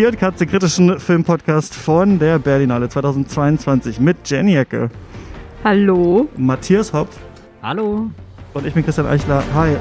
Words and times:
Ihr 0.00 0.08
und 0.08 0.18
Katze 0.18 0.46
kritischen 0.46 0.98
Filmpodcast 0.98 1.74
von 1.74 2.18
der 2.18 2.38
Berlinale 2.38 2.88
2022 2.88 4.00
mit 4.00 4.16
Jenny 4.24 4.56
Ecke. 4.56 4.88
Hallo. 5.62 6.26
Matthias 6.38 6.94
Hopf. 6.94 7.18
Hallo. 7.62 8.10
Und 8.54 8.66
ich 8.66 8.72
bin 8.72 8.82
Christian 8.82 9.06
Eichler. 9.06 9.44
Hi. 9.52 9.76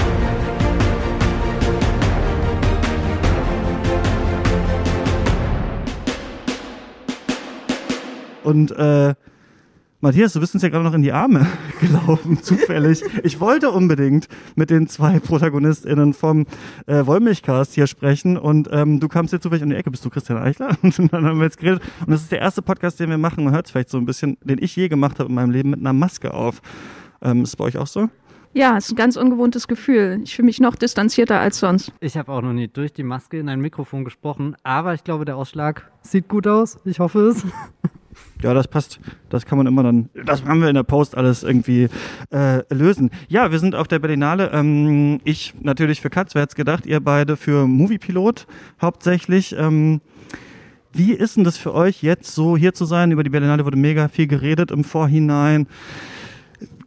Und 8.44 8.72
äh, 8.72 9.16
Matthias, 10.02 10.32
du 10.32 10.40
bist 10.40 10.54
uns 10.54 10.64
ja 10.64 10.70
gerade 10.70 10.86
noch 10.86 10.94
in 10.94 11.02
die 11.02 11.12
Arme 11.12 11.46
gelaufen, 11.82 12.42
zufällig. 12.42 13.04
Ich 13.24 13.42
wollte 13.42 13.70
unbedingt 13.70 14.30
mit 14.56 14.70
den 14.70 14.88
zwei 14.88 15.20
ProtagonistInnen 15.20 16.14
vom 16.14 16.46
äh, 16.88 17.06
Wollmilchcast 17.06 17.74
hier 17.74 17.86
sprechen 17.86 18.38
und 18.38 18.70
ähm, 18.72 19.02
du 19.02 19.10
kamst 19.10 19.34
jetzt 19.34 19.44
zufällig 19.44 19.62
um 19.62 19.70
die 19.70 19.76
Ecke. 19.76 19.92
Bist 19.92 20.06
du 20.06 20.10
Christian 20.10 20.38
Eichler? 20.38 20.78
Und 20.82 21.12
dann 21.12 21.26
haben 21.26 21.40
wir 21.40 21.44
jetzt 21.44 21.58
geredet. 21.58 21.82
Und 22.00 22.12
das 22.12 22.22
ist 22.22 22.32
der 22.32 22.40
erste 22.40 22.62
Podcast, 22.62 22.98
den 23.02 23.10
wir 23.10 23.18
machen. 23.18 23.44
Man 23.44 23.54
hört 23.54 23.66
es 23.66 23.74
vielleicht 23.74 23.90
so 23.90 23.98
ein 23.98 24.06
bisschen, 24.06 24.38
den 24.42 24.64
ich 24.64 24.74
je 24.74 24.88
gemacht 24.88 25.20
habe 25.20 25.28
in 25.28 25.36
meinem 25.36 25.52
Leben 25.52 25.72
mit 25.72 25.82
einer 25.82 25.92
Maske 25.92 26.34
auf. 26.34 26.62
Ähm, 27.22 27.44
ist 27.44 27.58
bei 27.58 27.66
euch 27.66 27.78
auch 27.78 27.88
so? 27.88 28.08
Ja, 28.54 28.78
es 28.78 28.86
ist 28.86 28.94
ein 28.94 28.96
ganz 28.96 29.18
ungewohntes 29.18 29.68
Gefühl. 29.68 30.22
Ich 30.24 30.34
fühle 30.34 30.46
mich 30.46 30.62
noch 30.62 30.76
distanzierter 30.76 31.42
als 31.42 31.60
sonst. 31.60 31.92
Ich 32.00 32.16
habe 32.16 32.32
auch 32.32 32.42
noch 32.42 32.54
nie 32.54 32.70
durch 32.70 32.94
die 32.94 33.04
Maske 33.04 33.38
in 33.38 33.50
ein 33.50 33.60
Mikrofon 33.60 34.06
gesprochen, 34.06 34.56
aber 34.64 34.94
ich 34.94 35.04
glaube, 35.04 35.26
der 35.26 35.36
Ausschlag 35.36 35.92
sieht 36.04 36.30
gut 36.30 36.48
aus. 36.48 36.80
Ich 36.86 37.00
hoffe 37.00 37.20
es. 37.20 37.46
Ja, 38.42 38.54
das 38.54 38.68
passt. 38.70 39.00
Das 39.30 39.46
kann 39.46 39.58
man 39.58 39.68
immer 39.68 39.84
dann, 39.84 40.10
das 40.26 40.46
haben 40.46 40.62
wir 40.62 40.70
in 40.70 40.76
der 40.76 40.84
Post 40.84 41.18
alles 41.18 41.44
irgendwie 41.44 41.90
äh, 42.32 42.62
lösen. 42.74 43.12
Ja, 43.28 43.52
wir 43.52 43.60
sind 43.60 43.76
auf 43.76 43.88
der 43.88 44.00
Berlinale. 44.00 44.52
Ähm, 44.54 45.20
ich 45.26 45.54
natürlich 45.60 46.00
für 46.00 46.10
Katz, 46.10 46.36
wer 46.36 46.44
hätte 46.44 46.56
gedacht, 46.56 46.86
ihr 46.86 47.02
beide 47.02 47.36
für 47.36 47.68
Moviepilot 47.68 48.48
hauptsächlich. 48.82 49.56
Ähm, 49.58 50.00
wie 50.94 51.12
ist 51.14 51.38
denn 51.38 51.44
das 51.44 51.58
für 51.58 51.74
euch 51.74 52.02
jetzt 52.02 52.34
so 52.34 52.58
hier 52.58 52.74
zu 52.74 52.86
sein? 52.86 53.12
Über 53.12 53.24
die 53.24 53.30
Berlinale 53.30 53.66
wurde 53.66 53.78
mega 53.78 54.08
viel 54.08 54.28
geredet 54.28 54.72
im 54.72 54.84
Vorhinein 54.84 55.68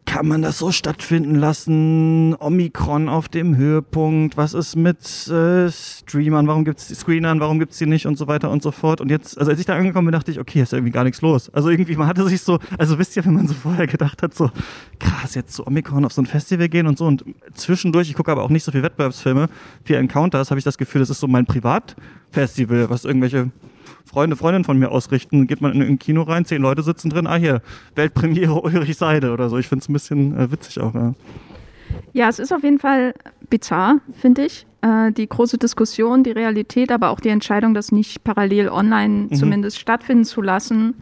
kann 0.05 0.27
man 0.27 0.43
das 0.43 0.59
so 0.59 0.73
stattfinden 0.73 1.37
lassen? 1.37 2.35
Omikron 2.39 3.09
auf 3.09 3.29
dem 3.29 3.57
Höhepunkt, 3.57 4.37
was 4.37 4.53
ist 4.53 4.77
mit 4.77 4.99
äh, 5.29 5.71
Streamern, 5.71 6.47
warum 6.49 6.65
gibt's 6.65 6.89
die 6.89 6.95
Screenern, 6.95 7.41
warum 7.41 7.59
gibt's 7.59 7.79
die 7.79 7.87
nicht 7.87 8.07
und 8.07 8.19
so 8.19 8.27
weiter 8.27 8.51
und 8.51 8.63
so 8.63 8.73
fort. 8.73 9.01
Und 9.01 9.11
jetzt, 9.11 9.39
also 9.39 9.51
als 9.51 9.61
ich 9.61 9.67
da 9.67 9.77
angekommen 9.77 10.07
bin, 10.07 10.13
dachte 10.13 10.31
ich, 10.31 10.41
okay, 10.41 10.61
ist 10.61 10.73
irgendwie 10.73 10.93
gar 10.93 11.05
nichts 11.05 11.23
los. 11.23 11.51
Also 11.51 11.71
irgendwie, 11.71 11.97
man 11.97 12.09
hatte 12.09 12.29
sich 12.29 12.43
so, 12.43 12.59
also 12.79 12.99
wisst 12.99 13.17
ihr, 13.17 13.25
wenn 13.25 13.35
man 13.35 13.47
so 13.47 13.55
vorher 13.55 13.87
gedacht 13.87 14.23
hat, 14.23 14.35
so 14.35 14.51
krass, 14.99 15.35
jetzt 15.35 15.55
zu 15.55 15.67
Omikron 15.67 16.05
auf 16.05 16.13
so 16.13 16.23
ein 16.23 16.27
Festival 16.27 16.69
gehen 16.69 16.87
und 16.87 16.99
so 16.99 17.07
und 17.07 17.25
zwischendurch, 17.55 18.11
ich 18.11 18.15
gucke 18.15 18.33
aber 18.33 18.43
auch 18.43 18.51
nicht 18.51 18.65
so 18.65 18.73
viel 18.73 18.83
Wettbewerbsfilme, 18.83 19.49
viel 19.85 19.97
Encounters, 19.97 20.51
habe 20.51 20.59
ich 20.59 20.65
das 20.65 20.79
Gefühl, 20.79 21.01
das 21.01 21.11
ist 21.11 21.21
so 21.21 21.29
mein 21.29 21.47
Privatfestival, 21.47 22.91
was 22.91 23.05
irgendwelche 23.05 23.51
Freunde, 24.05 24.37
Freundinnen 24.37 24.65
von 24.65 24.79
mir 24.79 24.91
ausrichten. 24.91 25.47
Geht 25.47 25.61
man 25.61 25.73
in 25.73 25.83
ein 25.83 25.99
Kino 25.99 26.23
rein, 26.23 26.45
zehn 26.45 26.63
Leute 26.63 26.83
sitzen 26.83 27.11
drin, 27.11 27.27
ah 27.27 27.37
hier, 27.37 27.63
Weltpremiere 27.95 28.61
Ulrich 28.63 28.97
Seide 28.97 29.33
oder 29.33 29.49
so. 29.49 29.59
Ich 29.59 29.69
finde 29.69 29.83
es 29.83 29.89
ein 29.89 29.93
bisschen 29.93 30.39
äh, 30.39 30.51
witzig 30.51 30.81
auch, 30.81 30.95
ja. 30.95 31.15
Ja, 32.13 32.29
es 32.29 32.39
ist 32.39 32.53
auf 32.53 32.63
jeden 32.63 32.79
Fall 32.79 33.15
bizarr, 33.51 34.01
finde 34.13 34.47
ich. 34.47 34.67
Äh, 34.83 35.13
die 35.13 35.29
große 35.29 35.59
Diskussion, 35.59 36.25
die 36.25 36.31
Realität, 36.31 36.91
aber 36.91 37.11
auch 37.11 37.21
die 37.21 37.29
Entscheidung, 37.29 37.75
das 37.75 37.93
nicht 37.93 38.25
parallel 38.25 38.69
online 38.69 39.29
mhm. 39.31 39.35
zumindest 39.35 39.79
stattfinden 39.79 40.25
zu 40.25 40.43
lassen, 40.43 40.95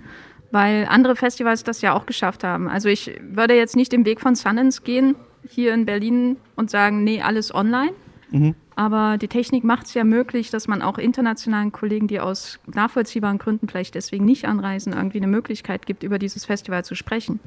weil 0.50 0.86
andere 0.88 1.16
Festivals 1.16 1.64
das 1.64 1.80
ja 1.80 1.94
auch 1.94 2.06
geschafft 2.06 2.44
haben. 2.44 2.68
Also 2.68 2.88
ich 2.88 3.18
würde 3.22 3.54
jetzt 3.54 3.76
nicht 3.76 3.92
den 3.92 4.04
Weg 4.04 4.20
von 4.20 4.34
Sundance 4.34 4.82
gehen, 4.82 5.14
hier 5.48 5.74
in 5.74 5.86
Berlin 5.86 6.36
und 6.56 6.70
sagen, 6.70 7.04
nee, 7.04 7.22
alles 7.22 7.54
online. 7.54 7.92
Mhm. 8.30 8.54
Aber 8.80 9.18
die 9.18 9.28
Technik 9.28 9.62
macht 9.62 9.88
es 9.88 9.92
ja 9.92 10.04
möglich, 10.04 10.48
dass 10.48 10.66
man 10.66 10.80
auch 10.80 10.96
internationalen 10.96 11.70
Kollegen, 11.70 12.08
die 12.08 12.18
aus 12.18 12.58
nachvollziehbaren 12.66 13.36
Gründen 13.36 13.68
vielleicht 13.68 13.94
deswegen 13.94 14.24
nicht 14.24 14.46
anreisen, 14.46 14.94
irgendwie 14.94 15.18
eine 15.18 15.26
Möglichkeit 15.26 15.84
gibt, 15.84 16.02
über 16.02 16.18
dieses 16.18 16.46
Festival 16.46 16.82
zu 16.82 16.94
sprechen. 16.94 17.40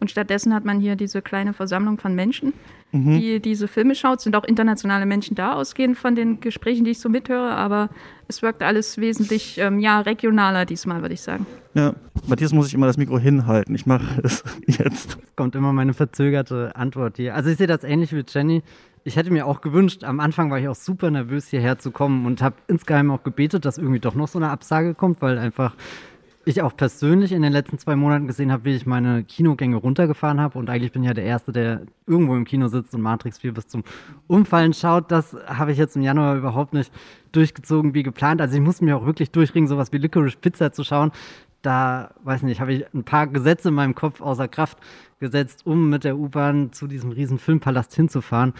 Und 0.00 0.10
stattdessen 0.10 0.52
hat 0.52 0.66
man 0.66 0.78
hier 0.78 0.94
diese 0.94 1.22
kleine 1.22 1.54
Versammlung 1.54 1.96
von 1.96 2.14
Menschen, 2.14 2.52
mhm. 2.92 3.18
die 3.18 3.40
diese 3.40 3.68
Filme 3.68 3.94
schaut. 3.94 4.18
Es 4.18 4.24
sind 4.24 4.36
auch 4.36 4.44
internationale 4.44 5.06
Menschen 5.06 5.34
da, 5.34 5.54
ausgehend 5.54 5.96
von 5.96 6.14
den 6.14 6.40
Gesprächen, 6.40 6.84
die 6.84 6.90
ich 6.90 6.98
so 6.98 7.08
mithöre. 7.08 7.52
Aber 7.52 7.88
es 8.28 8.42
wirkt 8.42 8.62
alles 8.62 8.98
wesentlich 8.98 9.56
ähm, 9.56 9.78
ja, 9.78 10.00
regionaler 10.00 10.66
diesmal, 10.66 11.00
würde 11.00 11.14
ich 11.14 11.22
sagen. 11.22 11.46
Ja, 11.72 11.94
Matthias 12.26 12.52
muss 12.52 12.66
ich 12.66 12.74
immer 12.74 12.86
das 12.86 12.98
Mikro 12.98 13.18
hinhalten. 13.18 13.74
Ich 13.74 13.86
mache 13.86 14.20
es 14.22 14.44
jetzt. 14.66 15.16
Es 15.22 15.36
kommt 15.36 15.54
immer 15.54 15.72
meine 15.72 15.94
verzögerte 15.94 16.76
Antwort 16.76 17.16
hier. 17.16 17.34
Also 17.34 17.48
ich 17.48 17.56
sehe 17.56 17.66
das 17.66 17.82
ähnlich 17.82 18.12
wie 18.12 18.24
Jenny 18.28 18.62
ich 19.06 19.14
hätte 19.14 19.30
mir 19.30 19.46
auch 19.46 19.60
gewünscht, 19.60 20.02
am 20.02 20.18
Anfang 20.18 20.50
war 20.50 20.58
ich 20.58 20.66
auch 20.66 20.74
super 20.74 21.12
nervös, 21.12 21.46
hierher 21.46 21.78
zu 21.78 21.92
kommen 21.92 22.26
und 22.26 22.42
habe 22.42 22.56
insgeheim 22.66 23.12
auch 23.12 23.22
gebetet, 23.22 23.64
dass 23.64 23.78
irgendwie 23.78 24.00
doch 24.00 24.16
noch 24.16 24.26
so 24.26 24.40
eine 24.40 24.50
Absage 24.50 24.94
kommt, 24.94 25.22
weil 25.22 25.38
einfach 25.38 25.76
ich 26.44 26.60
auch 26.60 26.76
persönlich 26.76 27.30
in 27.30 27.42
den 27.42 27.52
letzten 27.52 27.78
zwei 27.78 27.94
Monaten 27.94 28.26
gesehen 28.26 28.50
habe, 28.50 28.64
wie 28.64 28.74
ich 28.74 28.84
meine 28.84 29.22
Kinogänge 29.22 29.76
runtergefahren 29.76 30.40
habe. 30.40 30.58
Und 30.58 30.68
eigentlich 30.70 30.90
bin 30.90 31.02
ich 31.02 31.08
ja 31.08 31.14
der 31.14 31.24
Erste, 31.24 31.52
der 31.52 31.82
irgendwo 32.06 32.34
im 32.34 32.44
Kino 32.44 32.66
sitzt 32.66 32.94
und 32.94 33.00
Matrix 33.00 33.38
4 33.38 33.54
bis 33.54 33.68
zum 33.68 33.84
Umfallen 34.26 34.72
schaut. 34.72 35.10
Das 35.12 35.36
habe 35.46 35.70
ich 35.70 35.78
jetzt 35.78 35.94
im 35.94 36.02
Januar 36.02 36.36
überhaupt 36.36 36.72
nicht 36.72 36.92
durchgezogen 37.30 37.94
wie 37.94 38.02
geplant. 38.02 38.40
Also 38.40 38.56
ich 38.56 38.60
musste 38.60 38.84
mich 38.84 38.94
auch 38.94 39.06
wirklich 39.06 39.30
durchringen, 39.30 39.68
sowas 39.68 39.92
wie 39.92 39.98
Licorice 39.98 40.36
Pizza 40.36 40.72
zu 40.72 40.82
schauen. 40.82 41.12
Da, 41.62 42.10
weiß 42.22 42.42
nicht, 42.42 42.60
habe 42.60 42.72
ich 42.72 42.94
ein 42.94 43.04
paar 43.04 43.26
Gesetze 43.28 43.68
in 43.68 43.74
meinem 43.74 43.94
Kopf 43.94 44.20
außer 44.20 44.46
Kraft 44.46 44.78
gesetzt, 45.18 45.64
um 45.64 45.90
mit 45.90 46.04
der 46.04 46.16
U-Bahn 46.16 46.72
zu 46.72 46.86
diesem 46.86 47.10
riesen 47.10 47.38
Filmpalast 47.38 47.94
hinzufahren. 47.94 48.52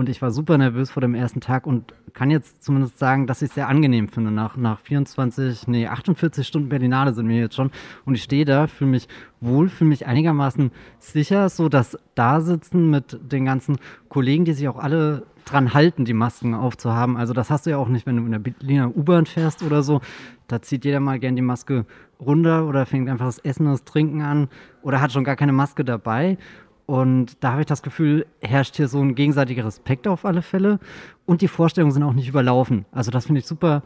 Und 0.00 0.08
ich 0.08 0.22
war 0.22 0.30
super 0.30 0.56
nervös 0.56 0.90
vor 0.90 1.02
dem 1.02 1.14
ersten 1.14 1.42
Tag 1.42 1.66
und 1.66 1.92
kann 2.14 2.30
jetzt 2.30 2.64
zumindest 2.64 2.98
sagen, 2.98 3.26
dass 3.26 3.42
ich 3.42 3.50
es 3.50 3.54
sehr 3.54 3.68
angenehm 3.68 4.08
finde. 4.08 4.30
Nach, 4.30 4.56
nach 4.56 4.80
24, 4.80 5.68
nee, 5.68 5.88
48 5.88 6.46
Stunden 6.46 6.70
Berlinale 6.70 7.12
sind 7.12 7.28
wir 7.28 7.36
jetzt 7.36 7.54
schon. 7.54 7.70
Und 8.06 8.14
ich 8.14 8.22
stehe 8.22 8.46
da, 8.46 8.66
fühle 8.66 8.92
mich 8.92 9.08
wohl, 9.42 9.68
fühle 9.68 9.90
mich 9.90 10.06
einigermaßen 10.06 10.70
sicher, 11.00 11.50
so 11.50 11.68
dass 11.68 11.98
da 12.14 12.40
sitzen 12.40 12.88
mit 12.88 13.18
den 13.30 13.44
ganzen 13.44 13.76
Kollegen, 14.08 14.46
die 14.46 14.54
sich 14.54 14.68
auch 14.68 14.78
alle 14.78 15.26
dran 15.44 15.74
halten, 15.74 16.06
die 16.06 16.14
Masken 16.14 16.54
aufzuhaben. 16.54 17.18
Also 17.18 17.34
das 17.34 17.50
hast 17.50 17.66
du 17.66 17.70
ja 17.70 17.76
auch 17.76 17.88
nicht, 17.88 18.06
wenn 18.06 18.16
du 18.16 18.24
in 18.24 18.32
der 18.32 18.38
Berliner 18.38 18.96
U-Bahn 18.96 19.26
fährst 19.26 19.62
oder 19.62 19.82
so. 19.82 20.00
Da 20.48 20.62
zieht 20.62 20.86
jeder 20.86 21.00
mal 21.00 21.18
gern 21.18 21.36
die 21.36 21.42
Maske 21.42 21.84
runter 22.18 22.66
oder 22.66 22.86
fängt 22.86 23.10
einfach 23.10 23.26
das 23.26 23.38
Essen, 23.40 23.66
das 23.66 23.84
Trinken 23.84 24.22
an 24.22 24.48
oder 24.80 25.02
hat 25.02 25.12
schon 25.12 25.24
gar 25.24 25.36
keine 25.36 25.52
Maske 25.52 25.84
dabei. 25.84 26.38
Und 26.90 27.44
da 27.44 27.52
habe 27.52 27.60
ich 27.60 27.68
das 27.68 27.84
Gefühl, 27.84 28.26
herrscht 28.40 28.74
hier 28.74 28.88
so 28.88 29.00
ein 29.00 29.14
gegenseitiger 29.14 29.64
Respekt 29.64 30.08
auf 30.08 30.24
alle 30.24 30.42
Fälle. 30.42 30.80
Und 31.24 31.40
die 31.40 31.46
Vorstellungen 31.46 31.92
sind 31.92 32.02
auch 32.02 32.14
nicht 32.14 32.26
überlaufen. 32.26 32.84
Also 32.90 33.12
das 33.12 33.26
finde 33.26 33.38
ich 33.38 33.46
super 33.46 33.84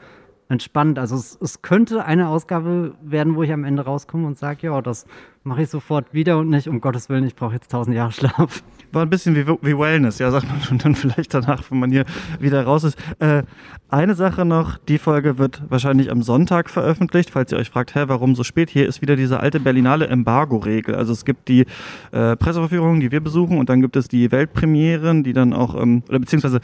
entspannt. 0.48 0.98
Also 0.98 1.16
es, 1.16 1.38
es, 1.40 1.62
könnte 1.62 2.04
eine 2.04 2.28
Ausgabe 2.28 2.94
werden, 3.02 3.34
wo 3.34 3.42
ich 3.42 3.52
am 3.52 3.64
Ende 3.64 3.84
rauskomme 3.84 4.26
und 4.26 4.36
sage, 4.36 4.66
ja, 4.66 4.82
das 4.82 5.06
mache 5.42 5.62
ich 5.62 5.68
sofort 5.68 6.12
wieder 6.12 6.38
und 6.38 6.48
nicht, 6.48 6.68
um 6.68 6.80
Gottes 6.80 7.08
Willen, 7.08 7.24
ich 7.24 7.34
brauche 7.34 7.54
jetzt 7.54 7.70
tausend 7.70 7.96
Jahre 7.96 8.12
Schlaf. 8.12 8.62
War 8.92 9.02
ein 9.02 9.10
bisschen 9.10 9.34
wie, 9.34 9.46
wie 9.46 9.78
Wellness, 9.78 10.18
ja, 10.18 10.30
sagt 10.30 10.48
man 10.48 10.60
schon 10.60 10.78
dann 10.82 10.94
vielleicht 10.94 11.34
danach, 11.34 11.62
wenn 11.70 11.78
man 11.78 11.90
hier 11.90 12.04
wieder 12.40 12.64
raus 12.64 12.84
ist. 12.84 12.98
Äh, 13.18 13.42
eine 13.88 14.14
Sache 14.14 14.44
noch, 14.44 14.78
die 14.78 14.98
Folge 14.98 15.38
wird 15.38 15.62
wahrscheinlich 15.68 16.10
am 16.10 16.22
Sonntag 16.22 16.70
veröffentlicht, 16.70 17.30
falls 17.30 17.50
ihr 17.52 17.58
euch 17.58 17.70
fragt, 17.70 17.94
hä, 17.94 18.04
warum 18.06 18.34
so 18.34 18.44
spät? 18.44 18.70
Hier 18.70 18.86
ist 18.86 19.02
wieder 19.02 19.16
diese 19.16 19.40
alte 19.40 19.60
Berlinale 19.60 20.06
Embargo-Regel. 20.06 20.94
Also 20.94 21.12
es 21.12 21.24
gibt 21.24 21.48
die 21.48 21.66
äh, 22.12 22.36
Presseverführungen, 22.36 23.00
die 23.00 23.10
wir 23.10 23.20
besuchen 23.20 23.58
und 23.58 23.68
dann 23.68 23.80
gibt 23.80 23.96
es 23.96 24.08
die 24.08 24.30
Weltpremieren, 24.30 25.24
die 25.24 25.32
dann 25.32 25.52
auch, 25.52 25.80
ähm, 25.80 26.02
oder 26.08 26.18
beziehungsweise 26.18 26.60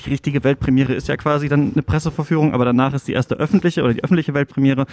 die 0.00 0.10
richtige 0.10 0.42
Weltpremiere 0.42 0.92
ist 0.92 1.08
ja 1.08 1.16
quasi 1.16 1.48
dann 1.48 1.72
eine 1.72 1.82
Presseverführung, 1.82 2.52
aber 2.52 2.64
danach 2.64 2.94
ist 2.94 3.06
die 3.06 3.12
erste 3.12 3.36
öffentliche 3.36 3.82
oder 3.82 3.94
die 3.94 4.02
öffentliche 4.02 4.34
Weltpremiere. 4.34 4.86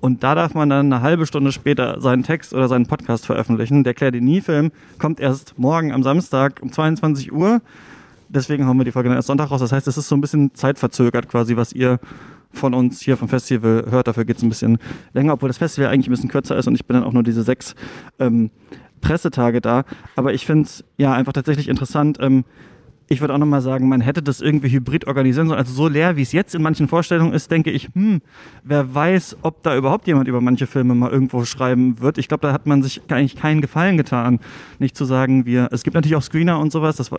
Und 0.00 0.22
da 0.22 0.34
darf 0.34 0.54
man 0.54 0.70
dann 0.70 0.92
eine 0.92 1.02
halbe 1.02 1.26
Stunde 1.26 1.50
später 1.52 2.00
seinen 2.00 2.22
Text 2.22 2.54
oder 2.54 2.68
seinen 2.68 2.86
Podcast 2.86 3.26
veröffentlichen. 3.26 3.84
Der 3.84 3.94
Claire 3.94 4.12
Denis-Film 4.12 4.70
kommt 4.98 5.18
erst 5.20 5.58
morgen 5.58 5.92
am 5.92 6.02
Samstag 6.02 6.60
um 6.62 6.70
22 6.70 7.32
Uhr. 7.32 7.60
Deswegen 8.28 8.66
haben 8.66 8.78
wir 8.78 8.84
die 8.84 8.92
Folge 8.92 9.08
dann 9.08 9.18
erst 9.18 9.28
Sonntag 9.28 9.50
raus. 9.50 9.60
Das 9.60 9.72
heißt, 9.72 9.88
es 9.88 9.98
ist 9.98 10.08
so 10.08 10.16
ein 10.16 10.20
bisschen 10.20 10.54
zeitverzögert 10.54 11.28
quasi, 11.28 11.56
was 11.56 11.72
ihr 11.72 11.98
von 12.52 12.74
uns 12.74 13.00
hier 13.00 13.16
vom 13.16 13.28
Festival 13.28 13.86
hört. 13.90 14.06
Dafür 14.06 14.24
geht 14.24 14.36
es 14.36 14.42
ein 14.42 14.48
bisschen 14.48 14.78
länger, 15.12 15.34
obwohl 15.34 15.48
das 15.48 15.58
Festival 15.58 15.90
eigentlich 15.90 16.08
ein 16.08 16.12
bisschen 16.12 16.30
kürzer 16.30 16.56
ist 16.56 16.68
und 16.68 16.74
ich 16.74 16.86
bin 16.86 16.94
dann 16.94 17.04
auch 17.04 17.12
nur 17.12 17.24
diese 17.24 17.42
sechs 17.42 17.74
ähm, 18.18 18.50
Pressetage 19.00 19.60
da. 19.60 19.84
Aber 20.16 20.32
ich 20.32 20.46
finde 20.46 20.64
es 20.64 20.84
ja 20.96 21.12
einfach 21.12 21.32
tatsächlich 21.32 21.68
interessant, 21.68 22.18
ähm, 22.20 22.44
ich 23.14 23.20
würde 23.20 23.32
auch 23.32 23.38
nochmal 23.38 23.60
sagen, 23.60 23.88
man 23.88 24.00
hätte 24.00 24.22
das 24.22 24.40
irgendwie 24.40 24.70
hybrid 24.70 25.06
organisieren 25.06 25.48
sollen. 25.48 25.58
Also 25.58 25.72
so 25.72 25.88
leer, 25.88 26.16
wie 26.16 26.22
es 26.22 26.32
jetzt 26.32 26.54
in 26.54 26.62
manchen 26.62 26.88
Vorstellungen 26.88 27.32
ist, 27.32 27.50
denke 27.50 27.70
ich, 27.70 27.88
hm, 27.94 28.20
wer 28.62 28.94
weiß, 28.94 29.38
ob 29.42 29.62
da 29.62 29.76
überhaupt 29.76 30.06
jemand 30.06 30.28
über 30.28 30.40
manche 30.40 30.66
Filme 30.66 30.94
mal 30.94 31.10
irgendwo 31.10 31.44
schreiben 31.44 32.00
wird. 32.00 32.18
Ich 32.18 32.28
glaube, 32.28 32.46
da 32.46 32.52
hat 32.52 32.66
man 32.66 32.82
sich 32.82 33.00
eigentlich 33.08 33.36
keinen 33.36 33.60
Gefallen 33.60 33.96
getan. 33.96 34.40
Nicht 34.78 34.96
zu 34.96 35.04
sagen, 35.04 35.46
wir, 35.46 35.68
es 35.70 35.84
gibt 35.84 35.94
natürlich 35.94 36.16
auch 36.16 36.22
Screener 36.22 36.58
und 36.58 36.72
sowas, 36.72 36.96
das, 36.96 37.10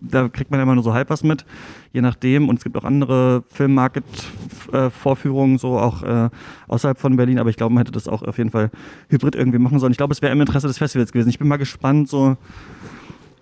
da 0.00 0.28
kriegt 0.28 0.50
man 0.50 0.58
ja 0.58 0.64
immer 0.64 0.74
nur 0.74 0.84
so 0.84 0.94
halb 0.94 1.10
was 1.10 1.22
mit, 1.22 1.44
je 1.92 2.00
nachdem. 2.00 2.48
Und 2.48 2.56
es 2.56 2.64
gibt 2.64 2.76
auch 2.76 2.84
andere 2.84 3.44
Filmmarket-Vorführungen, 3.52 5.58
so 5.58 5.78
auch 5.78 6.02
äh, 6.02 6.30
außerhalb 6.66 6.98
von 6.98 7.16
Berlin. 7.16 7.38
Aber 7.38 7.50
ich 7.50 7.56
glaube, 7.56 7.74
man 7.74 7.82
hätte 7.82 7.92
das 7.92 8.08
auch 8.08 8.22
auf 8.22 8.38
jeden 8.38 8.50
Fall 8.50 8.70
hybrid 9.08 9.34
irgendwie 9.34 9.58
machen 9.58 9.78
sollen. 9.78 9.92
Ich 9.92 9.98
glaube, 9.98 10.12
es 10.12 10.22
wäre 10.22 10.32
im 10.32 10.40
Interesse 10.40 10.66
des 10.66 10.78
Festivals 10.78 11.12
gewesen. 11.12 11.28
Ich 11.28 11.38
bin 11.38 11.46
mal 11.46 11.58
gespannt, 11.58 12.08
so 12.08 12.36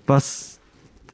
was 0.06 0.53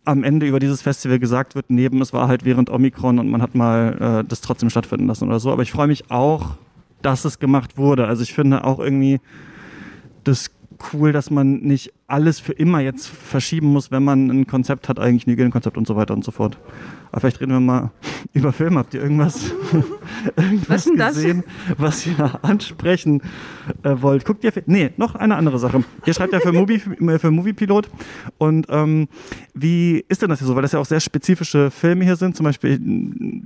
am 0.05 0.25
Ende 0.25 0.47
über 0.47 0.61
dieses 0.61 0.83
Festival 0.83 1.19
gesagt 1.19 1.55
wird, 1.55 1.67
neben 1.69 2.01
es 2.01 2.13
war 2.13 2.29
halt 2.29 2.45
während 2.45 2.71
Omikron 2.71 3.19
und 3.19 3.31
man 3.31 3.43
hat 3.43 3.55
mal 3.55 4.23
äh, 4.23 4.29
das 4.29 4.41
trotzdem 4.41 4.71
stattfinden 4.71 5.07
lassen 5.07 5.29
oder 5.29 5.41
so. 5.41 5.53
Aber 5.53 5.63
ich 5.63 5.73
freue 5.73 5.87
mich 5.87 6.11
auch, 6.11 6.57
dass 7.03 7.25
es 7.25 7.39
gemacht 7.39 7.77
wurde. 7.77 8.07
Also 8.07 8.23
ich 8.23 8.33
finde 8.33 8.65
auch 8.65 8.79
irgendwie 8.79 9.21
das 10.25 10.51
cool, 10.93 11.13
dass 11.13 11.31
man 11.31 11.61
nicht 11.61 11.93
alles 12.07 12.41
für 12.41 12.53
immer 12.53 12.81
jetzt 12.81 13.09
verschieben 13.09 13.69
muss, 13.69 13.91
wenn 13.91 14.03
man 14.03 14.31
ein 14.31 14.47
Konzept 14.47 14.89
hat, 14.89 14.99
eigentlich 14.99 15.27
ein 15.27 15.33
Hygienekonzept 15.33 15.77
und 15.77 15.87
so 15.87 15.97
weiter 15.97 16.15
und 16.15 16.25
so 16.25 16.31
fort. 16.31 16.59
Aber 17.13 17.21
vielleicht 17.21 17.41
reden 17.41 17.53
wir 17.53 17.61
mal 17.61 17.91
über 18.33 18.53
Film. 18.53 18.79
Habt 18.79 18.95
ihr 18.95 19.03
irgendwas, 19.03 19.53
irgendwas 20.37 20.89
was 20.89 21.15
gesehen, 21.15 21.45
was 21.77 22.07
ihr 22.07 22.39
ansprechen 22.43 23.23
äh, 23.83 23.95
wollt? 24.01 24.25
Guckt 24.25 24.45
ihr, 24.45 24.53
nee, 24.67 24.91
noch 24.97 25.15
eine 25.15 25.37
andere 25.37 25.59
Sache. 25.59 25.85
Ihr 26.07 26.15
schreibt 26.15 26.33
ja 26.33 26.41
für 26.41 26.53
Movie, 26.53 26.79
für 26.79 27.31
Movie 27.31 27.53
Pilot 27.53 27.89
und 28.39 28.67
ähm, 28.71 29.09
wie 29.55 30.05
ist 30.09 30.23
denn 30.23 30.29
das 30.29 30.39
hier 30.39 30.49
so? 30.49 30.55
Weil 30.55 30.63
das 30.63 30.73
ja 30.73 30.79
auch 30.79 30.87
sehr 30.87 31.01
spezifische 31.01 31.71
Filme 31.71 32.05
hier 32.05 32.17
sind. 32.17 32.37
Zum 32.37 32.45
Beispiel 32.45 32.81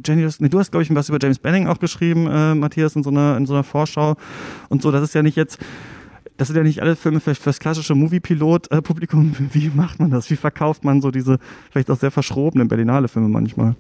Jenny, 0.05 0.29
nee, 0.39 0.49
du 0.49 0.59
hast 0.59 0.71
glaube 0.71 0.83
ich 0.83 0.95
was 0.95 1.09
über 1.09 1.19
James 1.21 1.39
Benning 1.39 1.67
auch 1.67 1.79
geschrieben, 1.79 2.27
äh, 2.27 2.55
Matthias, 2.55 2.97
in 2.97 3.03
so 3.03 3.11
einer 3.11 3.37
in 3.37 3.47
so 3.47 3.55
einer 3.55 3.65
Vorschau 3.65 4.17
und 4.69 4.83
so. 4.83 4.91
Das 4.91 5.03
ist 5.03 5.15
ja 5.15 5.23
nicht 5.23 5.37
jetzt 5.37 5.59
das 6.37 6.49
sind 6.49 6.57
ja 6.57 6.63
nicht 6.63 6.83
alle 6.83 6.97
Filme 6.97 7.21
für, 7.21 7.33
das 7.33 7.61
klassische 7.61 7.95
Movie-Pilot-Publikum. 7.95 9.35
Wie 9.53 9.71
macht 9.75 10.01
man 10.01 10.11
das? 10.11 10.31
Wie 10.31 10.37
verkauft 10.37 10.85
man 10.85 11.01
so 11.01 11.11
diese 11.11 11.39
vielleicht 11.71 11.91
auch 11.91 11.97
sehr 11.97 12.11
verschrobenen 12.11 12.69
Berlinale-Filme 12.69 13.29
manchmal? 13.29 13.77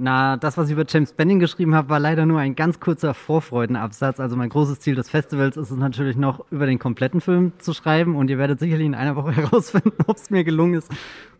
Na, 0.00 0.36
das, 0.36 0.56
was 0.56 0.68
ich 0.68 0.74
über 0.74 0.84
James 0.88 1.12
Benning 1.12 1.40
geschrieben 1.40 1.74
habe, 1.74 1.88
war 1.88 1.98
leider 1.98 2.24
nur 2.24 2.38
ein 2.38 2.54
ganz 2.54 2.78
kurzer 2.78 3.14
Vorfreudenabsatz. 3.14 4.20
Also 4.20 4.36
mein 4.36 4.48
großes 4.48 4.78
Ziel 4.78 4.94
des 4.94 5.10
Festivals 5.10 5.56
ist 5.56 5.72
es 5.72 5.76
natürlich 5.76 6.16
noch, 6.16 6.44
über 6.52 6.66
den 6.66 6.78
kompletten 6.78 7.20
Film 7.20 7.50
zu 7.58 7.72
schreiben. 7.72 8.14
Und 8.14 8.30
ihr 8.30 8.38
werdet 8.38 8.60
sicherlich 8.60 8.86
in 8.86 8.94
einer 8.94 9.16
Woche 9.16 9.32
herausfinden, 9.36 9.90
ob 10.06 10.16
es 10.16 10.30
mir 10.30 10.44
gelungen 10.44 10.74
ist 10.74 10.88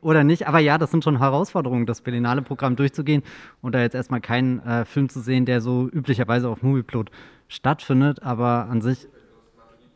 oder 0.00 0.25
nicht. 0.25 0.48
Aber 0.48 0.58
ja, 0.58 0.76
das 0.76 0.90
sind 0.90 1.04
schon 1.04 1.20
Herausforderungen, 1.20 1.86
das 1.86 2.00
Berlinale-Programm 2.00 2.75
durchzugehen 2.75 3.22
und 3.62 3.76
da 3.76 3.80
jetzt 3.80 3.94
erstmal 3.94 4.20
keinen 4.20 4.58
äh, 4.66 4.84
Film 4.84 5.08
zu 5.08 5.20
sehen, 5.20 5.46
der 5.46 5.60
so 5.60 5.88
üblicherweise 5.88 6.48
auf 6.48 6.60
Movieplot 6.60 7.12
stattfindet. 7.46 8.25
Aber 8.25 8.66
an 8.69 8.82
sich 8.82 9.06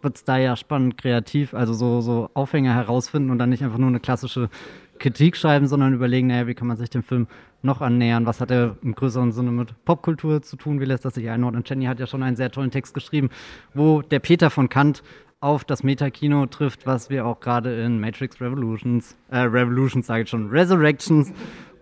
wird 0.03 0.17
es 0.17 0.25
da 0.25 0.39
ja 0.39 0.57
spannend 0.57 0.99
kreativ, 0.99 1.55
also 1.55 1.73
so, 1.73 2.01
so 2.01 2.31
Aufhänger 2.35 2.75
herausfinden 2.75 3.31
und 3.31 3.39
dann 3.39 3.51
nicht 3.51 3.63
einfach 3.63 3.79
nur 3.79 3.89
eine 3.89 4.01
klassische 4.01 4.49
Kritik 4.99 5.37
schreiben, 5.37 5.67
sondern 5.67 5.95
überlegen, 5.95 6.29
naja, 6.29 6.47
wie 6.47 6.55
kann 6.55 6.69
man 6.69 6.77
sich 6.77 6.91
dem 6.91 7.03
Film 7.03 7.27
noch 7.63 7.81
annähern? 7.81 8.27
Was 8.27 8.41
hat 8.41 8.51
er 8.51 8.77
im 8.83 8.95
größeren 8.95 9.33
Sinne 9.33 9.51
mit 9.51 9.85
Popkultur 9.85 10.43
zu 10.43 10.57
tun? 10.57 10.81
Wie 10.81 10.85
lässt 10.85 11.05
das 11.05 11.15
sich 11.15 11.29
einordnen? 11.29 11.65
Jenny 11.67 11.87
hat 11.87 11.99
ja 11.99 12.07
schon 12.07 12.23
einen 12.23 12.37
sehr 12.37 12.51
tollen 12.51 12.71
Text 12.71 12.95
geschrieben, 12.95 13.31
wo 13.75 14.03
der 14.03 14.21
Peter 14.21 14.51
von 14.51 14.69
Kant 14.69 15.03
auf 15.41 15.65
das 15.65 15.83
Metakino 15.83 16.47
trifft, 16.47 16.87
was 16.87 17.11
wir 17.11 17.27
auch 17.27 17.41
gerade 17.41 17.83
in 17.83 18.01
Matrix 18.01 18.41
Revolutions, 18.41 19.17
äh, 19.29 19.39
Revolutions 19.39 20.07
sage 20.07 20.23
ich 20.23 20.29
schon, 20.29 20.51
Resurrections 20.51 21.33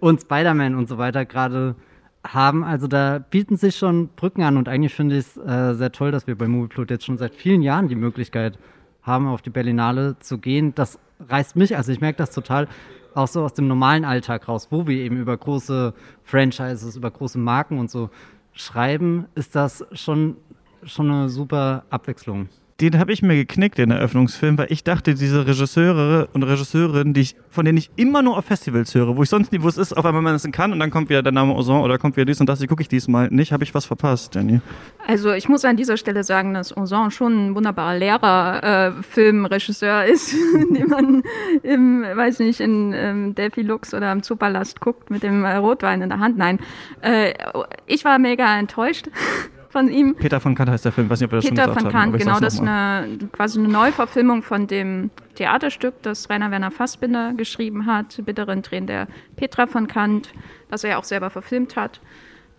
und 0.00 0.22
Spider-Man 0.22 0.74
und 0.74 0.88
so 0.88 0.96
weiter 0.96 1.26
gerade 1.26 1.76
haben. 2.26 2.64
Also 2.64 2.86
da 2.86 3.18
bieten 3.18 3.56
sich 3.56 3.76
schon 3.76 4.08
Brücken 4.08 4.42
an 4.42 4.56
und 4.56 4.68
eigentlich 4.68 4.94
finde 4.94 5.16
ich 5.16 5.26
es 5.26 5.36
äh, 5.36 5.74
sehr 5.74 5.92
toll, 5.92 6.10
dass 6.10 6.26
wir 6.26 6.36
bei 6.36 6.48
Movieplot 6.48 6.90
jetzt 6.90 7.04
schon 7.04 7.18
seit 7.18 7.34
vielen 7.34 7.62
Jahren 7.62 7.88
die 7.88 7.94
Möglichkeit 7.94 8.58
haben, 9.02 9.26
auf 9.26 9.42
die 9.42 9.50
Berlinale 9.50 10.18
zu 10.20 10.38
gehen. 10.38 10.74
Das 10.74 10.98
reißt 11.28 11.56
mich, 11.56 11.76
also 11.76 11.92
ich 11.92 12.00
merke 12.00 12.18
das 12.18 12.30
total 12.30 12.68
auch 13.14 13.28
so 13.28 13.42
aus 13.42 13.54
dem 13.54 13.66
normalen 13.66 14.04
Alltag 14.04 14.48
raus, 14.48 14.68
wo 14.70 14.86
wir 14.86 14.96
eben 14.96 15.16
über 15.16 15.36
große 15.36 15.94
Franchises, 16.22 16.96
über 16.96 17.10
große 17.10 17.38
Marken 17.38 17.78
und 17.78 17.90
so 17.90 18.10
schreiben, 18.52 19.26
ist 19.34 19.56
das 19.56 19.84
schon, 19.92 20.36
schon 20.84 21.10
eine 21.10 21.28
super 21.28 21.84
Abwechslung 21.90 22.48
den 22.80 22.98
habe 22.98 23.12
ich 23.12 23.22
mir 23.22 23.36
geknickt, 23.36 23.78
den 23.78 23.90
Eröffnungsfilm, 23.90 24.56
weil 24.56 24.72
ich 24.72 24.84
dachte, 24.84 25.14
diese 25.14 25.46
Regisseure 25.46 26.28
und 26.32 26.42
Regisseurinnen, 26.42 27.12
die 27.12 27.20
ich, 27.20 27.36
von 27.50 27.64
denen 27.64 27.78
ich 27.78 27.90
immer 27.96 28.22
nur 28.22 28.38
auf 28.38 28.46
Festivals 28.46 28.94
höre, 28.94 29.16
wo 29.16 29.22
ich 29.22 29.28
sonst 29.28 29.52
nie, 29.52 29.62
wo 29.62 29.68
es 29.68 29.76
ist, 29.76 29.96
auf 29.96 30.04
einmal 30.04 30.22
man 30.22 30.34
es 30.34 30.50
kann 30.50 30.72
und 30.72 30.80
dann 30.80 30.90
kommt 30.90 31.10
wieder 31.10 31.22
der 31.22 31.32
Name 31.32 31.54
Ozon 31.54 31.82
oder 31.82 31.98
kommt 31.98 32.16
wieder 32.16 32.24
dies 32.24 32.40
und 32.40 32.48
das, 32.48 32.58
die 32.58 32.66
gucke 32.66 32.82
ich 32.82 32.88
diesmal 32.88 33.28
nicht, 33.28 33.52
habe 33.52 33.64
ich 33.64 33.74
was 33.74 33.84
verpasst, 33.84 34.34
Jenny. 34.34 34.60
Also 35.06 35.32
ich 35.32 35.48
muss 35.48 35.64
an 35.64 35.76
dieser 35.76 35.96
Stelle 35.96 36.24
sagen, 36.24 36.54
dass 36.54 36.74
Ozon 36.76 37.10
schon 37.10 37.50
ein 37.50 37.54
wunderbarer 37.54 37.98
Lehrer, 37.98 38.62
äh, 38.62 39.02
Filmregisseur 39.02 40.06
ist, 40.06 40.32
den 40.70 40.88
man 40.88 41.22
im, 41.62 42.02
weiß 42.02 42.38
nicht, 42.38 42.60
in 42.60 42.92
ähm, 42.94 43.34
Delphi 43.34 43.62
Lux 43.62 43.92
oder 43.92 44.10
im 44.12 44.22
Zoopalast 44.22 44.80
guckt 44.80 45.10
mit 45.10 45.22
dem 45.22 45.44
äh, 45.44 45.56
Rotwein 45.56 46.00
in 46.00 46.08
der 46.08 46.18
Hand. 46.18 46.38
Nein, 46.38 46.58
äh, 47.02 47.34
ich 47.86 48.04
war 48.04 48.18
mega 48.18 48.58
enttäuscht 48.58 49.08
von 49.70 49.88
ihm. 49.88 50.16
Peter 50.16 50.40
von 50.40 50.54
Kant 50.54 50.68
heißt 50.70 50.84
der 50.84 50.92
Film, 50.92 51.08
weiß 51.08 51.20
nicht, 51.20 51.28
ob 51.28 51.32
wir 51.32 51.36
das 51.38 51.48
Peter 51.48 51.64
schon 51.64 51.74
gesagt 51.74 51.82
von 51.82 51.92
Kant, 51.92 52.18
genau, 52.18 52.40
das 52.40 52.54
ist 52.54 52.60
eine, 52.60 53.18
quasi 53.32 53.58
eine 53.58 53.68
Neuverfilmung 53.68 54.42
von 54.42 54.66
dem 54.66 55.10
Theaterstück, 55.36 55.94
das 56.02 56.28
Rainer 56.28 56.50
Werner 56.50 56.70
Fassbinder 56.70 57.32
geschrieben 57.34 57.86
hat, 57.86 58.20
Bitteren 58.24 58.62
Tränen 58.62 58.88
der 58.88 59.06
Petra 59.36 59.66
von 59.66 59.86
Kant, 59.86 60.30
das 60.68 60.84
er 60.84 60.90
ja 60.90 60.98
auch 60.98 61.04
selber 61.04 61.30
verfilmt 61.30 61.76
hat. 61.76 62.00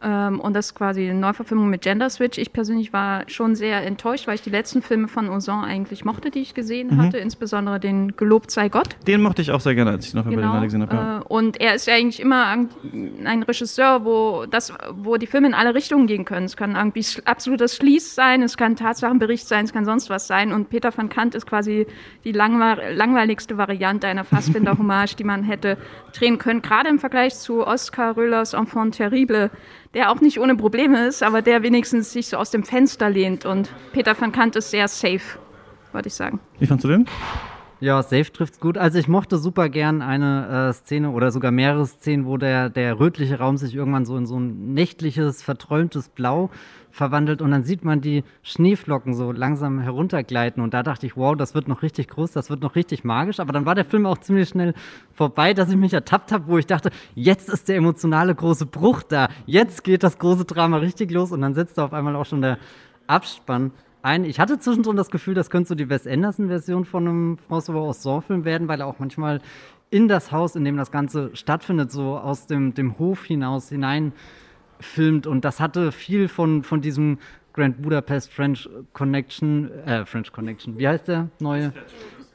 Ähm, 0.03 0.39
und 0.39 0.56
das 0.56 0.68
ist 0.68 0.75
quasi 0.75 1.09
eine 1.09 1.19
Neuverfilmung 1.19 1.69
mit 1.69 1.81
Gender 1.81 2.09
Switch. 2.09 2.38
Ich 2.38 2.53
persönlich 2.53 2.92
war 2.92 3.24
schon 3.27 3.56
sehr 3.56 3.86
enttäuscht, 3.86 4.27
weil 4.27 4.36
ich 4.36 4.42
die 4.42 4.50
letzten 4.50 4.81
Filme 4.81 5.07
von 5.07 5.30
Ozon 5.30 5.63
eigentlich 5.63 6.03
mochte, 6.06 6.31
die 6.31 6.39
ich 6.39 6.53
gesehen 6.53 6.95
mhm. 6.95 7.01
hatte, 7.01 7.18
insbesondere 7.19 7.80
den 7.80 8.15
Gelobt 8.15 8.50
sei 8.50 8.69
Gott. 8.69 8.95
Den 9.06 9.21
mochte 9.21 9.42
ich 9.42 9.51
auch 9.51 9.59
sehr 9.59 9.75
gerne, 9.75 9.92
als 9.92 10.07
ich 10.07 10.13
noch 10.13 10.25
über 10.25 10.38
genau. 10.38 10.53
den 10.53 10.63
gesehen 10.63 10.81
habe. 10.81 10.95
Ja. 10.95 11.19
Äh, 11.19 11.24
und 11.27 11.62
er 11.62 11.75
ist 11.75 11.88
ja 11.88 11.94
eigentlich 11.94 12.19
immer 12.19 12.48
ein 12.48 13.44
Regisseur, 13.44 14.03
wo, 14.03 14.45
das, 14.50 14.74
wo 14.92 15.18
die 15.18 15.27
Filme 15.27 15.48
in 15.48 15.53
alle 15.53 15.75
Richtungen 15.75 16.07
gehen 16.07 16.25
können. 16.25 16.45
Es 16.45 16.57
kann 16.57 16.75
irgendwie 16.75 17.06
absolutes 17.25 17.75
Schließ 17.75 18.15
sein, 18.15 18.42
es 18.42 18.57
kann 18.57 18.75
Tatsachenbericht 18.75 19.48
sein, 19.48 19.65
es 19.65 19.74
kann 19.74 19.86
sonst 19.86 20.09
was 20.09 20.25
sein. 20.25 20.51
Und 20.51 20.69
Peter 20.69 20.95
van 20.95 21.09
Kant 21.09 21.36
ist 21.36 21.45
quasi 21.45 21.86
die 22.24 22.31
langweiligste 22.31 23.57
Variante 23.57 24.07
einer 24.07 24.24
Fassbinder-Hommage, 24.24 25.15
die 25.15 25.24
man 25.24 25.44
hätte 25.44 25.77
drehen 26.13 26.38
können, 26.38 26.62
gerade 26.62 26.89
im 26.89 27.00
Vergleich 27.00 27.36
zu 27.36 27.65
Oscar 27.65 28.18
Röhlers 28.18 28.53
Enfant 28.53 28.95
terrible 28.95 29.51
der 29.93 30.11
auch 30.11 30.21
nicht 30.21 30.39
ohne 30.39 30.55
Probleme 30.55 31.07
ist, 31.07 31.23
aber 31.23 31.41
der 31.41 31.63
wenigstens 31.63 32.11
sich 32.11 32.27
so 32.27 32.38
aus 32.38 32.51
dem 32.51 32.63
Fenster 32.63 33.09
lehnt. 33.09 33.45
Und 33.45 33.73
Peter 33.91 34.19
van 34.19 34.31
Kant 34.31 34.55
ist 34.55 34.71
sehr 34.71 34.88
safe, 34.88 35.39
würde 35.91 36.07
ich 36.07 36.13
sagen. 36.13 36.39
Wie 36.59 36.67
fandst 36.67 36.85
du 36.85 36.89
den? 36.89 37.05
Ja, 37.81 38.03
safe 38.03 38.31
trifft's 38.31 38.59
gut. 38.59 38.77
Also 38.77 38.99
ich 38.99 39.07
mochte 39.07 39.39
super 39.39 39.67
gern 39.67 40.03
eine 40.03 40.69
äh, 40.69 40.73
Szene 40.73 41.09
oder 41.09 41.31
sogar 41.31 41.49
mehrere 41.49 41.87
Szenen, 41.87 42.27
wo 42.27 42.37
der, 42.37 42.69
der 42.69 42.99
rötliche 42.99 43.39
Raum 43.39 43.57
sich 43.57 43.73
irgendwann 43.73 44.05
so 44.05 44.15
in 44.17 44.27
so 44.27 44.39
ein 44.39 44.75
nächtliches, 44.75 45.41
verträumtes 45.41 46.09
Blau 46.09 46.51
verwandelt 46.91 47.41
und 47.41 47.50
dann 47.50 47.63
sieht 47.63 47.83
man 47.83 48.00
die 48.00 48.23
Schneeflocken 48.43 49.15
so 49.15 49.31
langsam 49.31 49.79
heruntergleiten 49.79 50.61
und 50.61 50.75
da 50.75 50.83
dachte 50.83 51.07
ich, 51.07 51.17
wow, 51.17 51.35
das 51.35 51.55
wird 51.55 51.67
noch 51.67 51.81
richtig 51.81 52.09
groß, 52.09 52.31
das 52.33 52.51
wird 52.51 52.61
noch 52.61 52.75
richtig 52.75 53.03
magisch, 53.03 53.39
aber 53.39 53.51
dann 53.51 53.65
war 53.65 53.73
der 53.73 53.85
Film 53.85 54.05
auch 54.05 54.19
ziemlich 54.19 54.50
schnell 54.50 54.75
vorbei, 55.11 55.55
dass 55.55 55.69
ich 55.69 55.77
mich 55.77 55.93
ertappt 55.93 56.31
habe, 56.31 56.47
wo 56.47 56.59
ich 56.59 56.67
dachte, 56.67 56.91
jetzt 57.15 57.50
ist 57.50 57.67
der 57.67 57.77
emotionale 57.77 58.35
große 58.35 58.67
Bruch 58.67 59.01
da, 59.01 59.29
jetzt 59.47 59.83
geht 59.83 60.03
das 60.03 60.19
große 60.19 60.45
Drama 60.45 60.77
richtig 60.77 61.09
los 61.09 61.31
und 61.31 61.41
dann 61.41 61.55
setzt 61.55 61.79
da 61.79 61.85
auf 61.85 61.93
einmal 61.93 62.15
auch 62.15 62.25
schon 62.25 62.41
der 62.41 62.59
Abspann 63.07 63.71
ein. 64.03 64.25
Ich 64.25 64.39
hatte 64.39 64.60
zwischendrin 64.60 64.96
das 64.96 65.10
Gefühl, 65.10 65.34
das 65.34 65.50
könnte 65.50 65.70
so 65.70 65.75
die 65.75 65.89
Wes 65.89 66.08
Anderson-Version 66.08 66.86
von 66.86 67.08
einem 67.08 67.38
François 67.50 67.89
Ozon-Film 67.89 68.46
werden, 68.46 68.67
weil 68.67 68.81
er 68.81 68.88
auch 68.88 69.00
manchmal 69.00 69.41
in 69.89 70.08
das 70.08 70.31
Haus, 70.31 70.55
in 70.55 70.63
dem 70.63 70.77
das 70.77 70.91
Ganze 70.91 71.36
stattfindet, 71.36 71.91
so 71.91 72.17
aus 72.17 72.48
dem, 72.48 72.74
dem 72.74 72.98
Hof 72.98 73.25
hinaus 73.25 73.70
hinein 73.70 74.13
filmt. 74.79 75.27
Und 75.27 75.46
das 75.46 75.60
hatte 75.60 75.91
viel 75.91 76.27
von, 76.27 76.63
von 76.63 76.81
diesem 76.81 77.20
Grand 77.53 77.81
Budapest 77.81 78.31
French 78.31 78.70
Connection, 78.93 79.70
äh, 79.86 80.05
French 80.05 80.31
Connection, 80.31 80.77
wie 80.77 80.88
heißt 80.88 81.08
der 81.08 81.29
neue? 81.39 81.74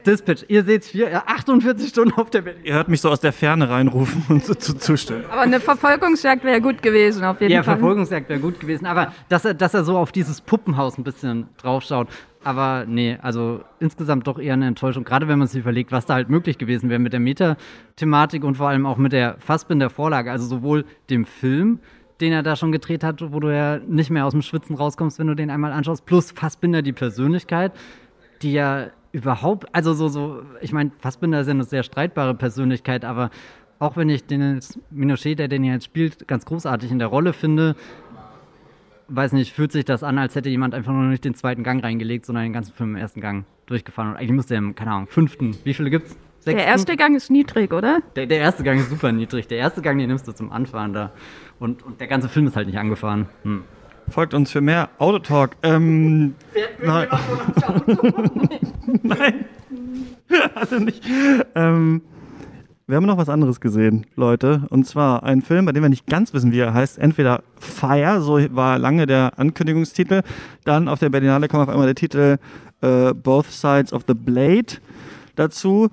Dispatch. 0.06 0.44
Ihr 0.48 0.64
seht 0.64 0.82
es 0.82 0.88
hier, 0.88 1.28
48 1.28 1.88
Stunden 1.88 2.14
auf 2.14 2.30
der 2.30 2.42
Berlin. 2.42 2.62
Ihr 2.64 2.74
hört 2.74 2.88
mich 2.88 3.00
so 3.00 3.10
aus 3.10 3.20
der 3.20 3.32
Ferne 3.32 3.68
reinrufen 3.68 4.24
und 4.28 4.44
so 4.44 4.54
zu, 4.54 4.76
zustimmen. 4.76 5.24
Aber 5.30 5.42
eine 5.42 5.60
Verfolgungsjagd 5.60 6.44
wäre 6.44 6.60
gut 6.60 6.82
gewesen, 6.82 7.24
auf 7.24 7.40
jeden 7.40 7.52
ja, 7.52 7.62
Fall. 7.62 7.74
Ja, 7.74 7.78
Verfolgungsjagd 7.78 8.28
wäre 8.28 8.40
gut 8.40 8.60
gewesen. 8.60 8.86
Aber 8.86 9.12
dass 9.28 9.44
er, 9.44 9.54
dass 9.54 9.74
er 9.74 9.84
so 9.84 9.98
auf 9.98 10.12
dieses 10.12 10.40
Puppenhaus 10.40 10.98
ein 10.98 11.04
bisschen 11.04 11.48
draufschaut. 11.58 12.08
Aber 12.44 12.84
nee, 12.86 13.18
also 13.20 13.64
insgesamt 13.80 14.28
doch 14.28 14.38
eher 14.38 14.54
eine 14.54 14.68
Enttäuschung. 14.68 15.02
Gerade 15.02 15.26
wenn 15.26 15.38
man 15.38 15.48
sich 15.48 15.60
überlegt, 15.60 15.90
was 15.90 16.06
da 16.06 16.14
halt 16.14 16.28
möglich 16.28 16.58
gewesen 16.58 16.88
wäre 16.88 17.00
mit 17.00 17.12
der 17.12 17.18
Meta-Thematik 17.18 18.44
und 18.44 18.56
vor 18.56 18.68
allem 18.68 18.86
auch 18.86 18.98
mit 18.98 19.12
der 19.12 19.36
Fassbinder-Vorlage. 19.40 20.30
Also 20.30 20.46
sowohl 20.46 20.84
dem 21.10 21.24
Film, 21.24 21.80
den 22.20 22.32
er 22.32 22.44
da 22.44 22.54
schon 22.54 22.70
gedreht 22.70 23.02
hat, 23.02 23.20
wo 23.32 23.40
du 23.40 23.52
ja 23.52 23.78
nicht 23.78 24.10
mehr 24.10 24.24
aus 24.24 24.32
dem 24.32 24.42
Schwitzen 24.42 24.76
rauskommst, 24.76 25.18
wenn 25.18 25.26
du 25.26 25.34
den 25.34 25.50
einmal 25.50 25.72
anschaust, 25.72 26.06
plus 26.06 26.30
Fassbinder 26.30 26.82
die 26.82 26.92
Persönlichkeit, 26.92 27.72
die 28.42 28.52
ja 28.52 28.86
überhaupt, 29.16 29.74
also 29.74 29.94
so, 29.94 30.08
so, 30.08 30.42
ich 30.60 30.74
meine, 30.74 30.90
Fassbinder 30.98 31.40
ist 31.40 31.46
ja 31.46 31.54
eine 31.54 31.64
sehr 31.64 31.82
streitbare 31.82 32.34
Persönlichkeit, 32.34 33.02
aber 33.02 33.30
auch 33.78 33.96
wenn 33.96 34.10
ich 34.10 34.26
den 34.26 34.60
Minochet, 34.90 35.38
der 35.38 35.48
den 35.48 35.64
jetzt 35.64 35.86
spielt, 35.86 36.28
ganz 36.28 36.44
großartig 36.44 36.90
in 36.90 36.98
der 36.98 37.08
Rolle 37.08 37.32
finde, 37.32 37.76
weiß 39.08 39.32
nicht, 39.32 39.54
fühlt 39.54 39.72
sich 39.72 39.86
das 39.86 40.02
an, 40.02 40.18
als 40.18 40.34
hätte 40.34 40.50
jemand 40.50 40.74
einfach 40.74 40.92
nur 40.92 41.04
nicht 41.04 41.24
den 41.24 41.34
zweiten 41.34 41.62
Gang 41.62 41.82
reingelegt, 41.82 42.26
sondern 42.26 42.44
den 42.44 42.52
ganzen 42.52 42.74
Film 42.74 42.90
im 42.90 42.96
ersten 42.96 43.22
Gang 43.22 43.46
durchgefahren. 43.64 44.10
Und 44.10 44.16
eigentlich 44.18 44.32
müsste 44.32 44.54
er 44.54 44.58
im, 44.58 44.74
keine 44.74 44.90
Ahnung, 44.90 45.06
fünften, 45.06 45.56
wie 45.64 45.72
viele 45.72 45.88
gibt's? 45.88 46.10
Sechsten? 46.40 46.58
Der 46.58 46.66
erste 46.66 46.96
Gang 46.96 47.16
ist 47.16 47.30
niedrig, 47.30 47.72
oder? 47.72 48.00
Der, 48.16 48.26
der, 48.26 48.38
erste 48.38 48.64
Gang 48.64 48.78
ist 48.78 48.90
super 48.90 49.12
niedrig. 49.12 49.48
Der 49.48 49.56
erste 49.56 49.80
Gang, 49.80 49.98
den 49.98 50.08
nimmst 50.08 50.28
du 50.28 50.32
zum 50.32 50.52
Anfahren 50.52 50.92
da. 50.92 51.12
Und, 51.58 51.82
und 51.82 52.00
der 52.00 52.06
ganze 52.06 52.28
Film 52.28 52.46
ist 52.46 52.54
halt 52.54 52.66
nicht 52.66 52.78
angefahren. 52.78 53.30
Hm. 53.44 53.64
Folgt 54.08 54.34
uns 54.34 54.50
für 54.50 54.60
mehr 54.60 54.88
Autotalk. 54.98 55.56
Ähm, 55.62 56.34
nein. 56.82 57.08
nein. 59.02 59.44
also 60.54 60.78
nicht. 60.78 61.02
Ähm, 61.54 62.02
wir 62.86 62.96
haben 62.96 63.06
noch 63.06 63.18
was 63.18 63.28
anderes 63.28 63.60
gesehen, 63.60 64.06
Leute. 64.14 64.62
Und 64.70 64.86
zwar 64.86 65.24
einen 65.24 65.42
Film, 65.42 65.66
bei 65.66 65.72
dem 65.72 65.82
wir 65.82 65.88
nicht 65.88 66.06
ganz 66.06 66.32
wissen, 66.32 66.52
wie 66.52 66.60
er 66.60 66.72
heißt. 66.72 66.98
Entweder 66.98 67.42
Fire, 67.58 68.20
so 68.20 68.38
war 68.54 68.78
lange 68.78 69.06
der 69.06 69.32
Ankündigungstitel. 69.38 70.22
Dann 70.64 70.88
auf 70.88 71.00
der 71.00 71.10
Berlinale 71.10 71.48
kam 71.48 71.60
auf 71.60 71.68
einmal 71.68 71.86
der 71.86 71.96
Titel 71.96 72.38
äh, 72.82 73.12
Both 73.12 73.50
Sides 73.50 73.92
of 73.92 74.04
the 74.06 74.14
Blade 74.14 74.78
dazu. 75.34 75.90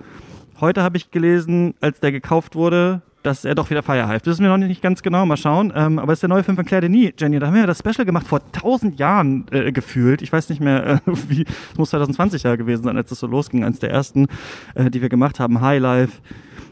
Heute 0.59 0.83
habe 0.83 0.97
ich 0.97 1.09
gelesen, 1.09 1.73
als 1.81 1.99
der 1.99 2.11
gekauft 2.11 2.55
wurde, 2.55 3.01
dass 3.23 3.45
er 3.45 3.55
doch 3.55 3.69
wieder 3.69 3.81
Fire 3.81 4.07
heißt. 4.07 4.27
Das 4.27 4.33
wissen 4.33 4.43
wir 4.43 4.55
noch 4.55 4.57
nicht 4.57 4.81
ganz 4.81 5.01
genau, 5.01 5.25
mal 5.25 5.37
schauen. 5.37 5.73
Ähm, 5.75 5.97
aber 5.97 6.13
es 6.13 6.17
ist 6.17 6.23
der 6.23 6.29
neue 6.29 6.43
Film 6.43 6.57
von 6.57 6.65
Claire 6.65 6.81
Denis, 6.81 7.13
Jenny. 7.17 7.39
Da 7.39 7.47
haben 7.47 7.53
wir 7.53 7.61
ja 7.61 7.67
das 7.67 7.79
Special 7.79 8.05
gemacht 8.05 8.27
vor 8.27 8.41
tausend 8.51 8.99
Jahren 8.99 9.45
äh, 9.51 9.71
gefühlt. 9.71 10.21
Ich 10.21 10.31
weiß 10.31 10.49
nicht 10.49 10.61
mehr, 10.61 10.85
äh, 10.85 10.99
wie, 11.29 11.43
es 11.43 11.77
muss 11.77 11.89
2020 11.91 12.43
ja 12.43 12.55
gewesen 12.55 12.83
sein, 12.83 12.97
als 12.97 13.09
das 13.09 13.19
so 13.19 13.27
losging. 13.27 13.63
Eines 13.63 13.79
der 13.79 13.91
ersten, 13.91 14.27
äh, 14.75 14.91
die 14.91 15.01
wir 15.01 15.09
gemacht 15.09 15.39
haben. 15.39 15.61
High 15.61 15.81
Life. 15.81 16.21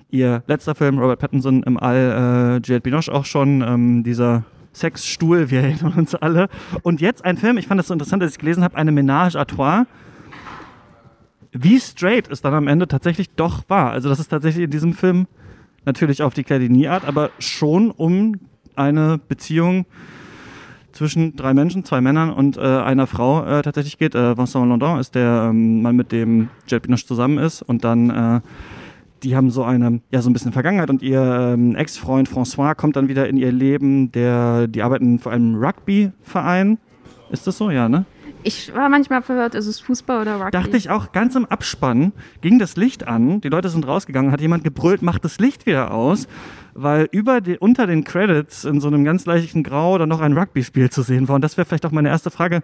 Ihr 0.10 0.44
letzter 0.48 0.76
Film, 0.76 1.00
Robert 1.00 1.20
Pattinson 1.20 1.64
im 1.64 1.78
All, 1.80 1.96
äh, 1.96 2.68
Juliette 2.68 2.82
Binoche 2.82 3.14
auch 3.14 3.24
schon, 3.24 3.62
ähm, 3.62 4.04
dieser 4.04 4.44
Sexstuhl, 4.74 5.50
wir 5.50 5.62
erinnern 5.62 5.94
uns 5.94 6.16
alle. 6.16 6.50
Und 6.82 7.00
jetzt 7.00 7.24
ein 7.24 7.38
Film, 7.38 7.58
ich 7.58 7.68
fand 7.68 7.80
das 7.80 7.88
so 7.88 7.94
interessant, 7.94 8.22
als 8.22 8.34
ich 8.34 8.40
gelesen 8.40 8.64
habe, 8.64 8.76
eine 8.76 8.92
Ménage 8.92 9.38
à 9.38 9.46
trois. 9.46 9.86
Wie 11.54 11.80
straight 11.80 12.30
es 12.30 12.42
dann 12.42 12.54
am 12.54 12.68
Ende 12.68 12.88
tatsächlich 12.88 13.30
doch 13.32 13.64
war. 13.70 13.92
Also, 13.92 14.10
das 14.10 14.20
ist 14.20 14.30
tatsächlich 14.30 14.66
in 14.66 14.72
diesem 14.72 14.94
Film 14.94 15.28
natürlich 15.86 16.22
auf 16.24 16.34
die 16.34 16.44
Claudini-Art, 16.44 17.06
aber 17.06 17.32
schon 17.40 17.92
um 17.92 18.36
eine 18.76 19.20
Beziehung 19.28 19.86
zwischen 20.92 21.36
drei 21.36 21.54
Menschen, 21.54 21.86
zwei 21.86 22.02
Männern 22.02 22.32
und 22.32 22.58
äh, 22.58 22.62
einer 22.62 23.08
Frau 23.08 23.46
äh, 23.46 23.62
tatsächlich 23.62 23.98
geht. 23.98 24.14
Äh, 24.16 24.38
Vincent 24.38 24.68
Landon 24.68 25.00
ist 25.00 25.16
der 25.16 25.48
ähm, 25.50 25.82
Mann, 25.82 25.96
mit 25.96 26.12
dem 26.12 26.50
Jet 26.68 26.84
Binoche 26.84 27.06
zusammen 27.06 27.38
ist 27.38 27.62
und 27.62 27.84
dann 27.84 28.10
äh, 28.10 28.42
die 29.24 29.36
haben 29.36 29.52
so 29.52 29.64
eine, 29.64 30.02
ja, 30.12 30.22
so 30.22 30.30
ein 30.30 30.34
bisschen 30.34 30.52
Vergangenheit 30.52 30.90
und 30.90 31.02
ihr 31.02 31.22
ähm, 31.22 31.76
Ex-Freund 31.76 32.28
François 32.28 32.76
kommt 32.76 32.96
dann 32.96 33.08
wieder 33.08 33.30
in 33.30 33.38
ihr 33.38 33.52
Leben, 33.52 34.12
der, 34.12 34.68
die 34.68 34.82
arbeiten 34.82 35.20
vor 35.20 35.32
einem 35.32 35.56
Rugby-Verein. 35.56 36.80
Ist 37.30 37.46
das 37.46 37.58
so? 37.58 37.70
Ja, 37.70 37.88
ne? 37.88 38.06
Ich 38.44 38.74
war 38.74 38.90
manchmal 38.90 39.22
verwirrt, 39.22 39.54
ist 39.54 39.68
es 39.68 39.80
Fußball 39.80 40.22
oder 40.22 40.40
Rugby? 40.40 40.52
Dachte 40.52 40.78
ich 40.78 40.90
auch, 40.90 41.12
ganz 41.12 41.36
im 41.36 41.46
Abspann 41.46 42.12
ging 42.42 42.58
das 42.58 42.76
Licht 42.76 43.08
an, 43.08 43.40
die 43.42 43.50
Leute 43.50 43.70
sind 43.70 43.86
rausgegangen, 43.88 44.32
hat 44.32 44.42
jemand 44.42 44.64
gebrüllt, 44.64 45.04
macht 45.04 45.24
das 45.24 45.38
Licht 45.40 45.68
wieder 45.68 45.94
aus, 45.94 46.28
weil 46.74 47.08
über 47.12 47.42
die, 47.42 47.58
unter 47.58 47.86
den 47.86 48.04
Credits 48.04 48.66
in 48.66 48.80
so 48.80 48.88
einem 48.88 49.04
ganz 49.04 49.26
leichten 49.26 49.62
Grau 49.62 49.98
dann 49.98 50.10
noch 50.10 50.22
ein 50.22 50.36
Rugby-Spiel 50.36 50.90
zu 50.90 51.04
sehen 51.04 51.28
war. 51.28 51.36
Und 51.36 51.44
das 51.44 51.58
wäre 51.58 51.66
vielleicht 51.66 51.86
auch 51.86 51.92
meine 51.92 52.10
erste 52.10 52.32
Frage. 52.32 52.64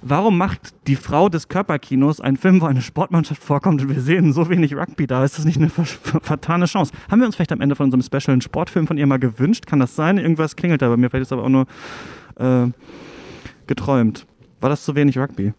Warum 0.00 0.38
macht 0.38 0.74
die 0.86 0.96
Frau 0.96 1.28
des 1.28 1.48
Körperkinos 1.48 2.20
einen 2.20 2.36
Film, 2.36 2.60
wo 2.60 2.66
eine 2.66 2.82
Sportmannschaft 2.82 3.42
vorkommt 3.42 3.82
und 3.82 3.88
wir 3.88 4.00
sehen 4.00 4.32
so 4.32 4.48
wenig 4.48 4.74
Rugby 4.76 5.06
da? 5.06 5.24
Ist 5.24 5.38
das 5.38 5.44
nicht 5.44 5.58
eine 5.58 5.70
vertane 5.70 6.66
Chance? 6.66 6.92
Haben 7.10 7.20
wir 7.20 7.26
uns 7.26 7.36
vielleicht 7.36 7.52
am 7.52 7.60
Ende 7.60 7.74
von 7.74 7.84
unserem 7.84 8.02
Special 8.02 8.32
einen 8.32 8.40
Sportfilm 8.40 8.86
von 8.86 8.96
ihr 8.96 9.06
mal 9.06 9.18
gewünscht? 9.18 9.66
Kann 9.66 9.80
das 9.80 9.96
sein? 9.96 10.18
Irgendwas 10.18 10.56
klingelt 10.56 10.82
da 10.82 10.88
bei 10.88 10.96
mir, 10.96 11.10
vielleicht 11.10 11.22
ist 11.22 11.32
aber 11.32 11.44
auch 11.44 11.48
nur 11.48 11.66
äh, 12.36 12.70
geträumt. 13.66 14.26
War 14.60 14.70
das 14.70 14.84
zu 14.84 14.94
wenig 14.94 15.18
Rugby? 15.18 15.52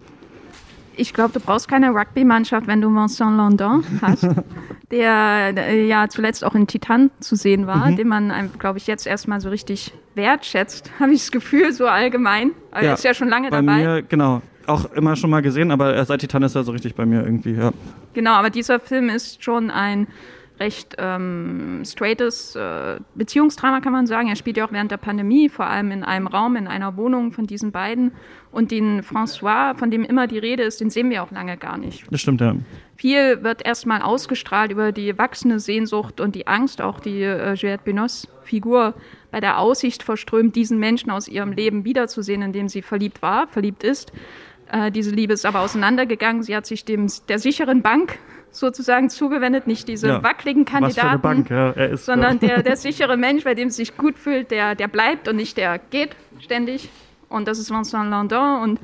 Ich 0.96 1.14
glaube, 1.14 1.32
du 1.32 1.40
brauchst 1.40 1.70
keine 1.70 1.92
Rugby-Mannschaft, 1.92 2.68
wenn 2.68 2.82
du 2.82 2.90
Vincent 2.90 3.38
Landon 3.38 3.86
hast, 4.02 4.24
der, 4.92 5.54
der, 5.54 5.86
ja 5.86 6.10
zuletzt 6.10 6.44
auch 6.44 6.56
in 6.56 6.68
Titan 6.68 7.10
zu 7.22 7.38
sehen 7.38 7.68
war, 7.68 7.90
mhm. 7.90 7.96
den 7.96 8.08
man, 8.10 8.52
glaube 8.60 8.80
ich, 8.80 8.88
jetzt 8.88 9.08
erstmal 9.08 9.40
so 9.40 9.50
richtig 9.50 9.94
wertschätzt, 10.16 10.92
habe 11.00 11.14
ich 11.14 11.22
das 11.22 11.32
Gefühl, 11.32 11.72
so 11.72 11.88
allgemein. 11.88 12.52
Er 12.72 12.84
ja, 12.84 12.94
ist 12.94 13.06
ja 13.06 13.14
schon 13.14 13.30
lange 13.30 13.50
bei 13.50 13.62
dabei. 13.62 13.78
Mir, 13.78 14.02
genau, 14.02 14.42
auch 14.68 14.92
immer 14.92 15.16
schon 15.16 15.30
mal 15.30 15.42
gesehen, 15.42 15.72
aber 15.72 16.04
seit 16.04 16.20
Titan 16.20 16.44
ist 16.44 16.56
er 16.56 16.64
so 16.64 16.74
richtig 16.74 16.96
bei 16.96 17.06
mir 17.06 17.24
irgendwie, 17.24 17.54
ja. 17.54 17.72
Genau, 18.14 18.34
aber 18.34 18.50
dieser 18.50 18.82
Film 18.82 19.08
ist 19.08 19.42
schon 19.42 19.72
ein 19.72 20.08
recht 20.60 20.96
ähm, 20.98 21.84
straightes 21.86 22.56
äh, 22.56 23.00
Beziehungsdrama, 23.16 23.82
kann 23.82 23.94
man 23.94 24.08
sagen. 24.08 24.28
Er 24.30 24.36
spielt 24.36 24.58
ja 24.58 24.66
auch 24.66 24.72
während 24.72 24.92
der 24.92 24.98
Pandemie, 24.98 25.50
vor 25.50 25.68
allem 25.68 25.92
in 25.92 26.04
einem 26.04 26.28
Raum, 26.28 26.56
in 26.56 26.68
einer 26.68 26.98
Wohnung 26.98 27.32
von 27.32 27.48
diesen 27.48 27.72
beiden. 27.72 28.12
Und 28.52 28.72
den 28.72 29.02
François, 29.02 29.78
von 29.78 29.92
dem 29.92 30.04
immer 30.04 30.28
die 30.28 30.40
Rede 30.40 30.64
ist, 30.64 30.82
den 30.82 30.90
sehen 30.90 31.10
wir 31.10 31.24
auch 31.24 31.32
lange 31.32 31.56
gar 31.58 31.78
nicht. 31.78 32.06
Das 32.12 32.22
stimmt, 32.22 32.42
ja. 32.42 32.56
Viel 32.96 33.44
wird 33.44 33.66
erstmal 33.66 34.02
ausgestrahlt 34.02 34.72
über 34.72 34.92
die 34.92 35.18
wachsende 35.18 35.60
Sehnsucht 35.60 36.20
und 36.20 36.36
die 36.36 36.48
Angst, 36.48 36.82
auch 36.82 37.00
die 37.00 37.22
äh, 37.22 37.54
Juliette 37.54 37.84
Binoss 37.84 38.28
Figur 38.44 38.96
bei 39.32 39.40
der 39.40 39.60
Aussicht 39.60 40.04
verströmt, 40.04 40.56
diesen 40.56 40.80
Menschen 40.80 41.12
aus 41.12 41.28
ihrem 41.28 41.52
Leben 41.52 41.86
wiederzusehen, 41.86 42.42
in 42.42 42.52
dem 42.52 42.68
sie 42.68 42.82
verliebt 42.82 43.22
war, 43.22 43.48
verliebt 43.48 43.84
ist. 43.84 44.12
Äh, 44.72 44.92
diese 44.92 45.12
Liebe 45.12 45.34
ist 45.34 45.46
aber 45.46 45.62
auseinandergegangen. 45.62 46.44
Sie 46.44 46.56
hat 46.56 46.66
sich 46.66 46.86
dem, 46.86 47.08
der 47.28 47.40
sicheren 47.40 47.82
Bank 47.82 48.20
sozusagen 48.52 49.10
zugewendet, 49.10 49.68
nicht 49.68 49.88
diese 49.88 50.08
ja, 50.08 50.24
wackeligen 50.24 50.66
Kandidaten, 50.66 51.22
Bank, 51.22 51.50
ja, 51.50 51.72
ist, 51.72 52.06
sondern 52.06 52.40
der, 52.40 52.64
der 52.64 52.76
sichere 52.76 53.18
Mensch, 53.18 53.44
bei 53.44 53.56
dem 53.56 53.70
es 53.70 53.76
sich 53.76 53.98
gut 53.98 54.18
fühlt, 54.18 54.52
der, 54.52 54.76
der 54.76 54.88
bleibt 54.88 55.28
und 55.28 55.36
nicht 55.36 55.58
der 55.58 55.80
geht 55.80 56.16
ständig. 56.40 56.90
Und 57.30 57.48
das 57.48 57.60
ist 57.60 57.70
Vincent 57.70 58.10
Landon 58.10 58.62
und 58.62 58.80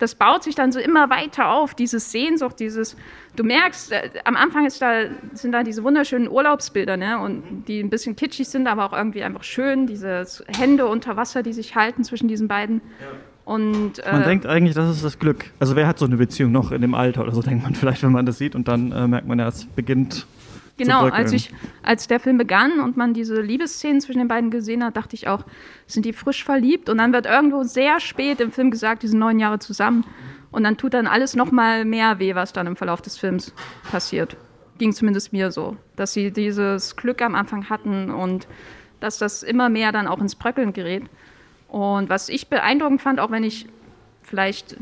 das 0.00 0.14
baut 0.14 0.42
sich 0.42 0.54
dann 0.54 0.72
so 0.72 0.80
immer 0.80 1.10
weiter 1.10 1.50
auf, 1.50 1.74
dieses 1.74 2.10
Sehnsucht, 2.10 2.58
dieses, 2.58 2.96
du 3.36 3.44
merkst, 3.44 3.92
äh, 3.92 4.10
am 4.24 4.34
Anfang 4.36 4.66
ist 4.66 4.80
da, 4.80 5.02
sind 5.34 5.52
da 5.52 5.62
diese 5.62 5.84
wunderschönen 5.84 6.28
Urlaubsbilder, 6.28 6.96
ne, 6.96 7.20
und 7.20 7.64
die 7.68 7.80
ein 7.80 7.90
bisschen 7.90 8.16
kitschig 8.16 8.48
sind, 8.48 8.66
aber 8.66 8.86
auch 8.86 8.92
irgendwie 8.94 9.22
einfach 9.22 9.44
schön, 9.44 9.86
diese 9.86 10.24
Hände 10.56 10.86
unter 10.86 11.16
Wasser, 11.16 11.42
die 11.42 11.52
sich 11.52 11.76
halten 11.76 12.02
zwischen 12.02 12.28
diesen 12.28 12.48
beiden. 12.48 12.80
Und, 13.50 13.98
äh, 13.98 14.12
man 14.12 14.22
denkt 14.22 14.46
eigentlich, 14.46 14.76
das 14.76 14.88
ist 14.88 15.04
das 15.04 15.18
Glück. 15.18 15.46
Also 15.58 15.74
wer 15.74 15.88
hat 15.88 15.98
so 15.98 16.04
eine 16.04 16.16
Beziehung 16.16 16.52
noch 16.52 16.70
in 16.70 16.82
dem 16.82 16.94
Alter 16.94 17.22
oder 17.22 17.32
so, 17.32 17.42
denkt 17.42 17.64
man 17.64 17.74
vielleicht, 17.74 18.04
wenn 18.04 18.12
man 18.12 18.24
das 18.24 18.38
sieht 18.38 18.54
und 18.54 18.68
dann 18.68 18.92
äh, 18.92 19.08
merkt 19.08 19.26
man 19.26 19.40
ja, 19.40 19.48
es 19.48 19.64
beginnt. 19.64 20.24
Genau, 20.76 21.08
als, 21.08 21.32
ich, 21.32 21.52
als 21.82 22.06
der 22.06 22.20
Film 22.20 22.38
begann 22.38 22.78
und 22.78 22.96
man 22.96 23.12
diese 23.12 23.40
Liebesszenen 23.40 24.00
zwischen 24.00 24.20
den 24.20 24.28
beiden 24.28 24.52
gesehen 24.52 24.84
hat, 24.84 24.96
dachte 24.96 25.16
ich 25.16 25.26
auch, 25.26 25.44
sind 25.88 26.06
die 26.06 26.12
frisch 26.12 26.44
verliebt? 26.44 26.88
Und 26.88 26.98
dann 26.98 27.12
wird 27.12 27.26
irgendwo 27.26 27.64
sehr 27.64 27.98
spät 27.98 28.40
im 28.40 28.52
Film 28.52 28.70
gesagt, 28.70 29.02
die 29.02 29.08
sind 29.08 29.18
neun 29.18 29.40
Jahre 29.40 29.58
zusammen. 29.58 30.04
Und 30.52 30.62
dann 30.62 30.76
tut 30.76 30.94
dann 30.94 31.08
alles 31.08 31.34
noch 31.34 31.50
mal 31.50 31.84
mehr 31.84 32.20
weh, 32.20 32.36
was 32.36 32.52
dann 32.52 32.68
im 32.68 32.76
Verlauf 32.76 33.02
des 33.02 33.18
Films 33.18 33.52
passiert. 33.90 34.36
Ging 34.78 34.92
zumindest 34.92 35.32
mir 35.32 35.50
so, 35.50 35.76
dass 35.96 36.12
sie 36.12 36.30
dieses 36.30 36.94
Glück 36.94 37.20
am 37.20 37.34
Anfang 37.34 37.68
hatten 37.68 38.10
und 38.10 38.46
dass 39.00 39.18
das 39.18 39.42
immer 39.42 39.68
mehr 39.68 39.90
dann 39.90 40.06
auch 40.06 40.20
ins 40.20 40.36
Bröckeln 40.36 40.72
gerät. 40.72 41.02
Und 41.70 42.08
was 42.08 42.28
ich 42.28 42.48
beeindruckend 42.48 43.00
fand, 43.00 43.20
auch 43.20 43.30
wenn 43.30 43.44
ich 43.44 43.66
vielleicht 44.22 44.76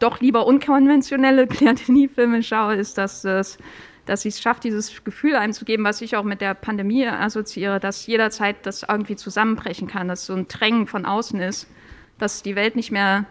doch 0.00 0.20
lieber 0.20 0.46
unkonventionelle 0.46 1.46
Claire 1.46 1.74
Denis-Filme 1.74 2.42
schaue, 2.42 2.74
ist, 2.74 2.98
dass 2.98 3.24
es 3.24 3.58
dass 4.06 4.22
sie 4.22 4.28
es 4.28 4.40
schafft, 4.40 4.64
dieses 4.64 5.02
Gefühl 5.04 5.34
einzugeben, 5.34 5.84
was 5.84 6.00
ich 6.00 6.16
auch 6.16 6.22
mit 6.22 6.40
der 6.40 6.54
Pandemie 6.54 7.06
assoziiere, 7.06 7.80
dass 7.80 8.06
jederzeit 8.06 8.64
das 8.64 8.84
irgendwie 8.88 9.16
zusammenbrechen 9.16 9.88
kann, 9.88 10.06
dass 10.06 10.26
so 10.26 10.32
ein 10.32 10.46
Drängen 10.46 10.86
von 10.86 11.04
außen 11.04 11.40
ist, 11.40 11.68
dass 12.16 12.42
die 12.42 12.54
Welt 12.54 12.76
nicht 12.76 12.92
mehr 12.92 13.26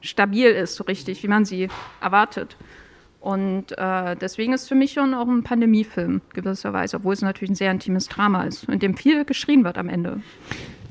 stabil 0.00 0.46
ist, 0.46 0.76
so 0.76 0.84
richtig, 0.84 1.22
wie 1.24 1.28
man 1.28 1.44
sie 1.44 1.68
erwartet. 2.00 2.56
Und 3.18 3.76
äh, 3.76 4.16
deswegen 4.16 4.52
ist 4.52 4.62
es 4.62 4.68
für 4.68 4.76
mich 4.76 4.92
schon 4.92 5.14
auch 5.14 5.26
ein 5.26 5.42
Pandemiefilm 5.42 6.22
gewisserweise, 6.32 6.98
obwohl 6.98 7.12
es 7.12 7.22
natürlich 7.22 7.50
ein 7.50 7.56
sehr 7.56 7.72
intimes 7.72 8.06
Drama 8.06 8.44
ist, 8.44 8.68
in 8.68 8.78
dem 8.78 8.96
viel 8.96 9.24
geschrien 9.24 9.64
wird 9.64 9.76
am 9.76 9.88
Ende 9.88 10.22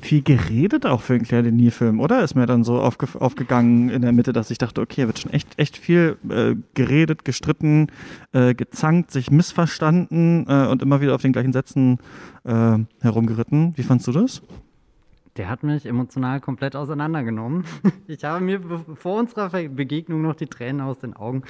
viel 0.00 0.22
geredet 0.22 0.86
auch 0.86 1.00
für 1.00 1.14
einen 1.14 1.24
Claire 1.24 1.44
Denis-Film, 1.44 2.00
oder? 2.00 2.22
Ist 2.22 2.34
mir 2.34 2.46
dann 2.46 2.64
so 2.64 2.80
aufge 2.80 3.06
aufgegangen 3.18 3.88
in 3.90 4.02
der 4.02 4.12
Mitte, 4.12 4.32
dass 4.32 4.50
ich 4.50 4.58
dachte, 4.58 4.80
okay, 4.80 5.06
wird 5.06 5.18
schon 5.18 5.32
echt, 5.32 5.58
echt 5.58 5.76
viel 5.76 6.16
äh, 6.28 6.56
geredet, 6.74 7.24
gestritten, 7.24 7.88
äh, 8.32 8.54
gezankt, 8.54 9.10
sich 9.10 9.30
missverstanden 9.30 10.46
äh, 10.48 10.66
und 10.66 10.82
immer 10.82 11.00
wieder 11.00 11.14
auf 11.14 11.22
den 11.22 11.32
gleichen 11.32 11.52
Sätzen 11.52 11.98
äh, 12.44 12.78
herumgeritten. 13.00 13.76
Wie 13.76 13.82
fandst 13.82 14.06
du 14.06 14.12
das? 14.12 14.42
Der 15.36 15.48
hat 15.48 15.62
mich 15.62 15.86
emotional 15.86 16.40
komplett 16.40 16.76
auseinandergenommen. 16.76 17.64
Ich 18.06 18.24
habe 18.24 18.44
mir 18.44 18.60
vor 18.94 19.20
unserer 19.20 19.48
Begegnung 19.68 20.22
noch 20.22 20.34
die 20.34 20.48
Tränen 20.48 20.80
aus 20.80 20.98
den 20.98 21.14
Augen 21.14 21.44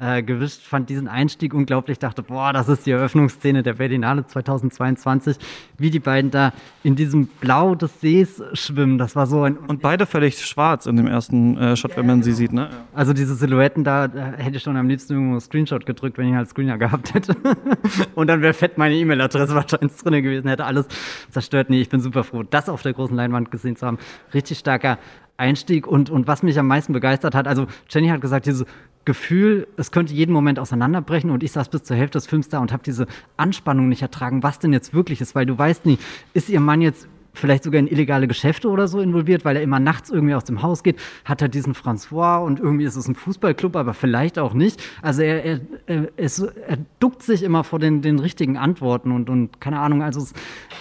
äh, 0.00 0.22
gewischt, 0.22 0.62
fand 0.62 0.90
diesen 0.90 1.06
Einstieg 1.06 1.54
unglaublich, 1.54 1.98
dachte, 1.98 2.22
boah, 2.22 2.52
das 2.52 2.68
ist 2.68 2.84
die 2.84 2.90
Eröffnungsszene 2.90 3.62
der 3.62 3.74
Berlinale 3.74 4.26
2022, 4.26 5.36
wie 5.78 5.90
die 5.90 6.00
beiden 6.00 6.30
da 6.32 6.52
in 6.82 6.96
diesem 6.96 7.26
Blau 7.26 7.76
des 7.76 8.00
Sees 8.00 8.42
schwimmen. 8.54 8.98
Das 8.98 9.14
war 9.14 9.26
so 9.26 9.42
ein. 9.42 9.56
Und 9.56 9.82
beide 9.82 10.06
völlig 10.06 10.44
schwarz 10.44 10.86
in 10.86 10.96
dem 10.96 11.06
ersten 11.06 11.56
äh, 11.56 11.76
Shot, 11.76 11.92
ja, 11.92 11.98
wenn 11.98 12.06
man 12.06 12.16
genau. 12.16 12.24
sie 12.24 12.32
sieht, 12.32 12.52
ne? 12.52 12.70
Also 12.92 13.12
diese 13.12 13.36
Silhouetten 13.36 13.84
da, 13.84 14.08
da 14.08 14.32
hätte 14.32 14.56
ich 14.56 14.62
schon 14.64 14.76
am 14.76 14.88
liebsten 14.88 15.12
irgendwo 15.12 15.32
einen 15.34 15.40
Screenshot 15.40 15.86
gedrückt, 15.86 16.18
wenn 16.18 16.28
ich 16.28 16.34
halt 16.34 16.48
Screener 16.48 16.76
gehabt 16.76 17.14
hätte. 17.14 17.36
Und 18.16 18.26
dann 18.26 18.42
wäre 18.42 18.52
fett 18.52 18.78
meine 18.78 18.96
E-Mail-Adresse 18.96 19.54
wahrscheinlich 19.54 19.96
drin 19.96 20.22
gewesen, 20.22 20.48
hätte 20.48 20.64
alles 20.64 20.88
zerstört. 21.30 21.70
Nee, 21.70 21.80
ich 21.80 21.88
bin 21.88 22.00
super 22.00 22.24
froh, 22.24 22.42
das 22.42 22.68
auf 22.68 22.82
der 22.82 22.94
großen 22.94 23.14
Leinwand 23.14 23.52
gesehen 23.52 23.76
zu 23.76 23.86
haben. 23.86 23.98
Richtig 24.32 24.58
starker 24.58 24.98
Einstieg 25.36 25.86
und, 25.86 26.10
und 26.10 26.26
was 26.26 26.42
mich 26.42 26.58
am 26.58 26.66
meisten 26.66 26.92
begeistert 26.92 27.34
hat, 27.34 27.48
also 27.48 27.66
Jenny 27.88 28.08
hat 28.08 28.20
gesagt, 28.20 28.46
diese 28.46 28.66
Gefühl, 29.04 29.66
es 29.76 29.90
könnte 29.90 30.14
jeden 30.14 30.32
Moment 30.32 30.58
auseinanderbrechen 30.58 31.30
und 31.30 31.42
ich 31.42 31.52
saß 31.52 31.68
bis 31.68 31.82
zur 31.82 31.96
Hälfte 31.96 32.18
des 32.18 32.26
Films 32.26 32.48
da 32.48 32.60
und 32.60 32.72
habe 32.72 32.82
diese 32.82 33.06
Anspannung 33.36 33.88
nicht 33.88 34.02
ertragen, 34.02 34.42
was 34.42 34.58
denn 34.58 34.72
jetzt 34.72 34.94
wirklich 34.94 35.20
ist, 35.20 35.34
weil 35.34 35.46
du 35.46 35.58
weißt 35.58 35.84
nie, 35.86 35.98
ist 36.32 36.48
ihr 36.48 36.60
Mann 36.60 36.80
jetzt 36.80 37.08
vielleicht 37.34 37.64
sogar 37.64 37.80
in 37.80 37.88
illegale 37.88 38.28
Geschäfte 38.28 38.68
oder 38.70 38.88
so 38.88 39.00
involviert, 39.00 39.44
weil 39.44 39.56
er 39.56 39.62
immer 39.62 39.80
nachts 39.80 40.10
irgendwie 40.10 40.34
aus 40.34 40.44
dem 40.44 40.62
Haus 40.62 40.82
geht, 40.82 41.00
hat 41.24 41.42
er 41.42 41.48
diesen 41.48 41.74
François 41.74 42.38
und 42.38 42.60
irgendwie 42.60 42.84
ist 42.84 42.96
es 42.96 43.08
ein 43.08 43.16
Fußballclub, 43.16 43.76
aber 43.76 43.92
vielleicht 43.92 44.38
auch 44.38 44.54
nicht. 44.54 44.82
Also 45.02 45.22
er, 45.22 45.44
er, 45.44 45.60
er, 45.86 46.08
es, 46.16 46.38
er 46.38 46.78
duckt 47.00 47.22
sich 47.22 47.42
immer 47.42 47.64
vor 47.64 47.80
den, 47.80 48.02
den 48.02 48.20
richtigen 48.20 48.56
Antworten 48.56 49.10
und, 49.10 49.28
und 49.28 49.60
keine 49.60 49.80
Ahnung, 49.80 50.02
also 50.02 50.20
es, 50.20 50.32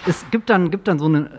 es 0.06 0.26
gibt, 0.32 0.50
dann, 0.50 0.70
gibt 0.70 0.88
dann 0.88 1.00
so 1.00 1.06
eine 1.06 1.30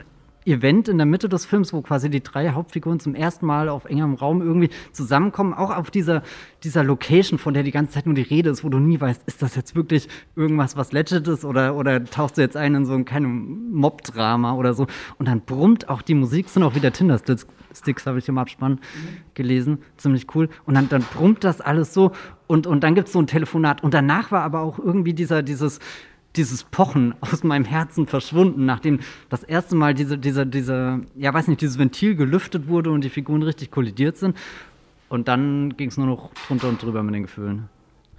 Event 0.47 0.89
in 0.89 0.99
der 0.99 1.07
Mitte 1.07 1.29
des 1.29 1.47
Films, 1.47 1.73
wo 1.73 1.83
quasi 1.83 2.11
die 2.11 2.23
drei 2.23 2.51
Hauptfiguren 2.51 3.01
zum 3.01 3.15
ersten 3.15 3.47
Mal 3.47 3.69
auf 3.69 3.85
engem 3.85 4.15
Raum 4.15 4.43
irgendwie 4.43 4.71
zusammenkommen, 4.93 5.55
auch 5.55 5.75
auf 5.75 5.91
dieser, 5.91 6.23
dieser 6.63 6.85
Location, 6.85 7.39
von 7.39 7.55
der 7.55 7.63
die 7.63 7.71
ganze 7.71 7.93
Zeit 7.93 8.07
nur 8.07 8.15
die 8.15 8.23
Rede 8.23 8.51
ist, 8.51 8.65
wo 8.65 8.69
du 8.69 8.79
nie 8.79 9.01
weißt, 9.01 9.23
ist 9.27 9.43
das 9.43 9.55
jetzt 9.55 9.75
wirklich 9.75 10.09
irgendwas, 10.37 10.77
was 10.77 10.93
legit 10.93 11.27
ist 11.29 11.45
oder, 11.45 11.75
oder 11.77 12.05
tauchst 12.05 12.37
du 12.37 12.43
jetzt 12.43 12.57
ein 12.57 12.75
in 12.75 12.85
so 12.87 12.95
ein 12.95 13.05
keinem 13.05 13.73
Mob-Drama 13.73 14.55
oder 14.55 14.75
so? 14.75 14.87
Und 15.19 15.29
dann 15.29 15.41
brummt 15.41 15.89
auch 15.89 16.03
die 16.03 16.15
Musik, 16.15 16.49
sind 16.49 16.63
auch 16.63 16.75
wieder 16.75 16.93
Tinder-Sticks, 16.93 18.07
habe 18.07 18.19
ich 18.19 18.29
im 18.29 18.39
Abspann 18.39 18.81
gelesen, 19.35 19.79
ziemlich 19.97 20.27
cool. 20.35 20.49
Und 20.67 20.75
dann, 20.75 20.89
dann 20.89 21.03
brummt 21.03 21.45
das 21.45 21.61
alles 21.61 21.95
so 21.95 22.13
und, 22.47 22.67
und 22.67 22.85
dann 22.85 22.95
gibt 22.95 23.09
es 23.09 23.13
so 23.13 23.19
ein 23.19 23.27
Telefonat. 23.27 23.83
Und 23.83 23.95
danach 23.95 24.31
war 24.31 24.43
aber 24.43 24.61
auch 24.61 24.79
irgendwie 24.79 25.15
dieser, 25.15 25.43
dieses 25.43 25.81
dieses 26.37 26.65
Pochen 26.65 27.15
aus 27.21 27.45
meinem 27.45 27.65
Herzen 27.65 28.07
verschwunden, 28.07 28.67
nachdem 28.67 29.01
das 29.29 29.43
erste 29.43 29.77
Mal 29.77 29.95
diese, 29.95 30.19
diese, 30.19 30.47
diese, 30.47 31.01
ja 31.17 31.33
weiß 31.33 31.49
nicht, 31.49 31.61
dieses 31.61 31.79
Ventil 31.79 32.17
gelüftet 32.17 32.69
wurde 32.69 32.91
und 32.91 33.05
die 33.05 33.11
Figuren 33.11 33.43
richtig 33.43 33.71
kollidiert 33.71 34.17
sind. 34.17 34.37
Und 35.09 35.29
dann 35.29 35.77
ging 35.77 35.89
es 35.89 35.97
nur 35.97 36.07
noch 36.07 36.33
drunter 36.47 36.69
und 36.69 36.83
drüber 36.83 37.03
mit 37.03 37.15
den 37.15 37.23
Gefühlen. 37.23 37.69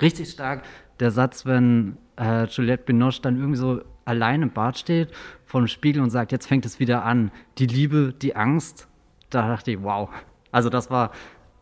Richtig 0.01 0.29
stark 0.29 0.63
der 0.99 1.11
Satz, 1.11 1.45
wenn 1.45 1.97
äh, 2.17 2.45
Juliette 2.45 2.83
Binoche 2.83 3.21
dann 3.21 3.37
irgendwie 3.37 3.57
so 3.57 3.81
allein 4.05 4.41
im 4.41 4.51
Bad 4.51 4.77
steht 4.77 5.09
vor 5.45 5.61
dem 5.61 5.67
Spiegel 5.67 6.01
und 6.01 6.09
sagt, 6.09 6.31
jetzt 6.31 6.47
fängt 6.47 6.65
es 6.65 6.79
wieder 6.79 7.03
an. 7.03 7.31
Die 7.57 7.67
Liebe, 7.67 8.13
die 8.21 8.35
Angst. 8.35 8.87
Da 9.29 9.47
dachte 9.47 9.71
ich, 9.71 9.81
wow. 9.81 10.09
Also 10.51 10.69
das 10.69 10.89
war 10.89 11.11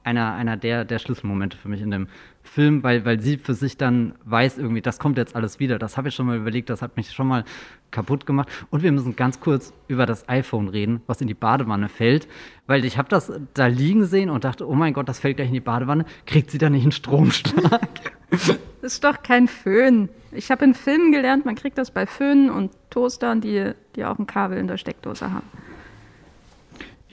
einer, 0.03 0.33
einer 0.33 0.57
der, 0.57 0.85
der 0.85 0.99
Schlüsselmomente 0.99 1.57
für 1.57 1.69
mich 1.69 1.81
in 1.81 1.91
dem 1.91 2.07
Film, 2.43 2.83
weil, 2.83 3.05
weil 3.05 3.19
sie 3.21 3.37
für 3.37 3.53
sich 3.53 3.77
dann 3.77 4.15
weiß 4.25 4.57
irgendwie, 4.57 4.81
das 4.81 4.99
kommt 4.99 5.17
jetzt 5.17 5.35
alles 5.35 5.59
wieder. 5.59 5.79
Das 5.79 5.97
habe 5.97 6.09
ich 6.09 6.15
schon 6.15 6.25
mal 6.25 6.37
überlegt, 6.37 6.69
das 6.69 6.81
hat 6.81 6.97
mich 6.97 7.11
schon 7.11 7.27
mal 7.27 7.45
kaputt 7.91 8.25
gemacht. 8.25 8.49
Und 8.69 8.83
wir 8.83 8.91
müssen 8.91 9.15
ganz 9.15 9.39
kurz 9.39 9.73
über 9.87 10.05
das 10.05 10.27
iPhone 10.27 10.67
reden, 10.67 11.01
was 11.07 11.21
in 11.21 11.27
die 11.27 11.33
Badewanne 11.33 11.89
fällt, 11.89 12.27
weil 12.67 12.83
ich 12.85 12.97
habe 12.97 13.09
das 13.09 13.31
da 13.53 13.67
liegen 13.67 14.05
sehen 14.05 14.29
und 14.29 14.43
dachte, 14.43 14.67
oh 14.67 14.75
mein 14.75 14.93
Gott, 14.93 15.07
das 15.07 15.19
fällt 15.19 15.37
gleich 15.37 15.47
in 15.47 15.53
die 15.53 15.59
Badewanne. 15.59 16.05
Kriegt 16.25 16.51
sie 16.51 16.57
da 16.57 16.69
nicht 16.69 16.83
einen 16.83 16.91
Stromschlag? 16.91 17.89
Das 18.83 18.95
ist 18.95 19.03
doch 19.05 19.23
kein 19.23 19.47
Föhn. 19.47 20.09
Ich 20.33 20.51
habe 20.51 20.65
in 20.65 20.73
Filmen 20.73 21.13
gelernt, 21.13 21.45
man 21.45 21.55
kriegt 21.55 21.77
das 21.77 21.89
bei 21.89 22.05
Föhnen 22.05 22.49
und 22.49 22.69
Toastern, 22.89 23.39
die, 23.39 23.71
die 23.95 24.03
auch 24.03 24.19
ein 24.19 24.27
Kabel 24.27 24.57
in 24.57 24.67
der 24.67 24.75
Steckdose 24.75 25.31
haben. 25.31 25.47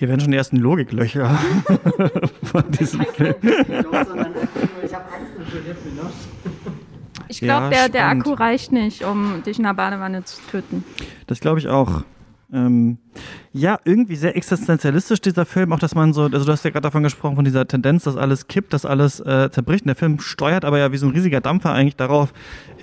Hier 0.00 0.09
werden 0.09 0.21
schon 0.23 0.30
die 0.30 0.38
ersten 0.38 0.57
Logiklöcher 0.57 1.28
von 2.42 2.64
diesem 2.71 3.04
Film. 3.04 3.35
Ich 7.28 7.40
glaube, 7.42 7.64
ja, 7.64 7.71
der, 7.71 7.88
der 7.90 8.09
Akku 8.09 8.33
reicht 8.33 8.73
nicht, 8.73 9.04
um 9.04 9.42
dich 9.42 9.59
in 9.59 9.64
der 9.64 9.75
Badewanne 9.75 10.25
zu 10.25 10.40
töten. 10.50 10.85
Das 11.26 11.40
glaube 11.40 11.59
ich 11.59 11.69
auch. 11.69 12.04
Ähm, 12.50 12.97
ja, 13.52 13.81
irgendwie 13.85 14.14
sehr 14.14 14.37
existenzialistisch 14.37 15.21
dieser 15.21 15.45
Film, 15.45 15.73
auch 15.73 15.81
dass 15.81 15.95
man 15.97 16.12
so, 16.12 16.23
also 16.23 16.45
du 16.45 16.52
hast 16.52 16.64
ja 16.64 16.71
gerade 16.71 16.83
davon 16.83 17.02
gesprochen, 17.02 17.35
von 17.35 17.45
dieser 17.45 17.67
Tendenz, 17.67 18.05
dass 18.05 18.17
alles 18.17 18.47
kippt, 18.47 18.73
dass 18.73 18.87
alles 18.87 19.19
äh, 19.21 19.50
zerbricht. 19.50 19.83
Und 19.83 19.88
der 19.88 19.97
Film 19.97 20.21
steuert 20.21 20.64
aber 20.64 20.79
ja 20.79 20.93
wie 20.93 20.97
so 20.97 21.07
ein 21.07 21.12
riesiger 21.12 21.40
Dampfer 21.40 21.73
eigentlich 21.73 21.97
darauf, 21.97 22.33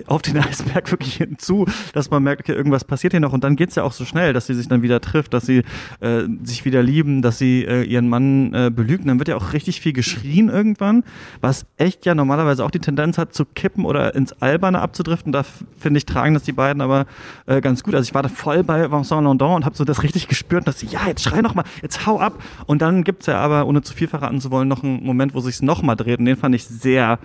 auf 0.06 0.20
den 0.22 0.36
Eisberg 0.42 0.90
wirklich 0.90 1.14
hinzu, 1.16 1.66
dass 1.94 2.10
man 2.10 2.22
merkt, 2.22 2.42
okay, 2.42 2.52
irgendwas 2.52 2.84
passiert 2.84 3.14
hier 3.14 3.20
noch 3.20 3.32
und 3.32 3.44
dann 3.44 3.56
geht's 3.56 3.76
ja 3.76 3.82
auch 3.82 3.92
so 3.92 4.04
schnell, 4.04 4.32
dass 4.34 4.46
sie 4.46 4.54
sich 4.54 4.68
dann 4.68 4.82
wieder 4.82 5.00
trifft, 5.00 5.32
dass 5.32 5.46
sie 5.46 5.62
äh, 6.00 6.24
sich 6.42 6.64
wieder 6.64 6.82
lieben, 6.82 7.22
dass 7.22 7.38
sie 7.38 7.64
äh, 7.64 7.82
ihren 7.82 8.08
Mann 8.08 8.52
äh, 8.52 8.70
belügen. 8.70 9.06
Dann 9.06 9.18
wird 9.18 9.28
ja 9.28 9.36
auch 9.36 9.54
richtig 9.54 9.80
viel 9.80 9.94
geschrien 9.94 10.50
irgendwann, 10.50 11.02
was 11.40 11.64
echt 11.78 12.04
ja 12.04 12.14
normalerweise 12.14 12.64
auch 12.64 12.70
die 12.70 12.78
Tendenz 12.78 13.16
hat 13.16 13.32
zu 13.32 13.46
kippen 13.46 13.86
oder 13.86 14.14
ins 14.14 14.34
Alberne 14.34 14.80
abzudriften. 14.80 15.32
Da 15.32 15.44
finde 15.78 15.98
ich, 15.98 16.04
tragen 16.04 16.34
das 16.34 16.42
die 16.42 16.52
beiden 16.52 16.82
aber 16.82 17.06
äh, 17.46 17.62
ganz 17.62 17.82
gut. 17.82 17.94
Also 17.94 18.06
ich 18.06 18.14
war 18.14 18.22
da 18.22 18.28
voll 18.28 18.62
bei 18.62 18.90
Vincent 18.90 19.24
Landon 19.24 19.56
und 19.56 19.64
habe 19.64 19.76
so 19.76 19.84
das 19.84 20.02
richtig 20.02 20.17
gespürt 20.26 20.48
spürt, 20.48 20.66
dass 20.66 20.80
sie, 20.80 20.86
ja, 20.86 21.06
jetzt 21.06 21.22
schrei 21.22 21.42
noch 21.42 21.54
mal, 21.54 21.64
jetzt 21.82 22.06
hau 22.06 22.18
ab. 22.18 22.42
Und 22.66 22.80
dann 22.82 23.04
gibt 23.04 23.22
es 23.22 23.26
ja 23.26 23.38
aber, 23.38 23.66
ohne 23.66 23.82
zu 23.82 23.94
viel 23.94 24.08
verraten 24.08 24.40
zu 24.40 24.50
wollen, 24.50 24.66
noch 24.66 24.82
einen 24.82 25.04
Moment, 25.04 25.34
wo 25.34 25.40
sich 25.40 25.60
noch 25.62 25.82
mal 25.82 25.94
dreht. 25.94 26.18
Und 26.18 26.24
den 26.24 26.36
fand 26.36 26.54
ich 26.54 26.64
sehr 26.64 27.18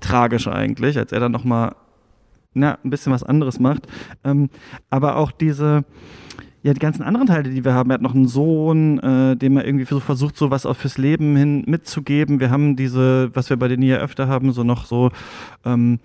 tragisch 0.00 0.46
eigentlich, 0.46 0.96
als 0.96 1.12
er 1.12 1.20
dann 1.20 1.32
noch 1.32 1.44
mal 1.44 1.74
na, 2.54 2.78
ein 2.84 2.90
bisschen 2.90 3.12
was 3.12 3.22
anderes 3.24 3.58
macht. 3.58 3.86
Ähm, 4.24 4.48
aber 4.90 5.16
auch 5.16 5.32
diese, 5.32 5.84
ja, 6.62 6.72
die 6.72 6.80
ganzen 6.80 7.02
anderen 7.02 7.26
Teile, 7.26 7.50
die 7.50 7.64
wir 7.64 7.74
haben. 7.74 7.90
Er 7.90 7.94
hat 7.94 8.02
noch 8.02 8.14
einen 8.14 8.28
Sohn, 8.28 8.98
äh, 9.00 9.36
dem 9.36 9.56
er 9.56 9.66
irgendwie 9.66 9.84
so 9.84 10.00
versucht, 10.00 10.36
so 10.36 10.50
was 10.50 10.64
auch 10.64 10.76
fürs 10.76 10.98
Leben 10.98 11.36
hin 11.36 11.64
mitzugeben. 11.66 12.40
Wir 12.40 12.50
haben 12.50 12.76
diese, 12.76 13.30
was 13.34 13.50
wir 13.50 13.56
bei 13.56 13.68
den 13.68 13.82
ja 13.82 13.96
öfter 13.96 14.28
haben, 14.28 14.52
so 14.52 14.62
noch 14.62 14.86
so 14.86 15.10
ähm, 15.64 15.98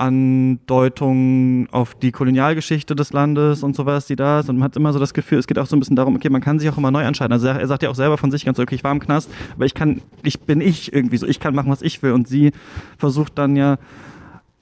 Andeutungen 0.00 1.68
auf 1.72 1.94
die 1.94 2.10
Kolonialgeschichte 2.10 2.96
des 2.96 3.12
Landes 3.12 3.62
und 3.62 3.76
sowas, 3.76 4.06
die 4.06 4.16
da 4.16 4.40
ist. 4.40 4.48
Und 4.48 4.56
man 4.56 4.64
hat 4.64 4.76
immer 4.76 4.94
so 4.94 4.98
das 4.98 5.12
Gefühl, 5.12 5.38
es 5.38 5.46
geht 5.46 5.58
auch 5.58 5.66
so 5.66 5.76
ein 5.76 5.78
bisschen 5.78 5.94
darum, 5.96 6.16
okay, 6.16 6.30
man 6.30 6.40
kann 6.40 6.58
sich 6.58 6.70
auch 6.70 6.78
immer 6.78 6.90
neu 6.90 7.02
entscheiden. 7.02 7.32
Also 7.32 7.48
er 7.48 7.66
sagt 7.66 7.82
ja 7.82 7.90
auch 7.90 7.94
selber 7.94 8.16
von 8.16 8.30
sich 8.30 8.46
ganz 8.46 8.58
okay, 8.58 8.74
ich 8.74 8.82
war 8.82 8.92
im 8.92 9.00
Knast, 9.00 9.30
aber 9.54 9.66
ich 9.66 9.74
kann, 9.74 10.00
ich 10.22 10.40
bin 10.40 10.62
ich 10.62 10.92
irgendwie 10.92 11.18
so, 11.18 11.26
ich 11.26 11.38
kann 11.38 11.54
machen, 11.54 11.70
was 11.70 11.82
ich 11.82 12.02
will. 12.02 12.12
Und 12.12 12.28
sie 12.28 12.52
versucht 12.96 13.36
dann 13.36 13.56
ja, 13.56 13.76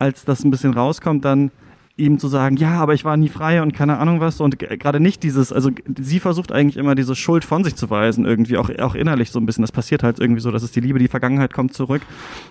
als 0.01 0.25
das 0.25 0.45
ein 0.45 0.51
bisschen 0.51 0.75
rauskommt, 0.75 1.25
dann 1.25 1.53
ihm 1.97 2.19
zu 2.19 2.27
sagen, 2.27 2.57
ja, 2.57 2.75
aber 2.75 2.95
ich 2.95 3.05
war 3.05 3.17
nie 3.17 3.29
frei 3.29 3.63
und 3.63 3.73
keine 3.73 3.99
Ahnung 3.99 4.21
was 4.21 4.41
und 4.41 4.59
gerade 4.59 5.01
nicht 5.01 5.23
dieses, 5.23 5.53
also 5.53 5.71
sie 5.99 6.21
versucht 6.21 6.53
eigentlich 6.53 6.77
immer 6.77 6.95
diese 6.95 7.17
Schuld 7.17 7.45
von 7.45 7.65
sich 7.65 7.75
zu 7.77 7.91
weisen, 7.91 8.25
irgendwie 8.25 8.57
auch, 8.57 8.71
auch 8.79 8.95
innerlich 8.95 9.31
so 9.31 9.39
ein 9.41 9.47
bisschen. 9.47 9.63
Das 9.63 9.73
passiert 9.73 10.03
halt 10.03 10.21
irgendwie 10.21 10.41
so, 10.41 10.51
dass 10.51 10.63
es 10.63 10.73
die 10.73 10.81
Liebe, 10.81 10.99
die 10.99 11.09
Vergangenheit 11.09 11.53
kommt 11.53 11.75
zurück. 11.75 12.03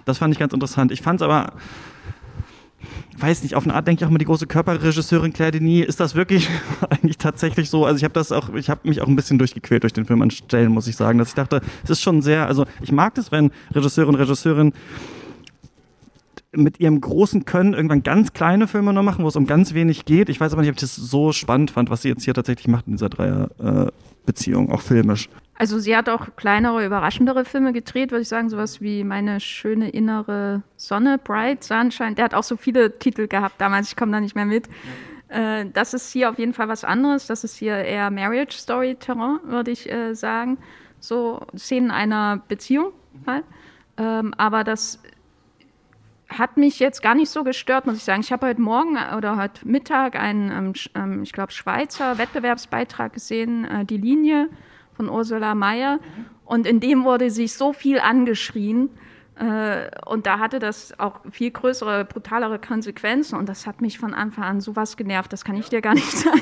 Das 0.05 0.17
fand 0.17 0.33
ich 0.33 0.39
ganz 0.39 0.53
interessant. 0.53 0.91
Ich 0.91 1.01
fand 1.01 1.21
es 1.21 1.25
aber 1.25 1.53
weiß 3.17 3.43
nicht, 3.43 3.55
auf 3.55 3.63
eine 3.63 3.73
Art 3.73 3.87
denke 3.87 4.01
ich 4.01 4.05
auch 4.05 4.09
immer 4.09 4.19
die 4.19 4.25
große 4.25 4.47
Körperregisseurin 4.47 5.33
Claire 5.33 5.51
Denis, 5.51 5.85
ist 5.85 5.99
das 5.99 6.15
wirklich 6.15 6.49
eigentlich 6.89 7.17
tatsächlich 7.17 7.69
so? 7.69 7.85
Also 7.85 7.97
ich 7.97 8.03
habe 8.03 8.13
das 8.13 8.31
auch, 8.31 8.53
ich 8.53 8.69
habe 8.69 8.87
mich 8.87 9.01
auch 9.01 9.07
ein 9.07 9.15
bisschen 9.15 9.37
durchgequält 9.37 9.83
durch 9.83 9.93
den 9.93 10.05
Film 10.05 10.21
an 10.21 10.31
Stellen, 10.31 10.71
muss 10.71 10.87
ich 10.87 10.95
sagen, 10.95 11.17
dass 11.19 11.29
ich 11.29 11.35
dachte, 11.35 11.61
es 11.83 11.89
ist 11.89 12.01
schon 12.01 12.21
sehr, 12.21 12.47
also 12.47 12.65
ich 12.81 12.91
mag 12.91 13.15
das, 13.15 13.31
wenn 13.31 13.51
Regisseure 13.73 14.07
und 14.07 14.15
Regisseurinnen 14.15 14.73
mit 16.51 16.79
ihrem 16.79 17.01
großen 17.01 17.45
Können 17.45 17.73
irgendwann 17.73 18.03
ganz 18.03 18.33
kleine 18.33 18.67
Filme 18.67 18.93
noch 18.93 19.03
machen, 19.03 19.23
wo 19.23 19.27
es 19.27 19.35
um 19.35 19.45
ganz 19.45 19.73
wenig 19.73 20.05
geht. 20.05 20.29
Ich 20.29 20.39
weiß 20.39 20.53
aber 20.53 20.61
nicht, 20.61 20.69
ob 20.69 20.75
ich 20.75 20.81
das 20.81 20.95
so 20.95 21.31
spannend 21.31 21.71
fand, 21.71 21.89
was 21.89 22.01
sie 22.01 22.09
jetzt 22.09 22.23
hier 22.23 22.33
tatsächlich 22.33 22.67
macht 22.67 22.87
in 22.87 22.93
dieser 22.93 23.09
Dreierbeziehung, 23.09 23.87
äh, 23.87 23.91
auch 24.69 24.81
filmisch. 24.81 25.29
Also 25.59 25.79
sie 25.79 25.97
hat 25.97 26.07
auch 26.07 26.35
kleinere, 26.35 26.85
überraschendere 26.85 27.43
Filme 27.43 27.73
gedreht, 27.73 28.11
würde 28.11 28.21
ich 28.21 28.27
sagen, 28.27 28.49
sowas 28.49 28.79
wie 28.79 29.03
Meine 29.03 29.39
schöne 29.39 29.89
innere 29.89 30.61
Sonne, 30.75 31.17
Bright 31.17 31.63
Sunshine. 31.63 32.13
Der 32.13 32.25
hat 32.25 32.33
auch 32.35 32.43
so 32.43 32.57
viele 32.57 32.99
Titel 32.99 33.27
gehabt 33.27 33.59
damals, 33.59 33.89
ich 33.89 33.95
komme 33.95 34.11
da 34.11 34.19
nicht 34.19 34.35
mehr 34.35 34.45
mit. 34.45 34.67
Ja. 34.67 35.59
Äh, 35.59 35.69
das 35.73 35.93
ist 35.93 36.11
hier 36.11 36.29
auf 36.29 36.37
jeden 36.37 36.53
Fall 36.53 36.67
was 36.67 36.83
anderes. 36.83 37.27
Das 37.27 37.43
ist 37.43 37.57
hier 37.57 37.75
eher 37.75 38.11
Marriage 38.11 38.57
Story 38.57 38.95
Terrain, 38.95 39.39
würde 39.43 39.71
ich 39.71 39.91
äh, 39.91 40.13
sagen. 40.13 40.57
So 40.99 41.41
Szenen 41.55 41.91
einer 41.91 42.41
Beziehung 42.47 42.91
halt. 43.25 43.43
Ähm, 43.97 44.33
aber 44.37 44.63
das 44.63 44.99
hat 46.29 46.57
mich 46.57 46.79
jetzt 46.79 47.01
gar 47.01 47.15
nicht 47.15 47.29
so 47.29 47.43
gestört, 47.43 47.85
muss 47.85 47.97
ich 47.97 48.03
sagen. 48.03 48.21
Ich 48.21 48.31
habe 48.31 48.47
heute 48.47 48.61
Morgen 48.61 48.97
oder 49.15 49.37
heute 49.37 49.67
Mittag 49.67 50.15
einen, 50.15 50.51
ähm, 50.51 50.73
ähm 50.95 51.23
ich 51.23 51.31
glaube, 51.31 51.51
Schweizer 51.51 52.17
Wettbewerbsbeitrag 52.17 53.13
gesehen, 53.13 53.65
äh, 53.65 53.85
die 53.85 53.97
Linie 53.97 54.49
von 54.93 55.09
Ursula 55.09 55.55
Mayer. 55.55 55.99
Und 56.43 56.67
in 56.67 56.79
dem 56.79 57.05
wurde 57.05 57.29
sich 57.29 57.53
so 57.53 57.71
viel 57.71 57.99
angeschrien. 57.99 58.89
Äh, 59.35 59.89
und 60.05 60.25
da 60.25 60.39
hatte 60.39 60.59
das 60.59 60.99
auch 60.99 61.21
viel 61.31 61.51
größere, 61.51 62.05
brutalere 62.05 62.59
Konsequenzen. 62.59 63.37
Und 63.37 63.47
das 63.47 63.67
hat 63.67 63.81
mich 63.81 63.99
von 63.99 64.13
Anfang 64.13 64.43
an 64.43 64.61
sowas 64.61 64.97
genervt. 64.97 65.31
Das 65.31 65.45
kann 65.45 65.55
ich 65.55 65.69
dir 65.69 65.81
gar 65.81 65.93
nicht 65.93 66.11
sagen. 66.17 66.41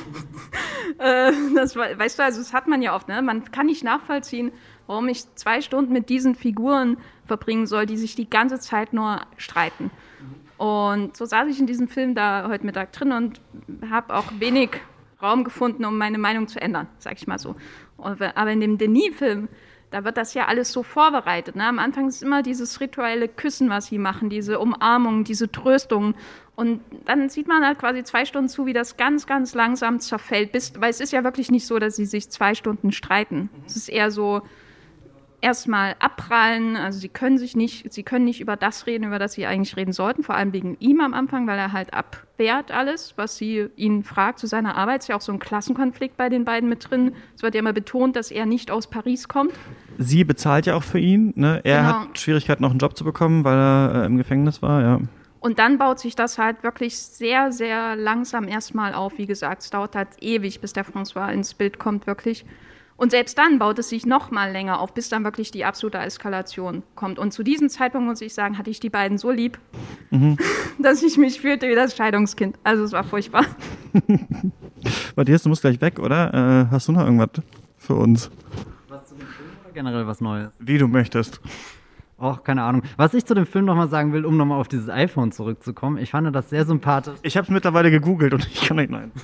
äh, 0.98 1.32
das, 1.56 1.76
weißt 1.76 2.20
du, 2.20 2.24
also 2.24 2.40
das 2.40 2.54
hat 2.54 2.68
man 2.68 2.82
ja 2.82 2.96
oft. 2.96 3.08
Ne? 3.08 3.22
Man 3.22 3.52
kann 3.52 3.68
nicht 3.68 3.84
nachvollziehen, 3.84 4.52
warum 4.88 5.08
ich 5.08 5.24
zwei 5.36 5.62
Stunden 5.62 5.94
mit 5.94 6.10
diesen 6.10 6.36
Figuren 6.36 6.98
verbringen 7.26 7.68
soll, 7.68 7.86
die 7.86 7.98
sich 7.98 8.16
die 8.16 8.30
ganze 8.30 8.60
Zeit 8.60 8.94
nur 8.94 9.22
streiten. 9.38 9.92
Und 10.58 11.18
so 11.18 11.26
saß 11.26 11.50
ich 11.50 11.60
in 11.60 11.68
diesem 11.68 11.88
Film 11.88 12.16
da 12.16 12.48
heute 12.48 12.66
Mittag 12.66 12.94
drin 12.94 13.12
und 13.12 13.42
habe 13.90 14.16
auch 14.16 14.26
wenig 14.40 14.70
Raum 15.22 15.44
gefunden, 15.44 15.86
um 15.86 15.98
meine 15.98 16.18
Meinung 16.18 16.48
zu 16.48 16.62
ändern, 16.62 16.88
sag 16.98 17.18
ich 17.18 17.28
mal 17.28 17.40
so. 17.40 17.56
Aber 17.98 18.52
in 18.52 18.62
dem 18.62 18.78
Denis-Film, 18.78 19.50
da 19.92 20.04
wird 20.04 20.18
das 20.18 20.34
ja 20.34 20.46
alles 20.46 20.72
so 20.72 20.84
vorbereitet. 20.84 21.56
Ne? 21.56 21.66
Am 21.66 21.80
Anfang 21.80 22.08
ist 22.08 22.22
immer 22.22 22.42
dieses 22.42 22.80
rituelle 22.82 23.28
Küssen, 23.28 23.70
was 23.70 23.88
sie 23.88 23.98
machen, 23.98 24.30
diese 24.30 24.60
Umarmung, 24.60 25.24
diese 25.24 25.52
Tröstung. 25.52 26.16
Und 26.56 26.82
dann 27.06 27.30
sieht 27.30 27.48
man 27.48 27.66
halt 27.66 27.80
quasi 27.80 28.04
zwei 28.04 28.26
Stunden 28.26 28.50
zu, 28.50 28.66
wie 28.66 28.74
das 28.74 28.98
ganz, 28.98 29.26
ganz 29.26 29.54
langsam 29.56 30.00
zerfällt. 30.00 30.52
Bis, 30.52 30.74
weil 30.80 30.90
es 30.90 31.00
ist 31.00 31.12
ja 31.12 31.24
wirklich 31.24 31.52
nicht 31.52 31.66
so, 31.66 31.80
dass 31.80 31.96
sie 31.96 32.06
sich 32.06 32.30
zwei 32.30 32.56
Stunden 32.56 32.92
streiten. 32.92 33.50
Es 33.66 33.76
ist 33.76 33.90
eher 33.90 34.12
so, 34.12 34.42
erstmal 35.42 35.96
abprallen. 36.00 36.76
Also 36.76 37.00
sie 37.00 37.10
können 37.10 37.38
sich 37.38 37.56
nicht, 37.56 37.92
sie 37.94 38.04
können 38.04 38.26
nicht 38.26 38.42
über 38.42 38.56
das 38.56 38.88
reden, 38.88 39.06
über 39.06 39.20
das 39.20 39.34
sie 39.34 39.46
eigentlich 39.46 39.76
reden 39.78 39.94
sollten, 39.94 40.24
vor 40.24 40.36
allem 40.36 40.54
wegen 40.54 40.78
ihm 40.80 41.02
am 41.02 41.14
Anfang, 41.14 41.48
weil 41.48 41.58
er 41.58 41.72
halt 41.72 41.94
abwehrt 41.94 42.72
alles, 42.72 43.14
was 43.18 43.38
sie 43.38 43.68
ihn 43.76 44.04
fragt 44.04 44.40
zu 44.40 44.48
seiner 44.48 44.76
Arbeit. 44.76 45.02
Ist 45.02 45.08
ja 45.10 45.16
auch 45.16 45.22
so 45.22 45.32
ein 45.32 45.40
Klassenkonflikt 45.40 46.18
bei 46.18 46.30
den 46.30 46.46
beiden 46.46 46.70
mit 46.70 46.90
drin. 46.90 47.14
Es 47.36 47.44
wird 47.44 47.56
ja 47.56 47.60
immer 47.60 47.74
betont, 47.74 48.16
dass 48.16 48.32
er 48.32 48.46
nicht 48.46 48.72
aus 48.72 48.88
Paris 48.88 49.28
kommt. 49.28 49.54
Sie 49.98 50.24
bezahlt 50.24 50.66
ja 50.66 50.76
auch 50.76 50.84
für 50.84 51.00
ihn. 51.00 51.34
Ne? 51.36 51.62
Er 51.64 51.82
Genau. 51.82 51.94
hat 52.02 52.20
Schwierigkeiten, 52.20 52.64
noch 52.64 52.72
einen 52.72 52.80
Job 52.80 52.98
zu 52.98 53.04
bekommen, 53.04 53.44
weil 53.44 53.58
er 53.58 54.04
äh, 54.04 54.06
im 54.06 54.18
Gefängnis 54.18 54.62
war, 54.62 54.82
ja. 54.82 55.00
Und 55.40 55.60
dann 55.60 55.78
baut 55.78 56.00
sich 56.00 56.16
das 56.16 56.40
halt 56.40 56.64
wirklich 56.64 56.98
sehr, 56.98 57.52
sehr 57.52 57.96
langsam 57.96 58.48
erstmal 58.48 58.96
auf. 58.96 59.20
Wie 59.20 59.28
gesagt, 59.28 59.62
es 59.62 59.70
dauert 59.70 59.96
halt 59.96 60.08
ewig, 60.20 60.60
bis 60.60 60.74
der 60.74 60.84
François 60.84 61.32
ins 61.32 61.54
Bild 61.54 61.78
kommt, 61.78 62.08
wirklich. 62.08 62.46
Und 62.98 63.12
selbst 63.12 63.38
dann 63.38 63.60
baut 63.60 63.78
es 63.80 63.90
sich 63.90 64.06
noch 64.06 64.32
mal 64.32 64.52
länger 64.52 64.80
auf, 64.80 64.94
bis 64.94 65.10
dann 65.10 65.24
wirklich 65.26 65.52
die 65.52 65.66
absolute 65.66 65.98
Eskalation 65.98 66.84
kommt. 66.96 67.20
Und 67.20 67.32
zu 67.34 67.44
diesem 67.44 67.70
Zeitpunkt, 67.70 68.08
muss 68.08 68.22
ich 68.22 68.34
sagen, 68.34 68.58
hatte 68.58 68.70
ich 68.70 68.80
die 68.80 68.90
beiden 68.90 69.18
so 69.18 69.32
lieb, 69.32 69.60
dass 70.80 71.04
ich 71.04 71.18
mich 71.18 71.42
fühlte 71.42 71.68
wie 71.68 71.76
das 71.76 71.96
Scheidungskind. 71.96 72.58
Also 72.64 72.84
es 72.86 72.94
war 72.94 73.04
furchtbar. 73.04 73.46
Ist, 75.26 75.46
du 75.46 75.50
musst 75.50 75.62
gleich 75.62 75.82
weg, 75.82 76.00
oder? 76.00 76.68
Äh, 76.68 76.72
hast 76.72 76.88
du 76.88 76.92
noch 76.92 77.04
irgendwas 77.04 77.30
für 77.76 77.96
uns? 77.96 78.30
Was 78.88 79.08
zu 79.08 79.16
dem 79.16 79.28
Film 79.28 79.50
oder 79.64 79.74
generell 79.74 80.08
was 80.08 80.22
Neues? 80.22 80.52
Wie 80.60 80.78
du 80.78 80.88
möchtest. 80.88 81.42
Och, 82.18 82.44
keine 82.44 82.64
Ahnung. 82.64 82.84
Was 82.96 83.14
ich 83.14 83.26
zu 83.26 83.34
dem 83.34 83.46
Film 83.46 83.66
nochmal 83.66 83.90
sagen 83.90 84.14
will, 84.14 84.26
um 84.26 84.38
nochmal 84.38 84.60
auf 84.60 84.70
dieses 84.70 84.88
iPhone 84.88 85.34
zurückzukommen, 85.34 85.98
ich 85.98 86.12
fand 86.12 86.34
das 86.34 86.50
sehr 86.50 86.66
sympathisch. 86.66 87.20
Ich 87.24 87.36
habe 87.36 87.44
es 87.44 87.52
mittlerweile 87.52 87.92
gegoogelt 87.92 88.34
und 88.34 88.48
ich 88.48 88.62
kann 88.62 88.78
nicht, 88.78 88.90
nein. 88.90 89.12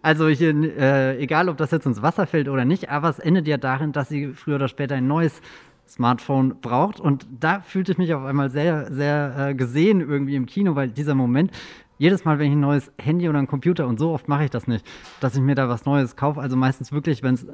Also 0.00 0.28
ich, 0.28 0.40
äh, 0.40 1.18
egal, 1.18 1.50
ob 1.50 1.58
das 1.58 1.70
jetzt 1.70 1.84
ins 1.84 2.00
Wasser 2.00 2.26
fällt 2.26 2.48
oder 2.48 2.64
nicht, 2.64 2.88
aber 2.88 3.10
es 3.10 3.18
endet 3.18 3.46
ja 3.46 3.58
darin, 3.58 3.92
dass 3.92 4.08
sie 4.08 4.28
früher 4.28 4.54
oder 4.54 4.68
später 4.68 4.94
ein 4.94 5.06
neues 5.06 5.42
Smartphone 5.86 6.60
braucht. 6.62 7.00
Und 7.00 7.26
da 7.38 7.60
fühlte 7.60 7.92
ich 7.92 7.98
mich 7.98 8.14
auf 8.14 8.24
einmal 8.24 8.48
sehr, 8.48 8.90
sehr 8.90 9.48
äh, 9.50 9.54
gesehen 9.54 10.00
irgendwie 10.00 10.36
im 10.36 10.46
Kino, 10.46 10.74
weil 10.74 10.88
dieser 10.88 11.14
Moment, 11.14 11.50
jedes 11.98 12.24
Mal, 12.24 12.38
wenn 12.38 12.46
ich 12.46 12.52
ein 12.52 12.60
neues 12.60 12.90
Handy 12.98 13.28
oder 13.28 13.38
einen 13.38 13.48
Computer, 13.48 13.86
und 13.86 13.98
so 13.98 14.12
oft 14.12 14.28
mache 14.28 14.44
ich 14.44 14.50
das 14.50 14.66
nicht, 14.68 14.86
dass 15.20 15.34
ich 15.34 15.42
mir 15.42 15.54
da 15.54 15.68
was 15.68 15.84
Neues 15.84 16.16
kaufe, 16.16 16.40
also 16.40 16.56
meistens 16.56 16.92
wirklich, 16.92 17.22
wenn 17.22 17.34
es 17.34 17.46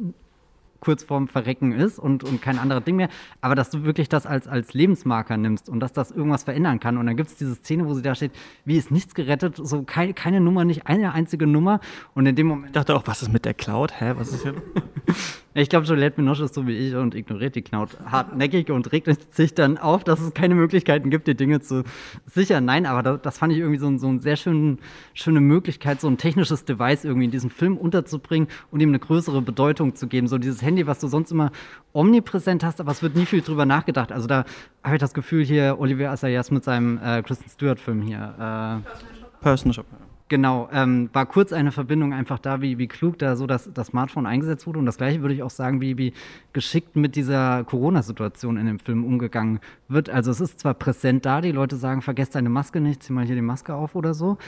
kurz 0.85 1.03
vorm 1.03 1.29
Verrecken 1.29 1.73
ist 1.73 1.99
und, 1.99 2.25
und 2.25 2.43
kein 2.43 2.59
anderes 2.59 2.85
Ding 2.85 2.97
mehr, 2.97 3.09
aber 3.41 3.55
dass 3.55 3.71
du 3.71 3.85
wirklich 3.85 4.09
das 4.09 4.27
als, 4.27 4.47
als 4.47 4.75
Lebensmarker 4.75 5.37
nimmst 5.37 5.69
und 5.69 5.81
dass 5.81 5.93
das 5.93 6.11
irgendwas 6.11 6.45
verändern 6.45 6.81
kann. 6.81 6.99
Und 6.99 7.07
dann 7.07 7.17
gibt 7.17 7.31
es 7.31 7.37
diese 7.37 7.55
Szene, 7.55 7.87
wo 7.87 7.95
sie 7.95 8.03
da 8.03 8.15
steht, 8.15 8.33
wie 8.65 8.77
ist 8.77 8.91
nichts 8.91 9.15
gerettet, 9.15 9.57
so 9.57 9.83
keine, 9.83 10.15
keine 10.15 10.41
Nummer, 10.41 10.65
nicht 10.65 10.87
eine 10.87 11.13
einzige 11.13 11.47
Nummer. 11.47 11.81
Und 12.15 12.27
in 12.27 12.37
dem 12.37 12.47
Moment 12.47 12.69
Ich 12.69 12.73
dachte 12.73 12.95
auch, 12.95 13.07
was 13.07 13.23
ist 13.23 13.33
mit 13.33 13.45
der 13.45 13.55
Cloud? 13.55 14.01
Hä, 14.01 14.15
was 14.17 14.33
ist 14.33 14.43
hier? 14.43 14.55
ich 15.55 15.69
glaube, 15.69 15.87
Juliette 15.87 16.17
Binoche 16.17 16.45
ist 16.45 16.55
so 16.55 16.67
wie 16.67 16.77
ich 16.77 16.95
und 16.97 17.15
ignoriert 17.15 17.55
die 17.55 17.63
Cloud 17.63 17.97
hartnäckig 18.07 18.73
und 18.73 18.91
regt 18.91 19.35
sich 19.35 19.55
dann 19.55 19.79
auf, 19.79 20.03
dass 20.03 20.21
es 20.21 20.35
keine 20.35 20.57
Möglichkeiten 20.57 21.11
gibt, 21.11 21.29
die 21.29 21.37
Dinge 21.37 21.61
zu 21.61 21.85
sichern. 22.27 22.65
Nein, 22.65 22.87
aber 22.87 23.05
das, 23.05 23.23
das 23.23 23.39
fand 23.39 23.53
ich 23.53 23.61
irgendwie 23.61 23.79
so, 23.79 23.97
so 23.97 24.09
eine 24.09 24.19
sehr 24.19 24.35
schön, 24.35 24.79
schöne 25.15 25.41
Möglichkeit, 25.41 26.01
so 26.01 26.09
ein 26.09 26.19
technisches 26.19 26.65
Device 26.65 27.05
irgendwie 27.05 27.27
in 27.27 27.31
diesem 27.31 27.51
Film 27.51 27.77
unterzubringen 27.77 28.49
und 28.73 28.81
ihm 28.81 28.89
eine 28.89 28.99
größere 28.99 29.43
Bedeutung 29.43 29.95
zu 29.95 30.09
geben. 30.09 30.27
So 30.27 30.39
dieses 30.39 30.61
Handy, 30.61 30.89
was 30.89 30.99
du 30.99 31.07
sonst 31.07 31.31
immer 31.31 31.53
omnipräsent 31.93 32.65
hast, 32.65 32.81
aber 32.81 32.91
es 32.91 33.03
wird 33.03 33.15
nie 33.15 33.27
viel 33.27 33.43
drüber 33.43 33.65
nachgedacht. 33.65 34.11
Also 34.11 34.27
da 34.27 34.45
habe 34.83 34.97
ich 34.97 35.01
das 35.01 35.15
Gefühl 35.15 35.45
hier, 35.45 35.77
Olivier 35.79 36.11
Assayas 36.11 36.51
mit 36.51 36.65
seinem 36.65 36.99
äh, 36.99 37.23
Kristen 37.23 37.49
Stewart-Film 37.49 38.03
hier. 38.03 38.83
Äh, 38.85 39.41
Personal 39.41 39.75
Shop. 39.75 39.87
Genau, 40.31 40.71
ähm, 40.73 41.11
war 41.13 41.27
kurz 41.27 41.53
eine 41.53 41.71
Verbindung 41.71 42.15
einfach 42.15 42.39
da, 42.39 42.63
wie, 42.63 42.79
wie 42.79 42.89
klug 42.89 43.19
da 43.19 43.37
so 43.37 43.47
das, 43.47 43.71
das 43.75 43.89
Smartphone 43.89 44.25
eingesetzt 44.25 44.67
wurde. 44.67 44.79
Und 44.79 44.87
das 44.87 44.97
gleiche 44.97 45.21
würde 45.21 45.35
ich 45.35 45.43
auch 45.43 45.51
sagen, 45.51 45.83
wie, 45.83 45.99
wie 45.99 46.15
geschickt 46.55 46.97
mit 46.97 47.15
dieser 47.15 47.63
Corona-Situation 47.65 48.57
in 48.57 48.67
dem 48.67 48.79
Film 48.79 49.05
umgegangen 49.05 49.61
wird. 49.89 50.09
Also 50.09 50.31
es 50.31 50.41
ist 50.41 50.61
zwar 50.61 50.73
präsent 50.75 51.27
da, 51.27 51.43
die 51.43 51.53
Leute 51.53 51.77
sagen, 51.77 52.01
vergesst 52.01 52.35
deine 52.35 52.49
Maske 52.49 52.81
nicht, 52.81 53.03
zieh 53.03 53.13
mal 53.13 53.27
hier 53.27 53.35
die 53.35 53.43
Maske 53.43 53.75
auf 53.75 53.95
oder 53.95 54.15
so. 54.15 54.39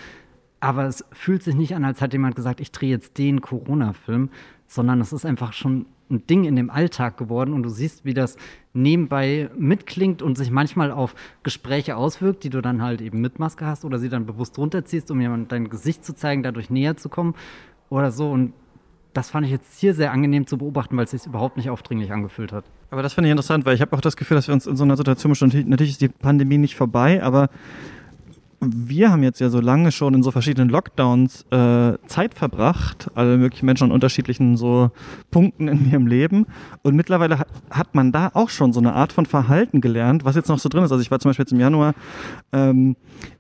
Aber 0.61 0.87
es 0.87 1.05
fühlt 1.13 1.43
sich 1.43 1.55
nicht 1.55 1.75
an, 1.75 1.85
als 1.85 2.01
hat 2.01 2.15
jemand 2.15 2.37
gesagt, 2.37 2.61
ich 2.61 2.73
drehe 2.73 2.91
jetzt 2.91 3.19
den 3.19 3.43
Corona-Film, 3.43 4.31
sondern 4.67 5.03
es 5.03 5.13
ist 5.13 5.27
einfach 5.27 5.53
schon 5.53 5.85
ein 6.11 6.27
Ding 6.27 6.45
in 6.45 6.57
dem 6.57 6.71
Alltag 6.71 7.17
geworden 7.17 7.53
und 7.53 7.63
du 7.63 7.69
siehst, 7.69 8.05
wie 8.05 8.15
das 8.15 8.37
nebenbei 8.73 9.51
mitklingt 9.57 10.23
und 10.23 10.39
sich 10.39 10.51
manchmal 10.51 10.91
auf 10.91 11.15
Gespräche 11.43 11.97
auswirkt, 11.97 12.45
die 12.45 12.51
du 12.51 12.61
dann 12.61 12.83
halt 12.83 13.01
eben 13.01 13.21
mit 13.21 13.39
Maske 13.39 13.67
hast 13.67 13.85
oder 13.85 13.99
sie 13.99 14.09
dann 14.09 14.27
bewusst 14.27 14.59
runterziehst, 14.59 15.11
um 15.11 15.21
jemand 15.21 15.51
dein 15.53 15.69
Gesicht 15.69 16.05
zu 16.05 16.15
zeigen, 16.15 16.43
dadurch 16.43 16.71
näher 16.71 16.97
zu 16.97 17.09
kommen 17.09 17.35
oder 17.89 18.11
so. 18.11 18.31
Und 18.31 18.53
das 19.15 19.31
fand 19.31 19.47
ich 19.47 19.53
jetzt 19.53 19.81
hier 19.81 19.95
sehr 19.95 20.13
angenehm 20.13 20.47
zu 20.47 20.59
beobachten, 20.59 20.97
weil 20.97 21.05
es 21.05 21.11
sich 21.11 21.27
überhaupt 21.27 21.57
nicht 21.57 21.71
aufdringlich 21.71 22.13
angefühlt 22.13 22.53
hat. 22.53 22.65
Aber 22.91 23.03
das 23.03 23.15
finde 23.15 23.29
ich 23.29 23.33
interessant, 23.33 23.65
weil 23.65 23.75
ich 23.75 23.81
habe 23.81 23.97
auch 23.97 24.01
das 24.01 24.17
Gefühl, 24.17 24.37
dass 24.37 24.47
wir 24.47 24.55
uns 24.55 24.67
in 24.67 24.77
so 24.77 24.85
einer 24.85 24.97
Situation 24.97 25.33
befinden. 25.33 25.71
Natürlich 25.71 25.93
ist 25.93 26.01
die 26.03 26.09
Pandemie 26.09 26.59
nicht 26.59 26.77
vorbei, 26.77 27.23
aber 27.23 27.49
wir 28.75 29.11
haben 29.11 29.23
jetzt 29.23 29.41
ja 29.41 29.49
so 29.51 29.61
lange 29.61 29.93
schon 29.93 30.15
in 30.15 30.23
so 30.23 30.31
verschiedenen 30.31 30.69
Lockdowns 30.69 31.43
äh, 31.51 31.95
Zeit 32.07 32.35
verbracht, 32.35 33.11
alle 33.15 33.37
möglichen 33.37 33.67
Menschen 33.67 33.85
an 33.85 33.93
unterschiedlichen 33.93 34.57
so 34.57 34.91
Punkten 35.31 35.69
in 35.69 35.91
ihrem 35.91 36.07
Leben. 36.07 36.47
Und 36.83 36.97
mittlerweile 36.97 37.39
hat, 37.39 37.49
hat 37.71 37.95
man 37.95 38.13
da 38.13 38.31
auch 38.35 38.51
schon 38.51 38.73
so 38.73 38.81
eine 38.81 38.95
Art 38.95 39.13
von 39.13 39.27
Verhalten 39.27 39.81
gelernt, 39.81 40.25
was 40.25 40.37
jetzt 40.37 40.49
noch 40.49 40.59
so 40.59 40.69
drin 40.69 40.85
ist. 40.85 40.93
Also 40.93 41.03
ich 41.03 41.11
war 41.11 41.19
zum 41.19 41.31
Beispiel 41.31 41.45
jetzt 41.45 41.53
im 41.53 41.61
Januar 41.61 41.95
ähm, 42.53 42.97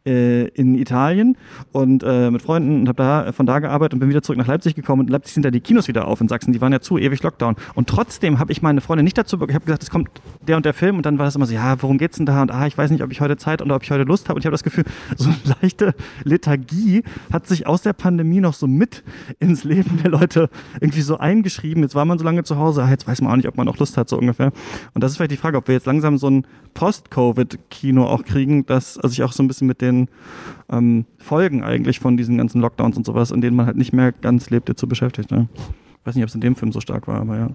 äh, 0.07 0.47
in 0.49 0.75
Italien 0.77 1.37
und 1.73 2.03
äh, 2.03 2.31
mit 2.31 2.43
Freunden 2.43 2.81
und 2.81 2.89
habe 2.89 2.97
da 2.97 3.33
von 3.33 3.45
da 3.47 3.59
gearbeitet 3.59 3.95
und 3.95 4.01
bin 4.01 4.09
wieder 4.09 4.23
zurück 4.23 4.39
nach 4.39 4.47
Leipzig 4.47 4.75
gekommen. 4.75 5.01
Und 5.01 5.07
in 5.09 5.13
Leipzig 5.13 5.35
sind 5.35 5.45
da 5.45 5.51
die 5.51 5.61
Kinos 5.61 5.89
wieder 5.89 6.07
auf 6.09 6.21
in 6.21 6.29
Sachsen. 6.29 6.53
Die 6.53 6.61
waren 6.61 6.73
ja 6.73 6.81
zu, 6.81 6.97
ewig 6.99 7.23
Lockdown. 7.23 7.57
Und 7.75 7.89
trotzdem 7.89 8.39
habe 8.39 8.53
ich 8.53 8.63
meine 8.63 8.81
Freundin 8.81 9.05
nicht 9.05 9.19
dazu, 9.19 9.39
be- 9.39 9.47
ich 9.49 9.55
habe 9.55 9.65
gesagt, 9.65 9.83
es 9.83 9.91
kommt 9.91 10.09
der 10.47 10.57
und 10.57 10.65
der 10.65 10.75
Film 10.75 10.97
und 10.97 11.05
dann 11.07 11.19
war 11.19 11.25
das 11.27 11.37
immer 11.37 11.47
so, 11.47 11.55
ja, 11.55 11.81
worum 11.83 11.99
geht's 11.99 12.17
denn 12.17 12.27
da? 12.27 12.43
Und 12.43 12.51
ah, 12.53 12.67
ich 12.67 12.79
weiß 12.79 12.91
nicht, 12.91 13.03
ob 13.03 13.11
ich 13.13 13.21
heute 13.21 13.37
Zeit 13.37 13.61
oder 13.63 13.75
ob 13.77 13.83
ich 13.83 13.91
heute 13.91 14.05
Lust 14.05 14.29
habe. 14.29 14.37
Und 14.37 14.43
ich 14.43 14.47
habe 14.47 14.55
das 14.55 14.63
Gefühl, 14.63 14.85
so 15.17 15.29
eine 15.31 15.39
leichte 15.61 15.95
Lethargie 16.25 17.03
hat 17.33 17.47
sich 17.47 17.67
aus 17.67 17.83
der 17.83 17.93
Pandemie 17.93 18.41
noch 18.41 18.55
so 18.55 18.67
mit 18.67 19.03
ins 19.41 19.65
Leben 19.65 20.01
der 20.03 20.11
Leute 20.11 20.49
irgendwie 20.81 21.01
so 21.03 21.19
eingeschrieben. 21.19 21.83
Jetzt 21.83 21.95
war 21.95 22.05
man 22.05 22.19
so 22.19 22.25
lange 22.25 22.45
zu 22.45 22.57
Hause, 22.57 22.83
ah, 22.85 22.91
jetzt 22.91 23.07
weiß 23.07 23.21
man 23.23 23.33
auch 23.33 23.37
nicht, 23.37 23.49
ob 23.49 23.57
man 23.57 23.69
auch 23.69 23.79
Lust 23.79 23.97
hat, 23.97 24.09
so 24.09 24.19
ungefähr. 24.19 24.53
Und 24.95 25.03
das 25.03 25.13
ist 25.13 25.17
vielleicht 25.17 25.33
die 25.33 25.37
Frage, 25.37 25.57
ob 25.59 25.69
wir 25.69 25.75
jetzt 25.75 25.87
langsam 25.87 26.19
so 26.19 26.29
ein 26.31 26.47
Post-Covid-Kino 26.75 28.05
auch 28.05 28.25
kriegen, 28.25 28.67
das 28.67 28.99
also 28.99 29.25
auch 29.25 29.33
so 29.33 29.43
ein 29.43 29.49
bisschen 29.49 29.67
mit 29.67 29.81
den 29.81 29.96
ähm, 30.71 31.07
Folgen 31.19 31.63
eigentlich 31.63 32.01
von 32.01 32.17
diesen 32.17 32.37
ganzen 32.39 32.61
Lockdowns 32.61 32.97
und 32.97 33.07
sowas, 33.07 33.31
in 33.31 33.41
denen 33.41 33.57
man 33.57 33.67
halt 33.67 33.77
nicht 33.77 33.93
mehr 33.93 34.13
ganz 34.13 34.51
lebte, 34.51 34.75
zu 34.75 34.87
beschäftigt. 34.87 35.31
Ne? 35.31 35.49
Ich 35.55 36.07
weiß 36.07 36.15
nicht, 36.15 36.25
ob 36.25 36.29
es 36.29 36.35
in 36.35 36.41
dem 36.41 36.57
Film 36.57 36.73
so 36.73 36.81
stark 36.81 37.09
war, 37.09 37.21
aber 37.21 37.39
ja. 37.39 37.51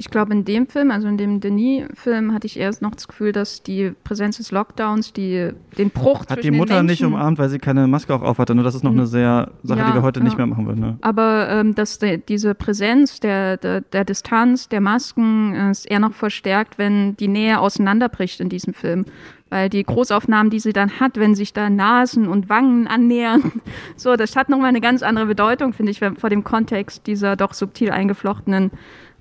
Ich 0.00 0.08
glaube, 0.08 0.32
in 0.32 0.46
dem 0.46 0.66
Film, 0.66 0.90
also 0.90 1.08
in 1.08 1.18
dem 1.18 1.40
Denis-Film, 1.40 2.32
hatte 2.32 2.46
ich 2.46 2.58
erst 2.58 2.80
noch 2.80 2.94
das 2.94 3.06
Gefühl, 3.06 3.32
dass 3.32 3.62
die 3.62 3.92
Präsenz 4.02 4.38
des 4.38 4.50
Lockdowns, 4.50 5.12
die, 5.12 5.50
den 5.76 5.90
Bruch 5.90 6.24
Hat 6.26 6.42
die 6.42 6.50
Mutter 6.50 6.82
nicht 6.82 7.04
umarmt, 7.04 7.38
weil 7.38 7.50
sie 7.50 7.58
keine 7.58 7.86
Maske 7.86 8.14
auch 8.14 8.22
auf 8.22 8.38
hatte. 8.38 8.54
Nur 8.54 8.64
das 8.64 8.74
ist 8.74 8.82
noch 8.82 8.92
eine 8.92 9.06
sehr 9.06 9.50
Sache, 9.62 9.80
Ja, 9.80 9.88
die 9.88 9.94
wir 9.94 10.00
heute 10.00 10.22
nicht 10.22 10.32
ja. 10.32 10.38
mehr 10.38 10.46
machen 10.46 10.66
würden. 10.66 10.80
Ne? 10.80 10.98
Aber 11.02 11.50
ähm, 11.50 11.74
dass 11.74 11.98
de, 11.98 12.16
diese 12.16 12.54
Präsenz 12.54 13.20
der, 13.20 13.58
der, 13.58 13.82
der 13.82 14.06
Distanz, 14.06 14.70
der 14.70 14.80
Masken 14.80 15.54
äh, 15.54 15.70
ist 15.70 15.84
eher 15.84 16.00
noch 16.00 16.14
verstärkt, 16.14 16.78
wenn 16.78 17.14
die 17.18 17.28
Nähe 17.28 17.60
auseinanderbricht 17.60 18.40
in 18.40 18.48
diesem 18.48 18.72
Film. 18.72 19.04
Weil 19.50 19.68
die 19.68 19.84
Großaufnahmen, 19.84 20.48
die 20.50 20.60
sie 20.60 20.72
dann 20.72 21.00
hat, 21.00 21.18
wenn 21.18 21.34
sich 21.34 21.52
da 21.52 21.68
Nasen 21.68 22.28
und 22.28 22.48
Wangen 22.48 22.86
annähern, 22.86 23.60
so, 23.96 24.16
das 24.16 24.36
hat 24.36 24.48
nochmal 24.48 24.70
eine 24.70 24.80
ganz 24.80 25.02
andere 25.02 25.26
Bedeutung, 25.26 25.72
finde 25.72 25.90
ich, 25.92 25.98
vor 25.98 26.30
dem 26.30 26.44
Kontext 26.44 27.04
dieser 27.06 27.36
doch 27.36 27.52
subtil 27.52 27.90
eingeflochtenen 27.90 28.70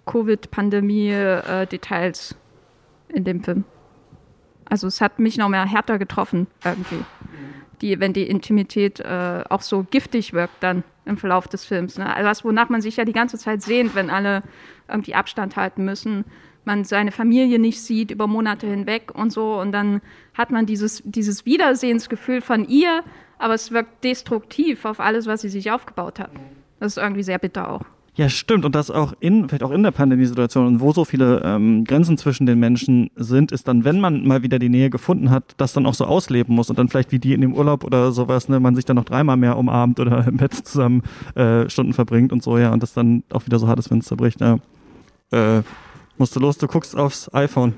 Covid-Pandemie-Details 0.06 2.36
in 3.10 3.24
dem 3.24 3.44
Film. 3.44 3.64
Also 4.66 4.88
es 4.88 5.02
hat 5.02 5.20
mich 5.20 5.38
noch 5.38 5.50
mehr 5.50 5.66
härter 5.66 5.98
getroffen 5.98 6.46
irgendwie 6.64 7.04
die, 7.82 8.00
wenn 8.00 8.14
die 8.14 8.28
Intimität 8.28 9.00
äh, 9.00 9.44
auch 9.50 9.62
so 9.62 9.86
giftig 9.90 10.34
wirkt 10.34 10.62
dann 10.62 10.84
im 11.06 11.18
Verlauf 11.18 11.48
des 11.48 11.66
Films. 11.66 11.98
Ne? 11.98 12.14
Also 12.14 12.30
was, 12.30 12.44
wonach 12.44 12.70
man 12.70 12.82
sich 12.82 12.98
ja 12.98 13.06
die 13.06 13.14
ganze 13.14 13.38
Zeit 13.38 13.62
sehnt, 13.62 13.96
wenn 13.96 14.10
alle 14.10 14.44
irgendwie 14.88 15.16
Abstand 15.16 15.56
halten 15.56 15.86
müssen, 15.86 16.26
man 16.66 16.84
seine 16.84 17.12
Familie 17.12 17.60
nicht 17.60 17.82
sieht 17.82 18.12
über 18.12 18.28
Monate 18.28 18.68
hinweg 18.68 19.12
und 19.14 19.32
so 19.32 19.60
und 19.60 19.72
dann 19.72 20.02
hat 20.34 20.52
man 20.52 20.66
dieses, 20.66 21.02
dieses 21.06 21.46
Wiedersehensgefühl 21.46 22.42
von 22.42 22.68
ihr, 22.68 23.04
aber 23.38 23.54
es 23.54 23.72
wirkt 23.72 24.04
destruktiv 24.04 24.86
auf 24.86 25.00
alles, 25.00 25.26
was 25.26 25.42
sie 25.42 25.50
sich 25.50 25.72
aufgebaut 25.72 26.20
hat. 26.20 26.32
Das 26.80 26.94
ist 26.94 27.02
irgendwie 27.02 27.24
sehr 27.24 27.40
bitter 27.40 27.72
auch. 27.72 27.86
Ja, 28.20 28.28
stimmt. 28.28 28.66
Und 28.66 28.76
das 28.76 28.92
auch 28.92 29.14
in, 29.22 29.48
vielleicht 29.48 29.64
auch 29.64 29.72
in 29.72 29.82
der 29.82 29.92
Pandemiesituation 29.92 30.68
und 30.68 30.82
wo 30.82 30.92
so 30.92 31.06
viele 31.06 31.42
ähm, 31.46 31.86
Grenzen 31.86 32.18
zwischen 32.18 32.46
den 32.46 32.60
Menschen 32.60 33.10
sind, 33.16 33.54
ist 33.54 33.66
dann, 33.70 33.86
wenn 33.86 34.02
man 34.02 34.28
mal 34.28 34.44
wieder 34.44 34.60
die 34.60 34.68
Nähe 34.68 34.90
gefunden 34.90 35.30
hat, 35.30 35.54
das 35.56 35.72
dann 35.72 35.86
auch 35.86 35.94
so 35.94 36.04
ausleben 36.04 36.54
muss 36.54 36.70
und 36.70 36.78
dann 36.78 36.90
vielleicht 36.90 37.14
wie 37.14 37.20
die 37.20 37.34
in 37.34 37.40
dem 37.40 37.54
Urlaub 37.54 37.86
oder 37.86 38.12
sowas, 38.12 38.50
ne, 38.50 38.60
man 38.60 38.76
sich 38.76 38.84
dann 38.84 38.98
noch 38.98 39.06
dreimal 39.06 39.38
mehr 39.38 39.58
umarmt 39.58 40.02
oder 40.02 40.28
im 40.28 40.36
Bett 40.36 40.54
zusammen 40.54 41.04
äh, 41.36 41.70
Stunden 41.70 41.94
verbringt 41.94 42.34
und 42.34 42.44
so, 42.44 42.58
ja, 42.58 42.74
und 42.74 42.84
das 42.84 42.94
dann 42.94 43.24
auch 43.32 43.46
wieder 43.46 43.58
so 43.58 43.70
hart 43.70 43.80
ist, 43.80 43.90
wenn 43.90 44.00
es 44.00 44.08
zerbricht, 44.08 44.42
ja. 44.42 44.58
Äh, 45.32 45.62
musst 46.20 46.36
du 46.36 46.40
los, 46.40 46.58
du 46.58 46.68
guckst 46.68 46.96
aufs 46.96 47.34
iPhone. 47.34 47.74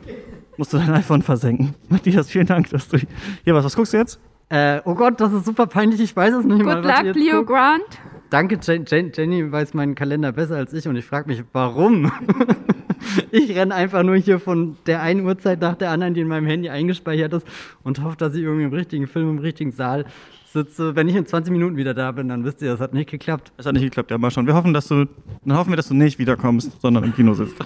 Musst 0.58 0.74
du 0.74 0.78
dein 0.78 0.92
iPhone 0.92 1.22
versenken. 1.22 1.76
Matthias, 1.90 2.30
vielen 2.30 2.48
Dank, 2.48 2.70
dass 2.70 2.90
du 2.90 2.98
hier 2.98 3.56
was. 3.56 3.64
Was 3.64 3.76
guckst 3.76 3.94
du 3.94 3.98
jetzt? 3.98 4.20
Äh, 4.50 4.82
oh 4.84 4.96
Gott, 4.96 5.22
das 5.22 5.32
ist 5.32 5.46
super 5.46 5.66
peinlich, 5.66 6.02
ich 6.02 6.14
weiß 6.14 6.34
es 6.34 6.46
nicht 6.46 6.64
mal. 6.64 6.82
Good 6.82 6.86
luck, 6.86 7.16
Leo 7.16 7.38
guckt. 7.38 7.50
Grant. 7.50 8.02
Danke, 8.30 8.60
Jen, 8.62 8.86
Jen, 8.86 9.12
Jenny 9.14 9.52
weiß 9.52 9.74
meinen 9.74 9.96
Kalender 9.96 10.32
besser 10.32 10.56
als 10.56 10.74
ich 10.74 10.88
und 10.88 10.96
ich 10.96 11.06
frage 11.06 11.28
mich, 11.30 11.44
warum? 11.52 12.12
ich 13.32 13.56
renne 13.56 13.74
einfach 13.74 14.04
nur 14.04 14.16
hier 14.16 14.40
von 14.40 14.78
der 14.86 15.02
einen 15.02 15.26
Uhrzeit 15.26 15.62
nach 15.62 15.76
der 15.76 15.92
anderen, 15.92 16.14
die 16.14 16.22
in 16.22 16.28
meinem 16.28 16.46
Handy 16.46 16.70
eingespeichert 16.70 17.34
ist 17.34 17.48
und 17.84 18.02
hoffe, 18.04 18.18
dass 18.18 18.36
ich 18.36 18.44
irgendwie 18.44 18.66
im 18.66 18.74
richtigen 18.74 19.08
Film, 19.08 19.30
im 19.30 19.40
richtigen 19.40 19.72
Saal 19.72 20.06
sitze. 20.52 20.96
Wenn 20.96 21.08
ich 21.08 21.16
in 21.16 21.26
20 21.26 21.52
Minuten 21.52 21.78
wieder 21.78 21.94
da 21.94 22.12
bin, 22.12 22.28
dann 22.30 22.44
wisst 22.44 22.62
ihr, 22.62 22.72
das 22.72 22.80
hat 22.80 22.94
nicht 22.94 23.10
geklappt. 23.10 23.52
Es 23.58 23.66
hat 23.66 23.74
nicht 23.74 23.84
geklappt, 23.84 24.12
ja, 24.12 24.18
mal 24.18 24.32
schauen. 24.32 24.48
Wir 24.48 24.54
hoffen, 24.54 24.74
dass 24.74 24.88
du, 24.88 25.06
dann 25.46 25.58
hoffen 25.58 25.72
wir, 25.72 25.78
dass 25.78 25.88
du 25.88 25.94
nicht 25.94 26.20
wiederkommst, 26.20 26.82
sondern 26.82 27.04
im 27.04 27.14
Kino 27.14 27.34
sitzt. 27.34 27.56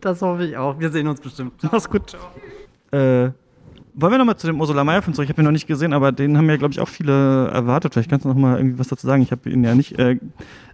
Das 0.00 0.20
hoffe 0.20 0.44
ich 0.44 0.56
auch. 0.56 0.80
Wir 0.80 0.90
sehen 0.90 1.06
uns 1.06 1.20
bestimmt. 1.20 1.52
Mach's 1.70 1.88
gut. 1.88 2.10
Ciao. 2.10 2.20
Äh, 2.90 3.30
wollen 3.94 4.12
wir 4.12 4.18
nochmal 4.18 4.36
zu 4.36 4.48
dem 4.48 4.60
Ursula 4.60 4.82
Meyer-Film 4.82 5.14
zurück? 5.14 5.26
Ich 5.26 5.32
habe 5.32 5.42
ihn 5.42 5.44
noch 5.44 5.52
nicht 5.52 5.68
gesehen, 5.68 5.92
aber 5.92 6.10
den 6.10 6.36
haben 6.36 6.48
ja, 6.50 6.56
glaube 6.56 6.72
ich, 6.72 6.80
auch 6.80 6.88
viele 6.88 7.46
erwartet. 7.48 7.92
Vielleicht 7.92 8.10
kannst 8.10 8.24
du 8.24 8.30
noch 8.30 8.34
mal 8.34 8.56
irgendwie 8.56 8.80
was 8.80 8.88
dazu 8.88 9.06
sagen. 9.06 9.22
Ich 9.22 9.30
habe 9.30 9.48
ihn 9.48 9.62
ja 9.62 9.76
nicht 9.76 9.98
äh, 10.00 10.18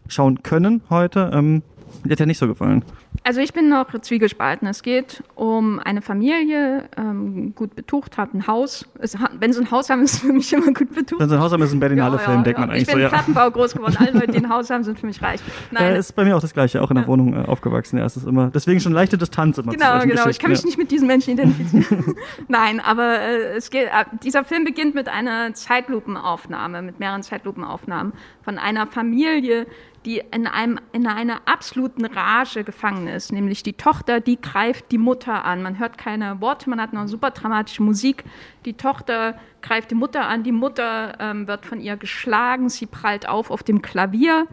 schauen 0.07 0.43
können 0.43 0.81
heute. 0.89 1.31
Ähm, 1.35 1.63
mir 2.05 2.13
hat 2.13 2.21
ja 2.21 2.27
nicht 2.27 2.39
so 2.39 2.47
gefallen. 2.47 2.85
Also 3.25 3.41
ich 3.41 3.53
bin 3.53 3.69
noch 3.69 3.87
zwiegespalten. 4.01 4.69
Es 4.69 4.83
geht 4.83 5.23
um 5.35 5.79
eine 5.81 6.03
Familie, 6.03 6.89
ähm, 6.97 7.55
gut 7.55 7.75
betucht, 7.75 8.17
hat 8.17 8.35
ein 8.35 8.47
Haus. 8.47 8.87
Es, 8.99 9.17
wenn 9.39 9.53
sie 9.53 9.61
ein 9.61 9.71
Haus 9.71 9.91
haben, 9.91 10.03
ist 10.03 10.15
es 10.15 10.19
für 10.21 10.33
mich 10.33 10.53
immer 10.53 10.73
gut 10.73 10.95
betucht. 10.95 11.21
Wenn 11.21 11.29
sie 11.29 11.35
ein 11.35 11.41
Haus 11.41 11.53
haben, 11.53 11.63
ist 11.63 11.69
es 11.69 11.75
ein 11.75 11.81
Berlinale-Film, 11.81 12.39
ja, 12.39 12.43
denkt 12.43 12.61
man 12.61 12.71
eigentlich 12.71 12.83
ich 12.83 12.89
bin 12.89 12.97
so. 12.97 13.01
Ja. 13.01 13.09
Plattenbau 13.09 13.51
groß 13.51 13.75
geworden. 13.75 13.97
Alle 13.99 14.13
Leute, 14.13 14.33
die 14.33 14.39
ein 14.39 14.49
Haus 14.49 14.71
haben, 14.71 14.85
sind 14.85 14.99
für 14.99 15.07
mich 15.07 15.21
reich. 15.23 15.41
Nein. 15.71 15.95
Äh, 15.95 15.99
ist 15.99 16.15
bei 16.15 16.25
mir 16.25 16.37
auch 16.37 16.41
das 16.41 16.55
Gleiche, 16.55 16.83
auch 16.83 16.91
in 16.91 16.97
der 16.97 17.05
ja. 17.05 17.09
Wohnung 17.09 17.35
äh, 17.35 17.47
aufgewachsen. 17.47 17.99
Ja, 17.99 18.05
es 18.05 18.17
ist 18.17 18.27
immer, 18.27 18.51
deswegen 18.53 18.81
schon 18.81 18.93
leichte 18.93 19.19
Distanz 19.19 19.59
immer 19.59 19.73
Genau, 19.73 20.01
genau. 20.01 20.29
Ich 20.29 20.39
kann 20.39 20.51
mich 20.51 20.65
nicht 20.65 20.79
mit 20.79 20.91
diesen 20.91 21.07
Menschen 21.07 21.35
identifizieren. 21.35 22.17
Nein, 22.49 22.81
aber 22.81 23.21
äh, 23.21 23.57
es 23.57 23.71
geht, 23.71 23.87
äh, 23.87 24.05
dieser 24.23 24.45
Film 24.45 24.65
beginnt 24.65 24.95
mit 24.95 25.09
einer 25.09 25.55
Zeitlupenaufnahme, 25.55 26.83
mit 26.83 27.01
mehreren 27.01 27.23
Zeitlupenaufnahmen 27.23 28.13
von 28.43 28.59
einer 28.59 28.87
Familie, 28.87 29.67
die 30.09 30.23
in, 30.31 30.47
einem, 30.47 30.81
in 30.93 31.07
einer 31.07 31.43
absoluten 31.45 32.07
Rage 32.07 32.65
gefangen 32.65 33.09
ist. 33.09 33.31
Nämlich 33.31 33.63
die 33.63 33.75
Tochter, 33.75 34.21
die 34.21 34.41
greift 34.41 34.91
die 34.91 34.97
Mutter 34.97 35.45
an. 35.45 35.63
Man 35.63 35.79
hört 35.79 35.99
keine 35.99 36.41
Worte, 36.41 36.71
man 36.71 36.81
hat 36.81 36.95
noch 36.95 37.07
super 37.09 37.31
dramatische 37.31 37.83
Musik. 37.83 38.25
Die 38.65 38.73
Tochter 38.73 39.39
greift 39.61 39.91
die 39.91 39.95
Mutter 39.95 40.27
an, 40.27 40.45
die 40.45 40.53
Mutter 40.53 41.15
ähm, 41.21 41.47
wird 41.47 41.67
von 41.67 41.79
ihr 41.79 41.99
geschlagen, 41.99 42.71
sie 42.71 42.87
prallt 42.87 43.29
auf 43.29 43.51
auf 43.51 43.63
dem 43.63 43.83
Klavier 43.83 44.47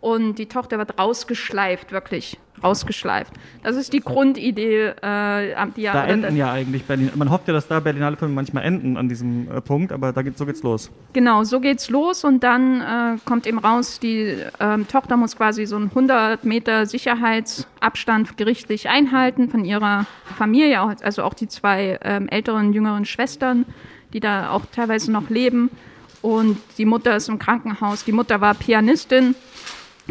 und 0.00 0.36
die 0.36 0.46
Tochter 0.46 0.78
wird 0.78 0.98
rausgeschleift, 0.98 1.92
wirklich 1.92 2.38
rausgeschleift. 2.62 3.32
Das 3.62 3.76
ist 3.76 3.92
die 3.92 4.00
Grundidee, 4.00 4.92
äh, 5.02 5.66
die 5.76 5.82
ja. 5.82 5.92
Da 5.92 6.04
enden 6.04 6.36
ja 6.36 6.52
eigentlich 6.52 6.84
Berlin. 6.84 7.10
Man 7.14 7.30
hofft 7.30 7.48
ja, 7.48 7.54
dass 7.54 7.68
da 7.68 7.80
Berlinale 7.80 8.16
Filme 8.16 8.34
manchmal 8.34 8.64
enden 8.64 8.96
an 8.96 9.08
diesem 9.08 9.50
äh, 9.50 9.60
Punkt, 9.60 9.92
aber 9.92 10.12
da 10.12 10.22
geht, 10.22 10.36
so 10.36 10.46
geht's 10.46 10.62
los. 10.62 10.90
Genau, 11.12 11.44
so 11.44 11.60
geht's 11.60 11.90
los 11.90 12.24
und 12.24 12.42
dann 12.42 12.80
äh, 12.80 13.18
kommt 13.24 13.46
eben 13.46 13.58
raus, 13.58 14.00
die 14.00 14.36
ähm, 14.58 14.86
Tochter 14.88 15.16
muss 15.16 15.36
quasi 15.36 15.66
so 15.66 15.76
einen 15.76 15.88
100 15.88 16.44
Meter 16.44 16.86
Sicherheitsabstand 16.86 18.36
gerichtlich 18.36 18.88
einhalten 18.88 19.48
von 19.48 19.64
ihrer 19.64 20.06
Familie, 20.36 20.80
also 20.80 21.22
auch 21.22 21.34
die 21.34 21.48
zwei 21.48 21.98
ähm, 22.02 22.28
älteren, 22.28 22.72
jüngeren 22.72 23.04
Schwestern, 23.04 23.64
die 24.12 24.20
da 24.20 24.50
auch 24.50 24.62
teilweise 24.72 25.12
noch 25.12 25.30
leben. 25.30 25.70
Und 26.22 26.58
die 26.76 26.84
Mutter 26.84 27.16
ist 27.16 27.30
im 27.30 27.38
Krankenhaus. 27.38 28.04
Die 28.04 28.12
Mutter 28.12 28.42
war 28.42 28.52
Pianistin 28.52 29.34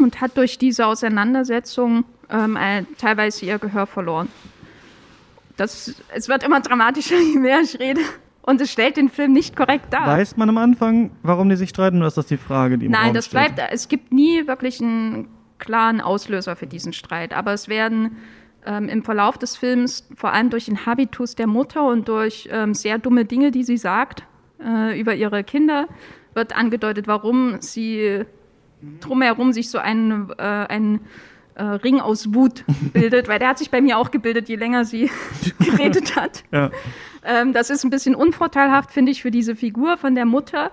und 0.00 0.20
hat 0.20 0.36
durch 0.36 0.58
diese 0.58 0.86
Auseinandersetzung 0.86 2.04
ähm, 2.30 2.56
äh, 2.56 2.84
teilweise 2.98 3.44
ihr 3.44 3.58
Gehör 3.58 3.86
verloren. 3.86 4.28
Das, 5.56 5.94
es 6.14 6.28
wird 6.28 6.42
immer 6.42 6.60
dramatischer, 6.60 7.18
je 7.34 7.38
mehr 7.38 7.60
ich 7.60 7.78
rede. 7.78 8.00
Und 8.42 8.60
es 8.60 8.72
stellt 8.72 8.96
den 8.96 9.10
Film 9.10 9.32
nicht 9.32 9.54
korrekt 9.54 9.92
dar. 9.92 10.06
Weiß 10.06 10.36
man 10.36 10.48
am 10.48 10.58
Anfang, 10.58 11.10
warum 11.22 11.50
die 11.50 11.56
sich 11.56 11.70
streiten, 11.70 11.98
oder 11.98 12.06
ist 12.06 12.16
das 12.16 12.26
die 12.26 12.38
Frage, 12.38 12.78
die 12.78 12.86
im 12.86 12.92
Nein, 12.92 13.06
Raum 13.06 13.14
das 13.14 13.26
steht? 13.26 13.54
bleibt, 13.54 13.72
es 13.72 13.88
gibt 13.88 14.12
nie 14.12 14.46
wirklich 14.46 14.80
einen 14.80 15.28
klaren 15.58 16.00
Auslöser 16.00 16.56
für 16.56 16.66
diesen 16.66 16.92
Streit. 16.92 17.34
Aber 17.34 17.52
es 17.52 17.68
werden 17.68 18.16
ähm, 18.66 18.88
im 18.88 19.02
Verlauf 19.02 19.38
des 19.38 19.56
Films, 19.56 20.08
vor 20.16 20.32
allem 20.32 20.50
durch 20.50 20.64
den 20.64 20.86
Habitus 20.86 21.34
der 21.34 21.46
Mutter 21.46 21.86
und 21.86 22.08
durch 22.08 22.48
ähm, 22.50 22.74
sehr 22.74 22.98
dumme 22.98 23.26
Dinge, 23.26 23.50
die 23.50 23.62
sie 23.62 23.76
sagt 23.76 24.24
äh, 24.64 24.98
über 24.98 25.14
ihre 25.14 25.44
Kinder, 25.44 25.86
wird 26.34 26.56
angedeutet, 26.56 27.06
warum 27.06 27.60
sie 27.60 28.24
drumherum 29.00 29.52
sich 29.52 29.70
so 29.70 29.78
ein, 29.78 30.30
äh, 30.38 30.42
ein 30.42 31.00
äh, 31.54 31.62
Ring 31.62 32.00
aus 32.00 32.34
Wut 32.34 32.64
bildet, 32.92 33.28
weil 33.28 33.38
der 33.38 33.48
hat 33.48 33.58
sich 33.58 33.70
bei 33.70 33.80
mir 33.80 33.98
auch 33.98 34.10
gebildet, 34.10 34.48
je 34.48 34.56
länger 34.56 34.84
sie 34.84 35.10
geredet 35.58 36.16
hat. 36.16 36.44
Ja. 36.52 36.70
Ähm, 37.24 37.52
das 37.52 37.70
ist 37.70 37.84
ein 37.84 37.90
bisschen 37.90 38.14
unvorteilhaft, 38.14 38.90
finde 38.90 39.12
ich, 39.12 39.22
für 39.22 39.30
diese 39.30 39.54
Figur 39.54 39.96
von 39.98 40.14
der 40.14 40.24
Mutter, 40.24 40.70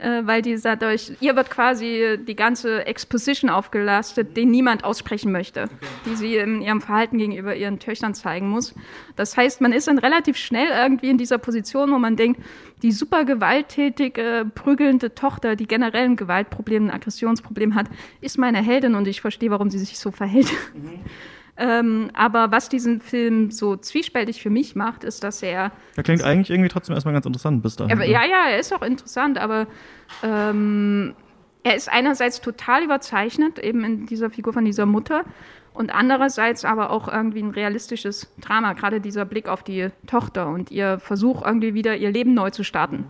äh, 0.00 0.26
weil 0.26 0.42
die 0.42 0.58
dadurch, 0.60 1.12
ihr 1.20 1.36
wird 1.36 1.50
quasi 1.50 2.18
die 2.26 2.34
ganze 2.34 2.86
Exposition 2.86 3.50
aufgelastet, 3.50 4.36
den 4.36 4.50
niemand 4.50 4.84
aussprechen 4.84 5.30
möchte, 5.30 5.68
die 6.06 6.16
sie 6.16 6.36
in 6.36 6.62
ihrem 6.62 6.80
Verhalten 6.80 7.18
gegenüber 7.18 7.54
ihren 7.54 7.78
Töchtern 7.78 8.14
zeigen 8.14 8.48
muss. 8.48 8.74
Das 9.16 9.36
heißt, 9.36 9.60
man 9.60 9.72
ist 9.72 9.88
dann 9.88 9.98
relativ 9.98 10.36
schnell 10.36 10.68
irgendwie 10.68 11.10
in 11.10 11.18
dieser 11.18 11.38
Position, 11.38 11.90
wo 11.92 11.98
man 11.98 12.16
denkt, 12.16 12.40
die 12.82 12.92
super 12.92 13.24
gewalttätige, 13.24 14.50
prügelnde 14.54 15.14
Tochter, 15.14 15.54
die 15.54 15.66
generell 15.66 16.04
ein 16.04 16.16
Gewaltproblem, 16.16 16.86
ein 16.86 16.90
Aggressionsproblem 16.90 17.74
hat, 17.74 17.86
ist 18.20 18.38
meine 18.38 18.62
Heldin 18.62 18.94
und 18.94 19.06
ich 19.06 19.20
verstehe, 19.20 19.50
warum 19.50 19.70
sie 19.70 19.78
sich 19.78 19.98
so 19.98 20.10
verhält. 20.10 20.50
Mhm. 20.74 21.00
Ähm, 21.62 22.10
aber 22.14 22.50
was 22.50 22.70
diesen 22.70 23.02
Film 23.02 23.50
so 23.50 23.76
zwiespältig 23.76 24.42
für 24.42 24.48
mich 24.48 24.76
macht, 24.76 25.04
ist, 25.04 25.22
dass 25.22 25.42
er. 25.42 25.72
Er 25.94 26.02
klingt 26.02 26.22
eigentlich 26.22 26.48
irgendwie 26.48 26.70
trotzdem 26.70 26.94
erstmal 26.94 27.12
ganz 27.12 27.26
interessant 27.26 27.62
bis 27.62 27.76
dahin. 27.76 28.00
Er, 28.00 28.06
ja, 28.06 28.24
ja, 28.24 28.48
er 28.48 28.58
ist 28.58 28.72
auch 28.72 28.80
interessant, 28.80 29.36
aber 29.36 29.66
ähm, 30.22 31.14
er 31.62 31.76
ist 31.76 31.92
einerseits 31.92 32.40
total 32.40 32.82
überzeichnet, 32.82 33.58
eben 33.58 33.84
in 33.84 34.06
dieser 34.06 34.30
Figur 34.30 34.54
von 34.54 34.64
dieser 34.64 34.86
Mutter, 34.86 35.24
und 35.72 35.94
andererseits 35.94 36.64
aber 36.64 36.90
auch 36.90 37.08
irgendwie 37.08 37.42
ein 37.42 37.50
realistisches 37.50 38.32
Drama, 38.40 38.72
gerade 38.72 39.00
dieser 39.00 39.24
Blick 39.24 39.48
auf 39.48 39.62
die 39.62 39.88
Tochter 40.06 40.48
und 40.48 40.70
ihr 40.70 40.98
Versuch, 40.98 41.44
irgendwie 41.44 41.74
wieder 41.74 41.96
ihr 41.96 42.10
Leben 42.10 42.34
neu 42.34 42.50
zu 42.50 42.64
starten 42.64 43.04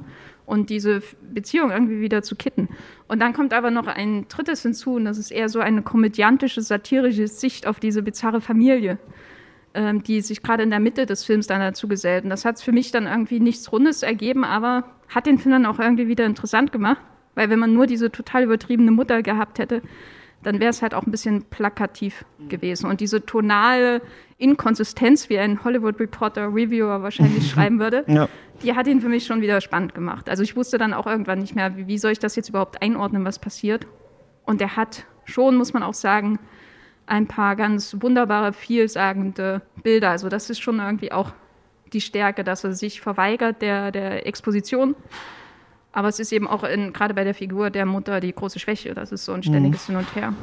und 0.50 0.68
diese 0.68 1.00
Beziehung 1.32 1.70
irgendwie 1.70 2.00
wieder 2.00 2.22
zu 2.22 2.34
kitten. 2.34 2.68
Und 3.06 3.20
dann 3.20 3.32
kommt 3.32 3.54
aber 3.54 3.70
noch 3.70 3.86
ein 3.86 4.26
drittes 4.28 4.62
hinzu, 4.62 4.94
und 4.94 5.04
das 5.04 5.16
ist 5.16 5.30
eher 5.30 5.48
so 5.48 5.60
eine 5.60 5.82
komödiantische, 5.82 6.60
satirische 6.60 7.28
Sicht 7.28 7.68
auf 7.68 7.78
diese 7.78 8.02
bizarre 8.02 8.40
Familie, 8.40 8.98
ähm, 9.74 10.02
die 10.02 10.20
sich 10.20 10.42
gerade 10.42 10.64
in 10.64 10.70
der 10.70 10.80
Mitte 10.80 11.06
des 11.06 11.24
Films 11.24 11.46
dann 11.46 11.60
dazu 11.60 11.86
gesellt. 11.86 12.24
Und 12.24 12.30
das 12.30 12.44
hat 12.44 12.60
für 12.60 12.72
mich 12.72 12.90
dann 12.90 13.06
irgendwie 13.06 13.38
nichts 13.38 13.70
Rundes 13.70 14.02
ergeben, 14.02 14.42
aber 14.44 14.84
hat 15.08 15.26
den 15.26 15.38
Film 15.38 15.52
dann 15.52 15.66
auch 15.66 15.78
irgendwie 15.78 16.08
wieder 16.08 16.26
interessant 16.26 16.72
gemacht, 16.72 17.00
weil 17.36 17.48
wenn 17.48 17.60
man 17.60 17.72
nur 17.72 17.86
diese 17.86 18.10
total 18.10 18.42
übertriebene 18.42 18.90
Mutter 18.90 19.22
gehabt 19.22 19.60
hätte, 19.60 19.82
dann 20.42 20.60
wäre 20.60 20.70
es 20.70 20.80
halt 20.82 20.94
auch 20.94 21.04
ein 21.04 21.10
bisschen 21.10 21.44
plakativ 21.44 22.24
gewesen. 22.48 22.88
Und 22.88 23.00
diese 23.00 23.24
tonale 23.24 24.00
Inkonsistenz, 24.38 25.28
wie 25.28 25.38
ein 25.38 25.62
Hollywood 25.64 26.00
Reporter 26.00 26.48
Reviewer 26.48 27.02
wahrscheinlich 27.02 27.50
schreiben 27.50 27.78
würde, 27.78 28.04
ja. 28.06 28.28
die 28.62 28.74
hat 28.74 28.86
ihn 28.86 29.00
für 29.00 29.08
mich 29.08 29.26
schon 29.26 29.42
wieder 29.42 29.60
spannend 29.60 29.94
gemacht. 29.94 30.28
Also 30.30 30.42
ich 30.42 30.56
wusste 30.56 30.78
dann 30.78 30.94
auch 30.94 31.06
irgendwann 31.06 31.40
nicht 31.40 31.54
mehr, 31.54 31.76
wie, 31.76 31.86
wie 31.86 31.98
soll 31.98 32.12
ich 32.12 32.18
das 32.18 32.36
jetzt 32.36 32.48
überhaupt 32.48 32.80
einordnen, 32.80 33.24
was 33.24 33.38
passiert. 33.38 33.86
Und 34.44 34.60
er 34.62 34.76
hat 34.76 35.04
schon, 35.24 35.56
muss 35.56 35.74
man 35.74 35.82
auch 35.82 35.94
sagen, 35.94 36.38
ein 37.06 37.26
paar 37.26 37.56
ganz 37.56 37.96
wunderbare, 38.00 38.52
vielsagende 38.52 39.62
Bilder. 39.82 40.10
Also 40.10 40.28
das 40.28 40.48
ist 40.48 40.60
schon 40.60 40.78
irgendwie 40.78 41.12
auch 41.12 41.32
die 41.92 42.00
Stärke, 42.00 42.44
dass 42.44 42.64
er 42.64 42.72
sich 42.72 43.00
verweigert 43.00 43.62
der, 43.62 43.90
der 43.90 44.26
Exposition 44.26 44.94
aber 45.92 46.08
es 46.08 46.20
ist 46.20 46.32
eben 46.32 46.46
auch 46.46 46.64
in, 46.64 46.92
gerade 46.92 47.14
bei 47.14 47.24
der 47.24 47.34
Figur 47.34 47.70
der 47.70 47.86
Mutter 47.86 48.20
die 48.20 48.32
große 48.32 48.58
Schwäche. 48.58 48.94
Das 48.94 49.12
ist 49.12 49.24
so 49.24 49.32
ein 49.32 49.42
ständiges 49.42 49.88
mhm. 49.88 49.92
Hin 49.92 50.04
und 50.04 50.14
Her. 50.14 50.34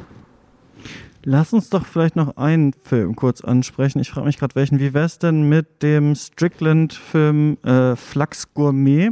Lass 1.24 1.52
uns 1.52 1.68
doch 1.68 1.84
vielleicht 1.84 2.16
noch 2.16 2.36
einen 2.36 2.72
Film 2.72 3.16
kurz 3.16 3.40
ansprechen. 3.40 3.98
Ich 4.00 4.10
frage 4.10 4.26
mich 4.26 4.38
gerade, 4.38 4.54
welchen. 4.54 4.78
Wie 4.78 4.94
wäre 4.94 5.06
es 5.06 5.18
denn 5.18 5.48
mit 5.48 5.82
dem 5.82 6.14
Strickland-Film 6.14 7.58
äh, 7.64 7.96
Flux 7.96 8.54
Gourmet? 8.54 9.10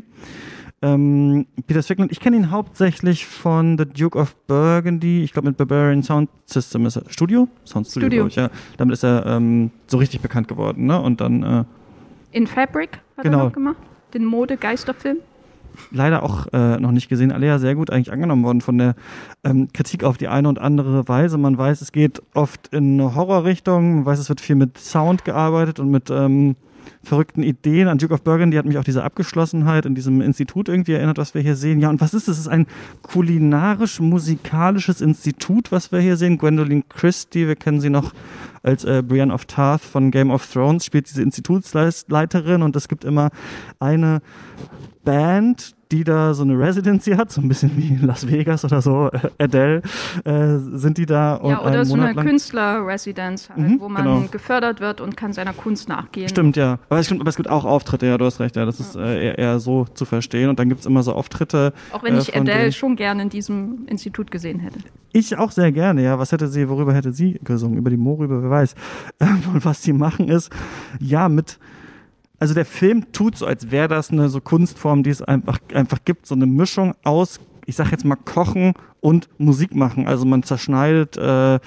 Ähm, 0.82 1.46
Peter 1.66 1.82
Strickland, 1.82 2.12
ich 2.12 2.20
kenne 2.20 2.36
ihn 2.36 2.50
hauptsächlich 2.50 3.26
von 3.26 3.76
The 3.78 3.86
Duke 3.86 4.16
of 4.18 4.36
Burgundy, 4.46 5.24
ich 5.24 5.32
glaube 5.32 5.48
mit 5.48 5.56
Barbarian 5.56 6.02
Sound 6.02 6.28
System 6.44 6.84
ist 6.86 6.96
er. 6.96 7.02
Studio? 7.08 7.48
Sound 7.64 7.86
Studio, 7.86 8.08
Studio. 8.08 8.26
Ich, 8.26 8.36
ja. 8.36 8.50
Damit 8.76 8.92
ist 8.92 9.02
er 9.02 9.24
ähm, 9.26 9.70
so 9.86 9.96
richtig 9.96 10.20
bekannt 10.20 10.48
geworden, 10.48 10.86
ne? 10.86 11.00
Und 11.00 11.20
dann. 11.20 11.42
Äh, 11.42 11.64
In 12.32 12.46
Fabric 12.46 13.00
hat 13.16 13.24
genau. 13.24 13.38
er 13.38 13.44
noch 13.44 13.52
gemacht, 13.52 13.78
den 14.12 14.26
Mode-Geisterfilm 14.26 15.18
leider 15.90 16.22
auch 16.22 16.46
äh, 16.52 16.78
noch 16.78 16.92
nicht 16.92 17.08
gesehen. 17.08 17.32
Alle 17.32 17.46
ja 17.46 17.58
sehr 17.58 17.74
gut 17.74 17.90
eigentlich 17.90 18.12
angenommen 18.12 18.44
worden 18.44 18.60
von 18.60 18.78
der 18.78 18.94
ähm, 19.44 19.68
Kritik 19.72 20.04
auf 20.04 20.16
die 20.16 20.28
eine 20.28 20.48
und 20.48 20.58
andere 20.58 21.08
Weise. 21.08 21.38
Man 21.38 21.56
weiß, 21.58 21.80
es 21.80 21.92
geht 21.92 22.22
oft 22.34 22.68
in 22.68 23.00
eine 23.00 23.14
Horrorrichtung. 23.14 23.96
Man 23.96 24.06
weiß, 24.06 24.18
es 24.18 24.28
wird 24.28 24.40
viel 24.40 24.56
mit 24.56 24.78
Sound 24.78 25.24
gearbeitet 25.24 25.80
und 25.80 25.90
mit 25.90 26.10
ähm, 26.10 26.56
verrückten 27.06 27.42
Ideen. 27.42 27.88
An 27.88 27.98
Duke 27.98 28.12
of 28.12 28.22
Burgundy 28.22 28.56
hat 28.56 28.66
mich 28.66 28.78
auch 28.78 28.84
diese 28.84 29.04
Abgeschlossenheit 29.04 29.86
in 29.86 29.94
diesem 29.94 30.20
Institut 30.20 30.68
irgendwie 30.68 30.92
erinnert, 30.92 31.18
was 31.18 31.34
wir 31.34 31.40
hier 31.40 31.56
sehen. 31.56 31.80
Ja, 31.80 31.88
und 31.88 32.00
was 32.00 32.12
ist 32.12 32.28
es? 32.28 32.36
Es 32.36 32.40
ist 32.40 32.48
ein 32.48 32.66
kulinarisch-musikalisches 33.02 35.00
Institut, 35.00 35.72
was 35.72 35.92
wir 35.92 36.00
hier 36.00 36.16
sehen. 36.16 36.38
Gwendolyn 36.38 36.88
Christie, 36.88 37.46
wir 37.46 37.56
kennen 37.56 37.80
sie 37.80 37.90
noch 37.90 38.12
als 38.62 38.84
äh, 38.84 39.02
Brienne 39.06 39.32
of 39.32 39.44
Tarth 39.46 39.82
von 39.82 40.10
Game 40.10 40.30
of 40.30 40.46
Thrones, 40.52 40.84
spielt 40.84 41.08
diese 41.08 41.22
Institutsleiterin 41.22 42.62
und 42.62 42.74
es 42.74 42.88
gibt 42.88 43.04
immer 43.04 43.30
eine 43.78 44.20
Band, 45.04 45.76
die 45.92 46.02
da 46.02 46.34
so 46.34 46.42
eine 46.42 46.58
Residency 46.58 47.12
hat, 47.12 47.30
so 47.30 47.40
ein 47.40 47.48
bisschen 47.48 47.76
wie 47.76 47.88
in 47.88 48.06
Las 48.06 48.28
Vegas 48.28 48.64
oder 48.64 48.82
so, 48.82 49.08
äh, 49.12 49.44
Adele, 49.44 49.82
äh, 50.24 50.56
sind 50.58 50.98
die 50.98 51.06
da 51.06 51.36
und 51.36 51.50
Ja, 51.50 51.62
oder 51.62 51.84
so 51.84 51.96
Monat 51.96 52.16
eine 52.16 52.28
Künstler-Residenz, 52.28 53.50
halt, 53.50 53.58
mhm, 53.58 53.80
wo 53.80 53.88
man 53.88 54.02
genau. 54.02 54.24
gefördert 54.30 54.80
wird 54.80 55.00
und 55.00 55.16
kann 55.16 55.32
seiner 55.32 55.52
Kunst 55.52 55.88
nachgehen. 55.88 56.28
Stimmt, 56.28 56.56
ja. 56.56 56.78
Aber 56.96 57.00
es, 57.00 57.12
aber 57.12 57.28
es 57.28 57.36
gibt 57.36 57.50
auch 57.50 57.66
Auftritte, 57.66 58.06
ja, 58.06 58.16
du 58.16 58.24
hast 58.24 58.40
recht, 58.40 58.56
ja, 58.56 58.64
das 58.64 58.80
ist 58.80 58.96
äh, 58.96 59.26
eher, 59.26 59.38
eher, 59.38 59.60
so 59.60 59.84
zu 59.84 60.06
verstehen 60.06 60.48
und 60.48 60.58
dann 60.58 60.70
gibt 60.70 60.80
es 60.80 60.86
immer 60.86 61.02
so 61.02 61.12
Auftritte. 61.12 61.74
Auch 61.92 62.02
wenn 62.02 62.16
ich 62.16 62.34
Adele 62.34 62.58
denen. 62.58 62.72
schon 62.72 62.96
gerne 62.96 63.22
in 63.22 63.28
diesem 63.28 63.86
Institut 63.86 64.30
gesehen 64.30 64.60
hätte. 64.60 64.78
Ich 65.12 65.36
auch 65.36 65.50
sehr 65.50 65.72
gerne, 65.72 66.02
ja. 66.02 66.18
Was 66.18 66.32
hätte 66.32 66.48
sie, 66.48 66.70
worüber 66.70 66.94
hätte 66.94 67.12
sie 67.12 67.38
gesungen? 67.44 67.76
Über 67.76 67.90
die 67.90 67.98
Moorrübe, 67.98 68.42
wer 68.42 68.48
weiß. 68.50 68.74
Und 69.20 69.64
was 69.64 69.82
sie 69.82 69.92
machen 69.92 70.30
ist, 70.30 70.50
ja, 70.98 71.28
mit 71.28 71.58
also 72.38 72.54
der 72.54 72.64
Film 72.64 73.12
tut 73.12 73.36
so, 73.36 73.46
als 73.46 73.70
wäre 73.70 73.88
das 73.88 74.10
eine 74.10 74.30
so 74.30 74.40
Kunstform, 74.40 75.02
die 75.02 75.10
es 75.10 75.20
einfach, 75.20 75.58
einfach 75.74 75.98
gibt, 76.04 76.26
so 76.26 76.34
eine 76.34 76.46
Mischung 76.46 76.94
aus, 77.04 77.40
ich 77.66 77.76
sag 77.76 77.90
jetzt 77.90 78.04
mal, 78.04 78.16
Kochen 78.16 78.74
und 79.00 79.28
Musik 79.38 79.74
machen. 79.74 80.06
Also 80.06 80.24
man 80.24 80.42
zerschneidet 80.42 81.16
äh, 81.16 81.58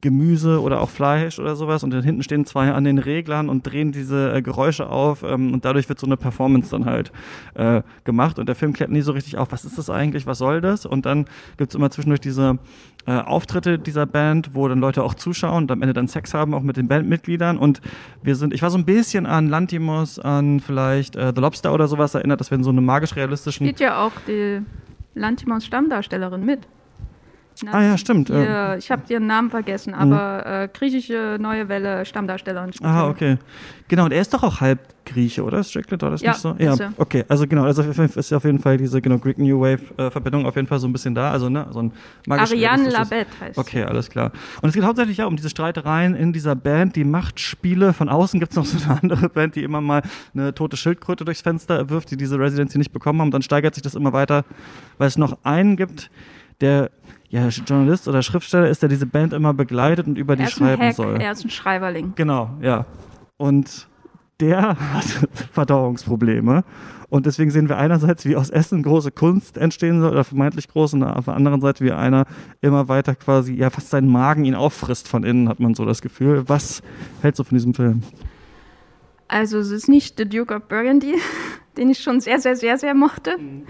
Gemüse 0.00 0.60
oder 0.60 0.80
auch 0.80 0.90
Fleisch 0.90 1.38
oder 1.38 1.56
sowas 1.56 1.82
und 1.82 1.90
dann 1.90 2.02
hinten 2.02 2.22
stehen 2.22 2.44
zwei 2.44 2.72
an 2.72 2.84
den 2.84 2.98
Reglern 2.98 3.48
und 3.48 3.66
drehen 3.66 3.92
diese 3.92 4.34
äh, 4.34 4.42
Geräusche 4.42 4.88
auf 4.88 5.22
ähm, 5.22 5.54
und 5.54 5.64
dadurch 5.64 5.88
wird 5.88 5.98
so 5.98 6.06
eine 6.06 6.16
Performance 6.16 6.70
dann 6.70 6.84
halt 6.84 7.10
äh, 7.54 7.82
gemacht 8.04 8.38
und 8.38 8.46
der 8.46 8.54
Film 8.54 8.72
klärt 8.72 8.90
nie 8.90 9.00
so 9.00 9.12
richtig 9.12 9.38
auf, 9.38 9.52
was 9.52 9.64
ist 9.64 9.78
das 9.78 9.90
eigentlich, 9.90 10.26
was 10.26 10.38
soll 10.38 10.60
das? 10.60 10.86
Und 10.86 11.06
dann 11.06 11.24
gibt's 11.56 11.74
immer 11.74 11.90
zwischendurch 11.90 12.20
diese 12.20 12.58
äh, 13.06 13.12
Auftritte 13.12 13.78
dieser 13.78 14.06
Band, 14.06 14.50
wo 14.54 14.68
dann 14.68 14.78
Leute 14.78 15.02
auch 15.02 15.14
zuschauen 15.14 15.64
und 15.64 15.70
am 15.70 15.82
Ende 15.82 15.94
dann 15.94 16.08
Sex 16.08 16.34
haben, 16.34 16.54
auch 16.54 16.62
mit 16.62 16.76
den 16.76 16.88
Bandmitgliedern 16.88 17.58
und 17.58 17.80
wir 18.22 18.36
sind, 18.36 18.52
ich 18.52 18.62
war 18.62 18.70
so 18.70 18.78
ein 18.78 18.84
bisschen 18.84 19.26
an 19.26 19.48
Lantimos, 19.48 20.18
an 20.18 20.60
vielleicht 20.60 21.16
äh, 21.16 21.32
The 21.34 21.40
Lobster 21.40 21.72
oder 21.72 21.88
sowas 21.88 22.14
erinnert, 22.14 22.40
dass 22.40 22.50
wir 22.50 22.58
in 22.58 22.64
so 22.64 22.70
einem 22.70 22.84
magisch-realistischen... 22.84 23.66
Geht 23.66 23.80
ja 23.80 24.04
auch 24.04 24.12
die 24.26 24.62
Lantimos 25.14 25.64
Stammdarstellerin 25.64 26.44
mit. 26.44 26.66
Na, 27.64 27.72
ah 27.72 27.82
ja, 27.82 27.98
stimmt. 27.98 28.28
Hier, 28.28 28.76
ich 28.78 28.90
habe 28.90 29.02
ihren 29.08 29.26
Namen 29.26 29.50
vergessen, 29.50 29.92
mhm. 29.94 30.12
aber 30.12 30.46
äh, 30.46 30.68
griechische 30.72 31.38
Neue 31.40 31.68
Welle 31.68 32.04
Stammdarstellerin. 32.04 32.70
Ah, 32.82 33.08
okay. 33.08 33.38
Genau, 33.88 34.06
und 34.06 34.12
er 34.12 34.22
ist 34.22 34.32
doch 34.32 34.42
auch 34.42 34.60
halb 34.60 34.80
Grieche, 35.04 35.42
oder? 35.44 35.62
Strickland, 35.64 36.02
war 36.02 36.10
das 36.10 36.22
ja, 36.22 36.30
nicht 36.30 36.40
so? 36.40 36.54
Ja, 36.58 36.74
okay. 36.96 37.24
Also 37.28 37.46
genau, 37.46 37.64
also 37.64 37.82
ist 37.82 38.32
auf 38.32 38.44
jeden 38.44 38.58
Fall 38.58 38.76
diese 38.76 39.02
genau, 39.02 39.18
Greek 39.18 39.38
New 39.38 39.60
Wave 39.60 39.80
äh, 39.96 40.10
Verbindung 40.10 40.46
auf 40.46 40.56
jeden 40.56 40.68
Fall 40.68 40.78
so 40.78 40.86
ein 40.86 40.92
bisschen 40.92 41.14
da. 41.14 41.30
Also 41.30 41.48
ne, 41.48 41.66
so 41.70 41.82
ein 41.82 41.92
Ariane 42.28 42.88
Labette 42.88 43.30
heißt 43.40 43.58
Okay, 43.58 43.82
alles 43.82 44.08
klar. 44.08 44.32
Und 44.60 44.68
es 44.68 44.74
geht 44.74 44.84
hauptsächlich 44.84 45.18
ja 45.18 45.26
um 45.26 45.36
diese 45.36 45.50
Streitereien 45.50 46.14
in 46.14 46.32
dieser 46.32 46.54
Band, 46.54 46.96
die 46.96 47.04
Machtspiele. 47.04 47.92
Von 47.92 48.08
außen 48.08 48.40
gibt 48.40 48.52
es 48.52 48.56
noch 48.56 48.64
so 48.64 48.78
eine 48.88 49.00
andere 49.02 49.28
Band, 49.28 49.56
die 49.56 49.62
immer 49.62 49.80
mal 49.80 50.02
eine 50.34 50.54
tote 50.54 50.76
Schildkröte 50.76 51.24
durchs 51.24 51.42
Fenster 51.42 51.90
wirft, 51.90 52.10
die 52.10 52.16
diese 52.16 52.38
Residency 52.38 52.78
nicht 52.78 52.92
bekommen 52.92 53.20
haben. 53.20 53.28
Und 53.28 53.34
dann 53.34 53.42
steigert 53.42 53.74
sich 53.74 53.82
das 53.82 53.94
immer 53.94 54.12
weiter, 54.12 54.44
weil 54.98 55.08
es 55.08 55.18
noch 55.18 55.38
einen 55.42 55.76
gibt, 55.76 56.10
der 56.60 56.90
ja, 57.32 57.48
Journalist 57.48 58.08
oder 58.08 58.22
Schriftsteller 58.22 58.68
ist, 58.68 58.82
der 58.82 58.90
diese 58.90 59.06
Band 59.06 59.32
immer 59.32 59.54
begleitet 59.54 60.06
und 60.06 60.18
über 60.18 60.36
die 60.36 60.46
schreiben 60.46 60.82
Hack, 60.82 60.94
soll. 60.94 61.18
Er 61.18 61.32
ist 61.32 61.42
ein 61.42 61.50
Schreiberling. 61.50 62.12
Genau, 62.14 62.50
ja. 62.60 62.84
Und 63.38 63.88
der 64.38 64.76
hat 64.76 65.04
Verdauungsprobleme. 65.52 66.62
Und 67.08 67.24
deswegen 67.24 67.50
sehen 67.50 67.70
wir 67.70 67.78
einerseits, 67.78 68.26
wie 68.26 68.36
aus 68.36 68.50
Essen 68.50 68.82
große 68.82 69.12
Kunst 69.12 69.56
entstehen 69.56 70.02
soll, 70.02 70.10
oder 70.10 70.24
vermeintlich 70.24 70.68
groß, 70.68 70.92
und 70.92 71.04
auf 71.04 71.24
der 71.24 71.34
anderen 71.34 71.62
Seite, 71.62 71.82
wie 71.82 71.92
einer 71.92 72.26
immer 72.60 72.88
weiter 72.88 73.14
quasi, 73.14 73.54
ja, 73.54 73.70
fast 73.70 73.88
seinen 73.88 74.08
Magen 74.08 74.44
ihn 74.44 74.54
auffrisst 74.54 75.08
von 75.08 75.24
innen, 75.24 75.48
hat 75.48 75.58
man 75.58 75.74
so 75.74 75.86
das 75.86 76.02
Gefühl. 76.02 76.44
Was 76.48 76.82
hältst 77.22 77.38
du 77.38 77.44
von 77.44 77.56
diesem 77.56 77.72
Film? 77.72 78.02
Also, 79.28 79.58
es 79.58 79.70
ist 79.70 79.88
nicht 79.88 80.18
The 80.18 80.28
Duke 80.28 80.54
of 80.54 80.64
Burgundy, 80.68 81.14
den 81.78 81.88
ich 81.88 82.00
schon 82.00 82.20
sehr, 82.20 82.40
sehr, 82.40 82.56
sehr, 82.56 82.76
sehr 82.76 82.92
mochte. 82.92 83.38
Mhm. 83.38 83.62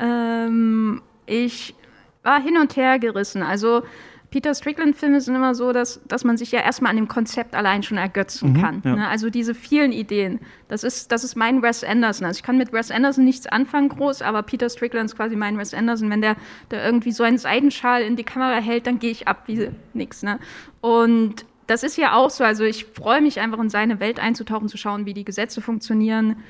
Ähm, 0.00 1.02
ich 1.26 1.76
war 2.24 2.42
hin 2.42 2.58
und 2.58 2.74
her 2.76 2.98
gerissen. 2.98 3.42
Also 3.42 3.82
Peter 4.34 4.52
Strickland-Filme 4.52 5.20
sind 5.20 5.36
immer 5.36 5.54
so, 5.54 5.72
dass, 5.72 6.00
dass 6.08 6.24
man 6.24 6.36
sich 6.36 6.50
ja 6.50 6.58
erstmal 6.58 6.90
an 6.90 6.96
dem 6.96 7.06
Konzept 7.06 7.54
allein 7.54 7.84
schon 7.84 7.98
ergötzen 7.98 8.54
mhm, 8.54 8.60
kann. 8.60 8.82
Ja. 8.84 8.96
Ne? 8.96 9.08
Also 9.08 9.30
diese 9.30 9.54
vielen 9.54 9.92
Ideen. 9.92 10.40
Das 10.66 10.82
ist, 10.82 11.12
das 11.12 11.22
ist 11.22 11.36
mein 11.36 11.62
Wes 11.62 11.84
Anderson. 11.84 12.26
Also 12.26 12.38
ich 12.38 12.42
kann 12.42 12.58
mit 12.58 12.72
Wes 12.72 12.90
Anderson 12.90 13.24
nichts 13.24 13.46
anfangen 13.46 13.90
groß, 13.90 14.22
aber 14.22 14.42
Peter 14.42 14.68
Strickland 14.68 15.08
ist 15.08 15.14
quasi 15.16 15.36
mein 15.36 15.56
Wes 15.56 15.72
Anderson. 15.72 16.10
Wenn 16.10 16.20
der, 16.20 16.34
der 16.72 16.84
irgendwie 16.84 17.12
so 17.12 17.22
einen 17.22 17.38
Seidenschal 17.38 18.02
in 18.02 18.16
die 18.16 18.24
Kamera 18.24 18.56
hält, 18.56 18.88
dann 18.88 18.98
gehe 18.98 19.12
ich 19.12 19.28
ab 19.28 19.44
wie 19.46 19.70
nix. 19.92 20.24
Ne? 20.24 20.40
Und 20.80 21.46
das 21.68 21.84
ist 21.84 21.96
ja 21.96 22.14
auch 22.14 22.30
so. 22.30 22.42
Also 22.42 22.64
ich 22.64 22.86
freue 22.86 23.20
mich 23.20 23.38
einfach 23.38 23.60
in 23.60 23.70
seine 23.70 24.00
Welt 24.00 24.18
einzutauchen, 24.18 24.66
zu 24.66 24.76
schauen, 24.76 25.06
wie 25.06 25.14
die 25.14 25.24
Gesetze 25.24 25.60
funktionieren 25.60 26.42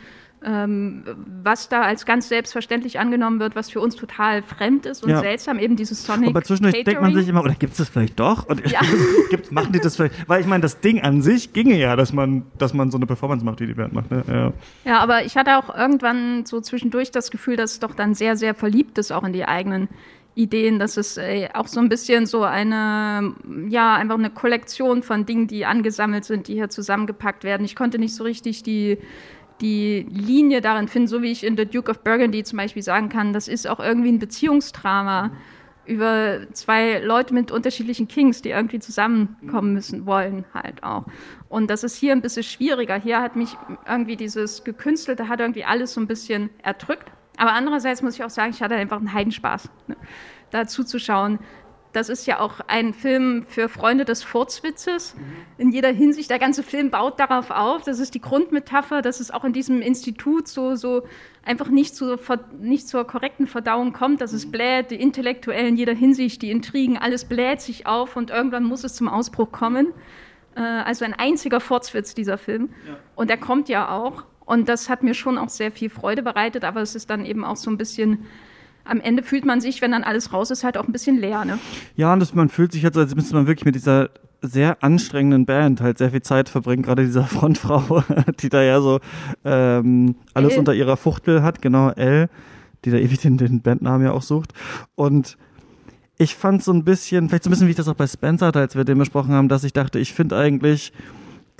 was 0.46 1.68
da 1.70 1.82
als 1.82 2.04
ganz 2.04 2.28
selbstverständlich 2.28 2.98
angenommen 2.98 3.40
wird, 3.40 3.56
was 3.56 3.70
für 3.70 3.80
uns 3.80 3.96
total 3.96 4.42
fremd 4.42 4.84
ist 4.84 5.02
und 5.02 5.08
ja. 5.08 5.20
seltsam, 5.20 5.58
eben 5.58 5.74
dieses 5.74 6.04
Sonic. 6.04 6.28
Aber 6.28 6.42
zwischendurch 6.42 6.74
Catering. 6.74 6.84
denkt 6.84 7.02
man 7.02 7.14
sich 7.14 7.28
immer, 7.28 7.42
oder 7.42 7.54
gibt 7.54 7.72
es 7.72 7.78
das 7.78 7.88
vielleicht 7.88 8.20
doch? 8.20 8.46
Und 8.46 8.70
ja. 8.70 8.80
gibt's, 9.30 9.50
machen 9.50 9.72
die 9.72 9.80
das 9.80 9.96
vielleicht? 9.96 10.28
Weil 10.28 10.42
ich 10.42 10.46
meine, 10.46 10.60
das 10.60 10.80
Ding 10.80 11.00
an 11.00 11.22
sich 11.22 11.54
ginge 11.54 11.78
ja, 11.78 11.96
dass 11.96 12.12
man, 12.12 12.42
dass 12.58 12.74
man 12.74 12.90
so 12.90 12.98
eine 12.98 13.06
Performance 13.06 13.42
macht, 13.44 13.60
wie 13.60 13.66
die 13.66 13.74
Band 13.74 13.94
macht. 13.94 14.10
Ne? 14.10 14.22
Ja. 14.28 14.52
ja, 14.84 14.98
aber 14.98 15.24
ich 15.24 15.36
hatte 15.36 15.56
auch 15.56 15.74
irgendwann 15.74 16.44
so 16.44 16.60
zwischendurch 16.60 17.10
das 17.10 17.30
Gefühl, 17.30 17.56
dass 17.56 17.72
es 17.72 17.80
doch 17.80 17.94
dann 17.94 18.14
sehr, 18.14 18.36
sehr 18.36 18.54
verliebt 18.54 18.98
ist, 18.98 19.12
auch 19.12 19.24
in 19.24 19.32
die 19.32 19.46
eigenen 19.46 19.88
Ideen, 20.34 20.78
dass 20.78 20.96
es 20.96 21.16
äh, 21.16 21.48
auch 21.54 21.68
so 21.68 21.80
ein 21.80 21.88
bisschen 21.88 22.26
so 22.26 22.42
eine, 22.42 23.34
ja, 23.68 23.94
einfach 23.94 24.18
eine 24.18 24.30
Kollektion 24.30 25.02
von 25.02 25.26
Dingen, 25.26 25.46
die 25.46 25.64
angesammelt 25.64 26.24
sind, 26.24 26.48
die 26.48 26.54
hier 26.54 26.68
zusammengepackt 26.68 27.44
werden. 27.44 27.64
Ich 27.64 27.76
konnte 27.76 27.98
nicht 27.98 28.14
so 28.14 28.24
richtig 28.24 28.62
die 28.62 28.98
die 29.60 30.06
Linie 30.10 30.60
darin 30.60 30.88
finden, 30.88 31.08
so 31.08 31.22
wie 31.22 31.30
ich 31.30 31.44
in 31.44 31.56
The 31.56 31.66
Duke 31.66 31.90
of 31.90 32.00
Burgundy 32.00 32.42
zum 32.42 32.58
Beispiel 32.58 32.82
sagen 32.82 33.08
kann, 33.08 33.32
das 33.32 33.48
ist 33.48 33.68
auch 33.68 33.80
irgendwie 33.80 34.10
ein 34.10 34.18
Beziehungsdrama 34.18 35.30
über 35.86 36.40
zwei 36.52 36.98
Leute 36.98 37.34
mit 37.34 37.50
unterschiedlichen 37.50 38.08
Kings, 38.08 38.42
die 38.42 38.50
irgendwie 38.50 38.78
zusammenkommen 38.78 39.74
müssen, 39.74 40.06
wollen 40.06 40.44
halt 40.54 40.82
auch. 40.82 41.04
Und 41.48 41.68
das 41.68 41.84
ist 41.84 41.96
hier 41.96 42.12
ein 42.12 42.22
bisschen 42.22 42.42
schwieriger. 42.42 42.96
Hier 42.98 43.20
hat 43.20 43.36
mich 43.36 43.56
irgendwie 43.86 44.16
dieses 44.16 44.64
Gekünstelte 44.64 45.28
hat 45.28 45.40
irgendwie 45.40 45.64
alles 45.64 45.94
so 45.94 46.00
ein 46.00 46.06
bisschen 46.06 46.50
erdrückt. 46.62 47.10
Aber 47.36 47.52
andererseits 47.52 48.02
muss 48.02 48.14
ich 48.14 48.24
auch 48.24 48.30
sagen, 48.30 48.50
ich 48.50 48.62
hatte 48.62 48.76
einfach 48.76 48.98
einen 48.98 49.12
Heidenspaß, 49.12 49.68
ne, 49.88 49.96
da 50.50 50.66
zuzuschauen, 50.66 51.38
das 51.94 52.08
ist 52.08 52.26
ja 52.26 52.40
auch 52.40 52.60
ein 52.66 52.92
Film 52.92 53.44
für 53.46 53.68
Freunde 53.68 54.04
des 54.04 54.24
Furzwitzes. 54.24 55.14
In 55.58 55.70
jeder 55.70 55.90
Hinsicht, 55.92 56.28
der 56.28 56.40
ganze 56.40 56.64
Film 56.64 56.90
baut 56.90 57.20
darauf 57.20 57.50
auf. 57.50 57.82
Das 57.82 58.00
ist 58.00 58.14
die 58.14 58.20
Grundmetapher, 58.20 59.00
dass 59.00 59.20
es 59.20 59.30
auch 59.30 59.44
in 59.44 59.52
diesem 59.52 59.80
Institut 59.80 60.48
so, 60.48 60.74
so 60.74 61.04
einfach 61.44 61.68
nicht, 61.68 61.94
zu, 61.94 62.16
nicht 62.60 62.88
zur 62.88 63.06
korrekten 63.06 63.46
Verdauung 63.46 63.92
kommt, 63.92 64.20
dass 64.20 64.32
es 64.32 64.50
bläht, 64.50 64.90
die 64.90 65.00
Intellektuellen 65.00 65.68
in 65.68 65.76
jeder 65.76 65.94
Hinsicht, 65.94 66.42
die 66.42 66.50
Intrigen, 66.50 66.98
alles 66.98 67.26
bläht 67.26 67.60
sich 67.60 67.86
auf 67.86 68.16
und 68.16 68.30
irgendwann 68.30 68.64
muss 68.64 68.82
es 68.82 68.94
zum 68.94 69.08
Ausbruch 69.08 69.52
kommen. 69.52 69.92
Äh, 70.56 70.60
also 70.60 71.04
ein 71.04 71.14
einziger 71.14 71.60
Furzwitz, 71.60 72.14
dieser 72.14 72.38
Film. 72.38 72.70
Ja. 72.88 72.96
Und 73.14 73.30
er 73.30 73.38
kommt 73.38 73.68
ja 73.68 73.90
auch. 73.90 74.24
Und 74.44 74.68
das 74.68 74.88
hat 74.88 75.02
mir 75.02 75.14
schon 75.14 75.38
auch 75.38 75.48
sehr 75.48 75.70
viel 75.70 75.90
Freude 75.90 76.22
bereitet, 76.22 76.64
aber 76.64 76.82
es 76.82 76.94
ist 76.94 77.08
dann 77.08 77.24
eben 77.24 77.44
auch 77.44 77.56
so 77.56 77.70
ein 77.70 77.78
bisschen 77.78 78.26
am 78.84 79.00
Ende 79.00 79.22
fühlt 79.22 79.44
man 79.44 79.60
sich, 79.60 79.82
wenn 79.82 79.92
dann 79.92 80.04
alles 80.04 80.32
raus 80.32 80.50
ist, 80.50 80.64
halt 80.64 80.76
auch 80.76 80.86
ein 80.86 80.92
bisschen 80.92 81.18
leer. 81.18 81.44
Ne? 81.44 81.58
Ja, 81.96 82.12
und 82.12 82.20
das, 82.20 82.34
man 82.34 82.48
fühlt 82.48 82.72
sich 82.72 82.84
halt 82.84 82.94
so, 82.94 83.00
als 83.00 83.14
müsste 83.14 83.34
man 83.34 83.46
wirklich 83.46 83.64
mit 83.64 83.74
dieser 83.74 84.10
sehr 84.42 84.82
anstrengenden 84.82 85.46
Band 85.46 85.80
halt 85.80 85.98
sehr 85.98 86.10
viel 86.10 86.22
Zeit 86.22 86.48
verbringen, 86.48 86.82
gerade 86.82 87.04
dieser 87.04 87.24
Frontfrau, 87.24 88.04
die 88.40 88.48
da 88.48 88.62
ja 88.62 88.80
so 88.80 89.00
ähm, 89.44 90.16
alles 90.34 90.52
L. 90.52 90.58
unter 90.58 90.74
ihrer 90.74 90.96
Fuchtel 90.96 91.42
hat, 91.42 91.62
genau, 91.62 91.90
L, 91.90 92.28
die 92.84 92.90
da 92.90 92.98
ewig 92.98 93.20
den, 93.20 93.38
den 93.38 93.62
Bandnamen 93.62 94.06
ja 94.06 94.12
auch 94.12 94.22
sucht. 94.22 94.52
Und 94.94 95.38
ich 96.18 96.34
fand 96.34 96.62
so 96.62 96.72
ein 96.72 96.84
bisschen, 96.84 97.28
vielleicht 97.28 97.44
so 97.44 97.50
ein 97.50 97.52
bisschen 97.52 97.66
wie 97.66 97.72
ich 97.72 97.76
das 97.76 97.88
auch 97.88 97.94
bei 97.94 98.06
Spencer 98.06 98.46
hatte, 98.46 98.60
als 98.60 98.76
wir 98.76 98.84
den 98.84 98.98
besprochen 98.98 99.32
haben, 99.32 99.48
dass 99.48 99.64
ich 99.64 99.72
dachte, 99.72 99.98
ich 99.98 100.12
finde 100.12 100.36
eigentlich, 100.36 100.92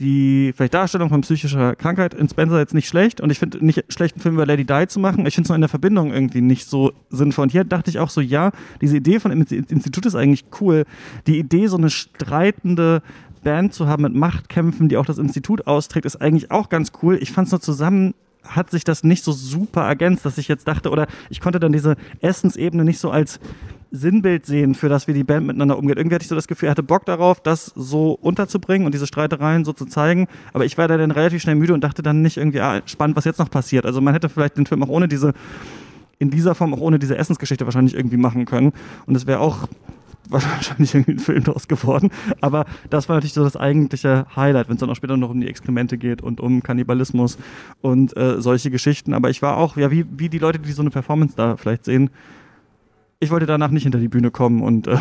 die 0.01 0.53
vielleicht 0.57 0.75
Darstellung 0.75 1.09
von 1.09 1.21
psychischer 1.21 1.77
Krankheit 1.77 2.15
in 2.15 2.29
Spencer 2.29 2.59
jetzt 2.59 2.75
nicht 2.75 2.89
schlecht 2.89 3.21
und 3.21 3.31
ich 3.31 3.39
finde 3.39 3.65
nicht 3.65 3.85
schlecht, 3.93 4.17
einen 4.17 4.23
Film 4.23 4.35
über 4.35 4.47
Lady 4.47 4.65
Di 4.65 4.87
zu 4.89 4.99
machen. 4.99 5.25
Ich 5.27 5.35
finde 5.35 5.47
es 5.47 5.49
nur 5.51 5.55
in 5.55 5.63
der 5.63 5.69
Verbindung 5.69 6.13
irgendwie 6.13 6.41
nicht 6.41 6.69
so 6.69 6.93
sinnvoll. 7.11 7.45
Und 7.45 7.53
hier 7.53 7.65
dachte 7.65 7.91
ich 7.91 8.01
auch 8.01 8.11
so, 8.11 8.21
ja, 8.21 8.51
diese 8.81 8.97
Idee 8.97 9.21
von 9.21 9.31
dem 9.31 9.43
Institut 9.43 10.07
ist 10.07 10.17
eigentlich 10.17 10.45
cool. 10.61 10.85
Die 11.27 11.39
Idee, 11.39 11.69
so 11.69 11.77
eine 11.77 11.91
streitende 11.91 13.03
Band 13.45 13.73
zu 13.73 13.87
haben 13.87 14.03
mit 14.03 14.15
Machtkämpfen, 14.15 14.89
die 14.89 14.97
auch 14.97 15.07
das 15.07 15.19
Institut 15.19 15.67
austrägt, 15.67 16.07
ist 16.07 16.21
eigentlich 16.21 16.51
auch 16.51 16.71
ganz 16.71 16.91
cool. 17.03 17.19
Ich 17.21 17.31
fand 17.31 17.47
es 17.47 17.53
nur 17.53 17.61
zusammen 17.61 18.15
hat 18.47 18.71
sich 18.71 18.85
das 18.85 19.05
nicht 19.05 19.25
so 19.25 19.33
super 19.33 19.83
ergänzt, 19.83 20.27
dass 20.27 20.37
ich 20.37 20.49
jetzt 20.49 20.69
dachte, 20.69 20.91
oder 20.91 21.07
ich 21.31 21.41
konnte 21.41 21.61
dann 21.61 21.73
diese 21.73 21.97
Essensebene 22.21 22.85
nicht 22.85 22.99
so 22.99 23.11
als 23.11 23.40
Sinnbild 23.95 24.45
sehen, 24.45 24.75
für 24.75 24.88
das 24.88 25.07
wie 25.07 25.13
die 25.13 25.25
Band 25.25 25.47
miteinander 25.47 25.79
umgeht. 25.79 25.99
Irgendwie 25.99 26.17
hatte 26.17 26.25
ich 26.25 26.29
so 26.29 26.35
das 26.35 26.49
Gefühl, 26.49 26.69
er 26.69 26.73
hatte 26.73 26.83
Bock 26.83 27.07
darauf, 27.07 27.40
das 27.40 27.67
so 27.77 28.13
unterzubringen 28.13 28.87
und 28.87 28.92
diese 28.92 29.07
Streitereien 29.07 29.65
so 29.65 29.73
zu 29.73 29.87
zeigen. 29.87 30.27
Aber 30.53 30.65
ich 30.65 30.77
war 30.77 30.88
da 30.88 30.97
dann 30.97 31.13
relativ 31.13 31.42
schnell 31.42 31.55
müde 31.55 31.75
und 31.75 31.85
dachte 31.85 32.03
dann 32.03 32.21
nicht 32.21 32.37
irgendwie, 32.37 32.61
ah, 32.61 32.83
spannend, 32.87 33.17
was 33.17 33.25
jetzt 33.25 33.38
noch 33.38 33.51
passiert. 33.51 33.87
Also 33.87 34.01
man 34.01 34.13
hätte 34.13 34.29
vielleicht 34.29 34.57
den 34.57 34.67
Film 34.67 34.83
auch 34.83 34.88
ohne 34.88 35.07
diese, 35.07 35.33
in 36.19 36.31
dieser 36.31 36.55
Form 36.55 36.75
auch 36.75 36.81
ohne 36.81 36.99
diese 36.99 37.17
Essensgeschichte 37.17 37.65
wahrscheinlich 37.67 37.95
irgendwie 37.95 38.17
machen 38.17 38.47
können. 38.47 38.73
Und 39.07 39.15
es 39.15 39.27
wäre 39.27 39.38
auch 39.38 39.69
wahrscheinlich 40.29 40.92
irgendwie 40.92 41.13
ein 41.13 41.19
Film 41.21 41.45
daraus 41.45 41.69
geworden. 41.69 42.11
Aber 42.40 42.65
das 42.90 43.09
war 43.09 43.17
natürlich 43.17 43.35
so 43.35 43.45
das 43.45 43.57
eigentliche 43.57 44.27
Highlight, 44.35 44.69
wenn 44.69 44.75
es 44.75 44.81
dann 44.81 44.90
auch 44.90 44.97
später 44.97 45.17
noch 45.17 45.31
um 45.31 45.40
die 45.40 45.49
Exkremente 45.49 45.99
geht 45.99 46.21
und 46.21 46.40
um 46.40 46.65
Kannibalismus 46.65 47.38
und 47.81 48.17
äh, 48.17 48.40
solche 48.40 48.71
Geschichten. 48.73 49.15
Aber 49.15 49.31
ich 49.31 49.40
war 49.40 49.57
auch, 49.57 49.77
ja, 49.77 49.92
wie, 49.92 50.05
wie 50.17 50.29
die 50.29 50.38
Leute, 50.38 50.59
die 50.59 50.73
so 50.73 50.83
eine 50.83 50.90
Performance 50.90 51.35
da 51.37 51.57
vielleicht 51.57 51.85
sehen, 51.85 52.11
ich 53.21 53.31
wollte 53.31 53.46
danach 53.46 53.71
nicht 53.71 53.85
hinter 53.85 53.98
die 53.98 54.08
Bühne 54.08 54.31
kommen 54.31 54.62
und, 54.62 54.87
äh, 54.87 54.96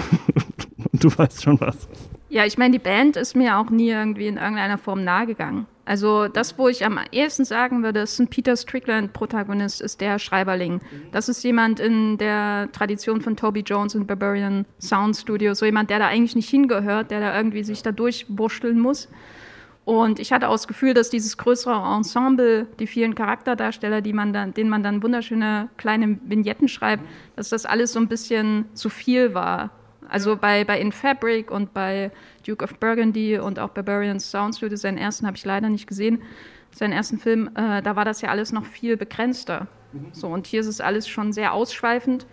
und 0.92 1.04
du 1.04 1.10
weißt 1.16 1.44
schon 1.44 1.60
was. 1.60 1.88
Ja, 2.30 2.46
ich 2.46 2.58
meine, 2.58 2.72
die 2.72 2.84
Band 2.84 3.16
ist 3.16 3.36
mir 3.36 3.58
auch 3.58 3.70
nie 3.70 3.90
irgendwie 3.90 4.28
in 4.28 4.38
irgendeiner 4.38 4.78
Form 4.78 5.04
nahegegangen. 5.04 5.68
Also 5.86 6.30
das, 6.30 6.58
wo 6.58 6.70
ich 6.70 6.86
am 6.86 6.98
ehesten 7.12 7.44
sagen 7.44 7.84
würde, 7.84 8.00
ist 8.00 8.18
ein 8.20 8.28
Peter 8.28 8.56
Strickland-Protagonist, 8.56 9.82
ist 9.82 10.00
der 10.00 10.18
Schreiberling. 10.18 10.80
Das 11.12 11.28
ist 11.28 11.44
jemand 11.44 11.80
in 11.82 12.18
der 12.18 12.70
Tradition 12.72 13.22
von 13.22 13.36
Toby 13.36 13.60
Jones 13.60 13.94
und 13.96 14.08
Barbarian 14.08 14.66
Sound 14.80 15.18
Studio, 15.18 15.54
so 15.54 15.66
jemand, 15.66 15.90
der 15.90 16.00
da 16.00 16.08
eigentlich 16.08 16.36
nicht 16.36 16.50
hingehört, 16.50 17.12
der 17.12 17.20
da 17.20 17.36
irgendwie 17.36 17.64
sich 17.64 17.84
da 17.84 17.92
durchwurschteln 17.92 18.80
muss. 18.80 19.10
Und 19.86 20.20
ich 20.20 20.32
hatte 20.32 20.48
auch 20.48 20.54
das 20.54 20.68
Gefühl, 20.68 20.94
dass 20.94 21.10
dieses 21.10 21.38
größere 21.38 21.76
Ensemble, 21.96 22.68
die 22.80 22.88
vielen 22.88 23.16
Charakterdarsteller, 23.16 24.02
die 24.02 24.14
man 24.14 24.32
dann, 24.32 24.54
denen 24.54 24.70
man 24.70 24.82
dann 24.82 25.04
wunderschöne 25.04 25.70
kleine 25.78 26.20
Vignetten 26.24 26.70
schreibt, 26.70 27.04
dass 27.36 27.50
das 27.50 27.66
alles 27.66 27.92
so 27.92 28.00
ein 28.00 28.08
bisschen 28.08 28.66
zu 28.74 28.90
viel 28.90 29.34
war. 29.34 29.72
Also 30.08 30.38
bei, 30.38 30.64
bei 30.64 30.80
In 30.80 30.92
Fabric 30.92 31.52
und 31.52 31.74
bei 31.74 32.12
Duke 32.48 32.64
of 32.64 32.76
Burgundy 32.80 33.40
und 33.40 33.60
auch 33.60 33.70
Barbarian 33.70 34.20
Sound 34.20 34.56
Studio, 34.56 34.78
seinen 34.78 34.98
ersten 34.98 35.28
habe 35.28 35.36
ich 35.36 35.44
leider 35.44 35.70
nicht 35.70 35.88
gesehen, 35.88 36.22
seinen 36.72 36.94
ersten 36.94 37.18
Film, 37.18 37.50
äh, 37.56 37.82
da 37.82 37.96
war 37.96 38.06
das 38.06 38.22
ja 38.22 38.30
alles 38.30 38.52
noch 38.52 38.66
viel 38.66 38.96
begrenzter. 38.96 39.68
So, 40.12 40.28
und 40.28 40.48
hier 40.48 40.62
ist 40.62 40.68
es 40.68 40.82
alles 40.82 41.08
schon 41.08 41.34
sehr 41.34 41.54
ausschweifend. 41.54 42.26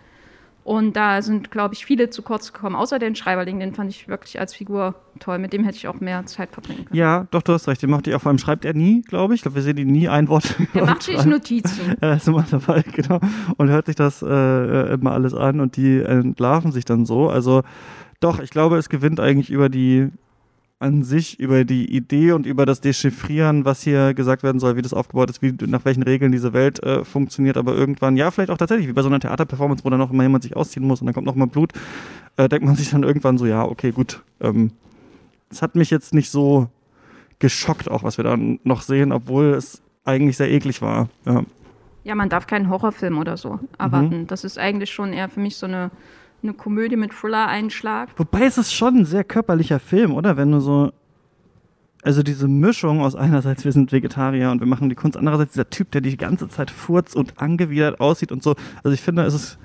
Und 0.62 0.94
da 0.94 1.22
sind, 1.22 1.50
glaube 1.50 1.74
ich, 1.74 1.86
viele 1.86 2.10
zu 2.10 2.22
kurz 2.22 2.52
gekommen, 2.52 2.76
außer 2.76 2.98
den 2.98 3.14
Schreiberling, 3.16 3.60
den 3.60 3.74
fand 3.74 3.90
ich 3.90 4.08
wirklich 4.08 4.38
als 4.38 4.54
Figur 4.54 4.94
toll. 5.18 5.38
Mit 5.38 5.52
dem 5.52 5.64
hätte 5.64 5.76
ich 5.76 5.88
auch 5.88 6.00
mehr 6.00 6.26
Zeit 6.26 6.50
verbringen 6.50 6.84
können. 6.84 6.98
Ja, 6.98 7.26
doch, 7.30 7.42
du 7.42 7.52
hast 7.54 7.66
recht. 7.66 7.82
Den 7.82 7.90
macht 7.90 8.06
die 8.06 8.14
auch, 8.14 8.20
vor 8.20 8.28
allem 8.28 8.38
schreibt 8.38 8.64
er 8.64 8.74
nie, 8.74 9.02
glaube 9.02 9.34
ich. 9.34 9.38
Ich 9.38 9.42
glaube, 9.42 9.54
wir 9.54 9.62
sehen 9.62 9.78
ihn 9.78 9.88
nie 9.88 10.08
ein 10.08 10.28
Wort. 10.28 10.54
Er 10.74 10.84
macht 10.84 11.02
sich 11.02 11.24
Notizen. 11.24 11.96
Er 12.00 12.16
ist 12.16 12.28
immer 12.28 12.44
dabei, 12.50 12.82
genau. 12.92 13.20
Und 13.56 13.70
hört 13.70 13.86
sich 13.86 13.96
das 13.96 14.22
äh, 14.22 14.92
immer 14.92 15.12
alles 15.12 15.34
an 15.34 15.60
und 15.60 15.76
die 15.76 16.00
entlarven 16.00 16.72
sich 16.72 16.84
dann 16.84 17.06
so. 17.06 17.28
Also 17.28 17.62
doch, 18.20 18.38
ich 18.38 18.50
glaube, 18.50 18.76
es 18.76 18.88
gewinnt 18.88 19.18
eigentlich 19.18 19.50
über 19.50 19.68
die 19.68 20.10
an 20.80 21.02
sich, 21.02 21.38
über 21.38 21.64
die 21.64 21.94
Idee 21.94 22.32
und 22.32 22.46
über 22.46 22.64
das 22.64 22.80
Dechiffrieren, 22.80 23.66
was 23.66 23.82
hier 23.82 24.14
gesagt 24.14 24.42
werden 24.42 24.58
soll, 24.58 24.76
wie 24.76 24.82
das 24.82 24.94
aufgebaut 24.94 25.28
ist, 25.28 25.42
wie 25.42 25.54
nach 25.66 25.84
welchen 25.84 26.02
Regeln 26.02 26.32
diese 26.32 26.54
Welt 26.54 26.82
äh, 26.82 27.04
funktioniert, 27.04 27.58
aber 27.58 27.74
irgendwann, 27.74 28.16
ja, 28.16 28.30
vielleicht 28.30 28.50
auch 28.50 28.56
tatsächlich, 28.56 28.88
wie 28.88 28.94
bei 28.94 29.02
so 29.02 29.08
einer 29.08 29.20
Theaterperformance, 29.20 29.84
wo 29.84 29.90
dann 29.90 29.98
noch 29.98 30.10
immer 30.10 30.22
jemand 30.22 30.42
sich 30.42 30.56
ausziehen 30.56 30.86
muss 30.86 31.02
und 31.02 31.06
dann 31.06 31.14
kommt 31.14 31.26
noch 31.26 31.34
mal 31.34 31.46
Blut, 31.46 31.74
äh, 32.38 32.48
denkt 32.48 32.64
man 32.64 32.76
sich 32.76 32.90
dann 32.90 33.02
irgendwann 33.02 33.36
so, 33.36 33.44
ja, 33.44 33.62
okay, 33.62 33.92
gut. 33.92 34.22
Ähm, 34.40 34.72
es 35.50 35.60
hat 35.60 35.74
mich 35.74 35.90
jetzt 35.90 36.14
nicht 36.14 36.30
so 36.30 36.68
geschockt, 37.40 37.90
auch 37.90 38.02
was 38.02 38.16
wir 38.16 38.24
da 38.24 38.38
noch 38.38 38.80
sehen, 38.80 39.12
obwohl 39.12 39.52
es 39.52 39.82
eigentlich 40.06 40.38
sehr 40.38 40.50
eklig 40.50 40.80
war. 40.80 41.10
Ja, 41.26 41.42
ja 42.04 42.14
man 42.14 42.30
darf 42.30 42.46
keinen 42.46 42.70
Horrorfilm 42.70 43.18
oder 43.18 43.36
so 43.36 43.60
erwarten. 43.78 44.20
Mhm. 44.20 44.26
Das 44.28 44.44
ist 44.44 44.58
eigentlich 44.58 44.90
schon 44.90 45.12
eher 45.12 45.28
für 45.28 45.40
mich 45.40 45.56
so 45.56 45.66
eine 45.66 45.90
eine 46.42 46.54
Komödie 46.54 46.96
mit 46.96 47.12
Thriller-Einschlag. 47.12 48.10
Wobei 48.16 48.44
es 48.44 48.58
ist 48.58 48.72
schon 48.72 48.98
ein 48.98 49.04
sehr 49.04 49.24
körperlicher 49.24 49.78
Film, 49.78 50.14
oder? 50.14 50.36
Wenn 50.36 50.52
du 50.52 50.60
so. 50.60 50.92
Also 52.02 52.22
diese 52.22 52.48
Mischung 52.48 53.02
aus 53.02 53.14
einerseits, 53.14 53.66
wir 53.66 53.72
sind 53.72 53.92
Vegetarier 53.92 54.50
und 54.50 54.60
wir 54.60 54.66
machen 54.66 54.88
die 54.88 54.94
Kunst, 54.94 55.18
andererseits 55.18 55.52
dieser 55.52 55.68
Typ, 55.68 55.90
der 55.90 56.00
die 56.00 56.16
ganze 56.16 56.48
Zeit 56.48 56.70
furzt 56.70 57.14
und 57.14 57.38
angewidert 57.38 58.00
aussieht 58.00 58.32
und 58.32 58.42
so. 58.42 58.54
Also 58.82 58.94
ich 58.94 59.02
finde, 59.02 59.22
es 59.24 59.34
ist 59.34 59.58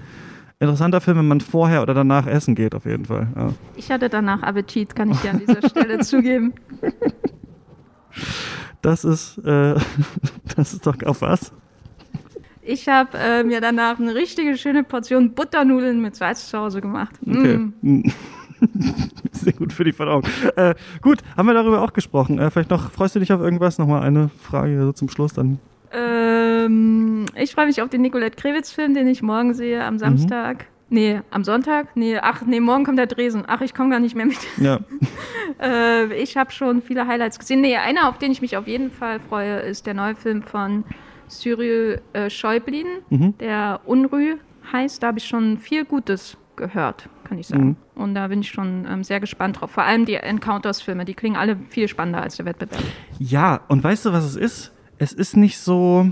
ein 0.60 0.68
interessanter 0.68 1.00
Film, 1.00 1.20
wenn 1.20 1.30
man 1.30 1.40
vorher 1.40 1.82
oder 1.82 1.94
danach 1.94 2.28
essen 2.28 2.54
geht, 2.54 2.76
auf 2.76 2.86
jeden 2.86 3.06
Fall. 3.06 3.30
Ja. 3.38 3.54
Ich 3.78 3.90
hatte 3.90 4.10
danach 4.10 4.44
Appetit, 4.44 4.98
kann 4.98 5.12
ich 5.12 5.18
dir 5.20 5.30
an 5.30 5.40
dieser 5.40 5.66
Stelle 5.70 6.00
zugeben. 6.02 6.54
Das 8.82 9.06
ist, 9.06 9.38
äh, 9.40 9.76
das 10.56 10.74
ist 10.74 10.86
doch 10.86 11.02
auf 11.04 11.22
was? 11.22 11.54
Ich 12.66 12.88
habe 12.88 13.18
äh, 13.18 13.44
mir 13.44 13.62
danach 13.62 14.00
eine 14.00 14.16
richtige 14.16 14.58
schöne 14.58 14.84
Portion 14.84 15.34
Butternudeln 15.34 16.02
mit 16.02 16.16
Salz 16.16 16.50
zu 16.50 16.58
Hause 16.58 16.82
gemacht. 16.82 17.14
Okay. 17.26 17.58
Mm. 17.82 18.04
Sehr 19.32 19.54
gut 19.54 19.72
für 19.72 19.84
die 19.84 19.92
Verdauung. 19.92 20.24
Äh, 20.56 20.74
gut, 21.02 21.20
haben 21.38 21.46
wir 21.46 21.54
darüber 21.54 21.84
auch 21.84 21.94
gesprochen. 21.94 22.40
Äh, 22.40 22.50
vielleicht 22.50 22.72
noch, 22.72 22.90
freust 22.90 23.16
du 23.16 23.20
dich 23.20 23.32
auf 23.32 23.40
irgendwas? 23.40 23.78
Nochmal 23.78 24.02
eine 24.02 24.30
Frage 24.30 24.82
so 24.82 24.94
zum 24.94 25.10
Schluss 25.10 25.34
dann. 25.34 25.60
Ähm, 25.94 27.26
ich 27.36 27.54
freue 27.54 27.68
mich 27.68 27.82
auf 27.84 27.90
den 27.90 28.02
Nicolette 28.02 28.36
Krewitz-Film, 28.36 28.96
den 28.96 29.08
ich 29.08 29.22
morgen 29.22 29.54
sehe 29.54 29.84
am 29.84 29.96
mhm. 29.96 30.00
Samstag. 30.00 30.58
Mhm. 30.58 30.76
Nee, 30.90 31.22
am 31.30 31.44
Sonntag? 31.44 31.96
Nee, 31.96 32.18
ach, 32.18 32.44
nee, 32.46 32.60
morgen 32.60 32.84
kommt 32.84 32.98
der 32.98 33.08
Dresen. 33.08 33.44
Ach, 33.48 33.62
ich 33.62 33.74
komme 33.74 33.90
gar 33.92 34.00
nicht 34.00 34.16
mehr 34.16 34.26
mit. 34.26 34.38
Ja. 34.58 34.80
äh, 35.62 36.14
ich 36.16 36.38
habe 36.38 36.52
schon 36.52 36.82
viele 36.82 37.06
Highlights 37.06 37.38
gesehen. 37.38 37.62
Nee, 37.62 37.76
einer, 37.78 38.10
auf 38.10 38.18
den 38.18 38.32
ich 38.32 38.42
mich 38.42 38.58
auf 38.58 38.68
jeden 38.68 38.92
Fall 38.92 39.20
freue, 39.20 39.60
ist 39.60 39.86
der 39.86 39.94
neue 39.94 40.16
Film 40.16 40.42
von 40.42 40.84
Cyril 41.30 42.02
äh, 42.14 42.30
Schäublin, 42.30 42.88
mhm. 43.10 43.38
der 43.38 43.82
Unrü 43.86 44.36
heißt. 44.72 45.02
Da 45.04 45.08
habe 45.08 45.20
ich 45.20 45.26
schon 45.26 45.58
viel 45.58 45.86
Gutes 45.86 46.38
gehört, 46.56 47.10
kann 47.24 47.38
ich 47.38 47.48
sagen. 47.48 47.78
Mhm. 47.96 48.02
Und 48.02 48.16
da 48.16 48.28
bin 48.28 48.42
ich 48.42 48.50
schon 48.50 48.86
ähm, 48.90 49.04
sehr 49.04 49.20
gespannt 49.20 49.62
drauf. 49.62 49.72
Vor 49.72 49.84
allem 49.84 50.06
die 50.06 50.16
Encounters-Filme, 50.16 51.06
die 51.06 51.14
klingen 51.14 51.36
alle 51.36 51.58
viel 51.70 51.88
spannender 51.88 52.22
als 52.22 52.38
der 52.38 52.46
Wettbewerb. 52.46 52.82
Ja, 53.20 53.62
und 53.68 53.84
weißt 53.84 54.06
du, 54.06 54.14
was 54.14 54.26
es 54.26 54.36
ist? 54.36 54.74
Es 54.98 55.12
ist 55.12 55.36
nicht 55.36 55.58
so 55.58 56.08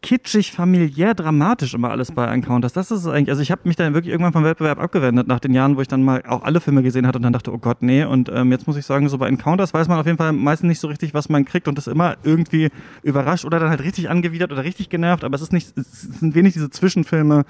kitschig, 0.00 0.52
familiär, 0.52 1.14
dramatisch 1.14 1.74
immer 1.74 1.90
alles 1.90 2.12
bei 2.12 2.26
Encounters. 2.26 2.72
Das 2.72 2.90
ist 2.90 3.06
eigentlich. 3.06 3.30
Also 3.30 3.42
ich 3.42 3.50
habe 3.50 3.62
mich 3.64 3.76
dann 3.76 3.94
wirklich 3.94 4.12
irgendwann 4.12 4.32
vom 4.32 4.44
Wettbewerb 4.44 4.78
abgewendet, 4.78 5.26
nach 5.26 5.40
den 5.40 5.52
Jahren, 5.52 5.76
wo 5.76 5.80
ich 5.80 5.88
dann 5.88 6.02
mal 6.02 6.22
auch 6.26 6.42
alle 6.42 6.60
Filme 6.60 6.82
gesehen 6.82 7.06
hatte 7.06 7.18
und 7.18 7.22
dann 7.22 7.32
dachte, 7.32 7.52
oh 7.52 7.58
Gott, 7.58 7.82
nee. 7.82 8.04
Und 8.04 8.30
ähm, 8.32 8.52
jetzt 8.52 8.66
muss 8.66 8.76
ich 8.76 8.86
sagen, 8.86 9.08
so 9.08 9.18
bei 9.18 9.28
Encounters 9.28 9.74
weiß 9.74 9.88
man 9.88 9.98
auf 9.98 10.06
jeden 10.06 10.18
Fall 10.18 10.32
meistens 10.32 10.68
nicht 10.68 10.80
so 10.80 10.88
richtig, 10.88 11.14
was 11.14 11.28
man 11.28 11.44
kriegt 11.44 11.68
und 11.68 11.78
ist 11.78 11.88
immer 11.88 12.16
irgendwie 12.22 12.70
überrascht 13.02 13.44
oder 13.44 13.58
dann 13.58 13.70
halt 13.70 13.82
richtig 13.82 14.08
angewidert 14.08 14.52
oder 14.52 14.64
richtig 14.64 14.88
genervt. 14.88 15.24
Aber 15.24 15.34
es 15.34 15.42
ist 15.42 15.52
nicht, 15.52 15.76
es 15.76 16.02
sind 16.02 16.34
wenig 16.34 16.52
diese 16.52 16.70
Zwischenfilme, 16.70 17.44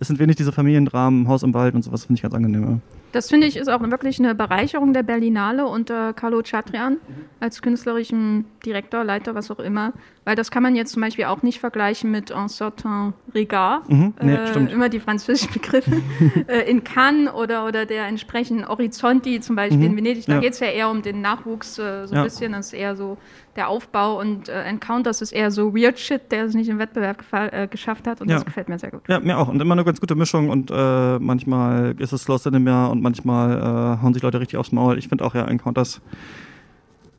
es 0.00 0.08
sind 0.08 0.18
wenig 0.18 0.36
diese 0.36 0.52
Familiendramen, 0.52 1.28
Haus 1.28 1.42
im 1.42 1.54
Wald 1.54 1.74
und 1.74 1.82
sowas, 1.82 2.04
finde 2.04 2.18
ich 2.18 2.22
ganz 2.22 2.34
angenehm. 2.34 2.62
Ja. 2.62 2.78
Das 3.12 3.30
finde 3.30 3.46
ich 3.46 3.56
ist 3.56 3.68
auch 3.68 3.80
wirklich 3.80 4.18
eine 4.18 4.34
Bereicherung 4.34 4.92
der 4.92 5.02
Berlinale 5.02 5.66
unter 5.66 6.12
Carlo 6.12 6.42
Chatrian 6.42 6.94
mhm. 6.94 6.98
als 7.40 7.62
künstlerischen 7.62 8.44
Direktor, 8.64 9.02
Leiter, 9.02 9.34
was 9.34 9.50
auch 9.50 9.60
immer. 9.60 9.94
Weil 10.24 10.36
das 10.36 10.50
kann 10.50 10.62
man 10.62 10.76
jetzt 10.76 10.92
zum 10.92 11.00
Beispiel 11.00 11.24
auch 11.24 11.42
nicht 11.42 11.58
vergleichen 11.58 12.10
mit 12.10 12.30
Un 12.30 12.50
certain 12.50 13.14
regard. 13.34 13.88
Mhm, 13.88 14.12
nee, 14.20 14.34
äh, 14.34 14.72
immer 14.72 14.90
die 14.90 15.00
französischen 15.00 15.54
Begriffe. 15.54 16.02
äh, 16.48 16.70
in 16.70 16.84
Cannes 16.84 17.32
oder, 17.32 17.66
oder 17.66 17.86
der 17.86 18.06
entsprechenden 18.06 18.68
Horizonti 18.68 19.40
zum 19.40 19.56
Beispiel 19.56 19.78
mhm, 19.78 19.84
in 19.84 19.96
Venedig. 19.96 20.26
Da 20.26 20.34
ja. 20.34 20.40
geht 20.40 20.52
es 20.52 20.60
ja 20.60 20.66
eher 20.66 20.90
um 20.90 21.00
den 21.00 21.22
Nachwuchs 21.22 21.78
äh, 21.78 22.06
so 22.06 22.12
ein 22.12 22.18
ja. 22.18 22.24
bisschen. 22.24 22.52
Das 22.52 22.66
ist 22.66 22.72
eher 22.74 22.94
so 22.94 23.16
der 23.58 23.68
Aufbau 23.68 24.18
und 24.18 24.48
äh, 24.48 24.62
Encounters 24.62 25.20
ist 25.20 25.32
eher 25.32 25.50
so 25.50 25.74
Weird 25.74 25.98
Shit, 25.98 26.32
der 26.32 26.44
es 26.44 26.54
nicht 26.54 26.68
im 26.68 26.78
Wettbewerb 26.78 27.24
äh, 27.32 27.66
geschafft 27.66 28.06
hat 28.06 28.20
und 28.20 28.30
ja. 28.30 28.36
das 28.36 28.46
gefällt 28.46 28.68
mir 28.68 28.78
sehr 28.78 28.90
gut. 28.90 29.02
Ja, 29.08 29.20
mir 29.20 29.36
auch. 29.36 29.48
Und 29.48 29.60
immer 29.60 29.72
eine 29.72 29.84
ganz 29.84 30.00
gute 30.00 30.14
Mischung 30.14 30.48
und 30.48 30.70
äh, 30.70 31.18
manchmal 31.18 31.94
ist 31.98 32.12
es 32.12 32.26
Lost 32.28 32.46
in 32.46 32.54
dem 32.54 32.66
Jahr 32.66 32.90
und 32.90 33.02
manchmal 33.02 33.58
äh, 33.58 34.02
hauen 34.02 34.14
sich 34.14 34.22
Leute 34.22 34.40
richtig 34.40 34.56
aufs 34.56 34.72
Maul. 34.72 34.96
Ich 34.96 35.08
finde 35.08 35.24
auch 35.24 35.34
ja 35.34 35.44
Encounters 35.44 36.00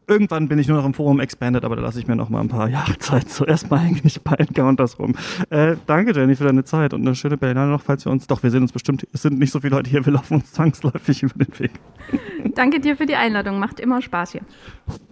irgendwann 0.10 0.48
bin 0.48 0.58
ich 0.60 0.68
nur 0.68 0.78
noch 0.78 0.86
im 0.86 0.94
Forum 0.94 1.20
expanded, 1.20 1.64
aber 1.64 1.76
da 1.76 1.84
lasse 1.84 2.00
ich 2.00 2.08
mir 2.08 2.16
noch 2.16 2.30
mal 2.30 2.42
ein 2.42 2.50
paar 2.50 2.68
Jahre 2.70 2.98
Zeit. 2.98 3.30
So 3.30 3.46
erstmal 3.46 3.82
eigentlich 3.82 4.22
bei 4.22 4.36
Encounters 4.36 5.00
rum. 5.00 5.16
Äh, 5.50 5.76
danke, 5.86 6.14
Jenny, 6.14 6.36
für 6.36 6.46
deine 6.46 6.64
Zeit 6.64 6.94
und 6.94 7.02
eine 7.02 7.16
schöne 7.16 7.38
Berlinale 7.38 7.72
noch, 7.72 7.82
falls 7.82 8.06
wir 8.06 8.12
uns, 8.12 8.28
doch, 8.28 8.44
wir 8.44 8.50
sehen 8.50 8.64
uns 8.64 8.72
bestimmt, 8.72 9.08
es 9.14 9.22
sind 9.22 9.40
nicht 9.40 9.52
so 9.52 9.60
viele 9.60 9.76
Leute 9.76 9.90
hier, 9.90 10.06
wir 10.06 10.14
laufen 10.14 10.36
uns 10.36 10.52
zwangsläufig 10.52 11.24
über 11.24 11.46
den 11.46 11.60
Weg. 11.60 11.72
Danke 12.56 12.80
dir 12.80 12.98
für 12.98 13.06
die 13.06 13.16
Einladung, 13.16 13.60
macht 13.60 13.80
immer 13.80 14.02
Spaß 14.02 14.32
hier. 14.32 14.42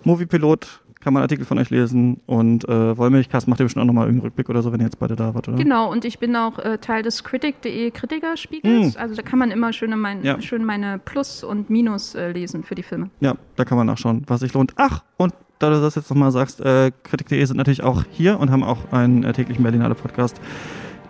Moviepilot 0.04 0.82
kann 1.08 1.14
man 1.14 1.24
Artikel 1.24 1.46
von 1.46 1.58
euch 1.58 1.70
lesen. 1.70 2.20
Und 2.26 2.68
äh, 2.68 2.98
Wollmilchkast 2.98 3.48
macht 3.48 3.62
ihr 3.62 3.64
bestimmt 3.64 3.84
auch 3.84 3.88
nochmal 3.88 4.08
irgendeinen 4.08 4.26
Rückblick 4.26 4.50
oder 4.50 4.62
so, 4.62 4.74
wenn 4.74 4.82
ihr 4.82 4.88
jetzt 4.88 5.00
beide 5.00 5.16
da 5.16 5.34
wart, 5.34 5.48
oder? 5.48 5.56
Genau, 5.56 5.90
und 5.90 6.04
ich 6.04 6.20
bin 6.20 6.36
auch 6.36 6.60
äh, 6.60 6.80
Teil 6.80 7.02
des 7.02 7.24
Critic.de 7.24 7.92
Kritikerspiegels. 7.92 8.96
Mm. 8.96 9.00
Also 9.00 9.16
da 9.16 9.22
kann 9.22 9.40
man 9.40 9.50
immer 9.50 9.72
schön, 9.72 9.98
mein, 9.98 10.22
ja. 10.26 10.42
schön 10.42 10.66
meine 10.66 11.00
Plus 11.00 11.46
und 11.46 11.70
Minus 11.70 12.14
äh, 12.14 12.34
lesen 12.34 12.66
für 12.66 12.76
die 12.76 12.84
Filme. 12.84 13.10
Ja, 13.22 13.36
da 13.56 13.64
kann 13.64 13.78
man 13.78 13.88
nachschauen, 13.88 14.24
was 14.28 14.42
sich 14.42 14.54
lohnt. 14.54 14.74
Ach, 14.76 15.06
und 15.16 15.34
da 15.60 15.70
du 15.70 15.80
das 15.80 15.96
jetzt 15.96 16.10
nochmal 16.10 16.32
sagst, 16.32 16.60
äh, 16.60 16.92
Critic.de 17.04 17.46
sind 17.46 17.56
natürlich 17.56 17.84
auch 17.84 18.04
hier 18.12 18.38
und 18.38 18.52
haben 18.52 18.64
auch 18.64 18.92
einen 18.92 19.24
äh, 19.24 19.32
täglichen 19.32 19.64
Berlinale 19.64 19.96
Podcast 19.96 20.42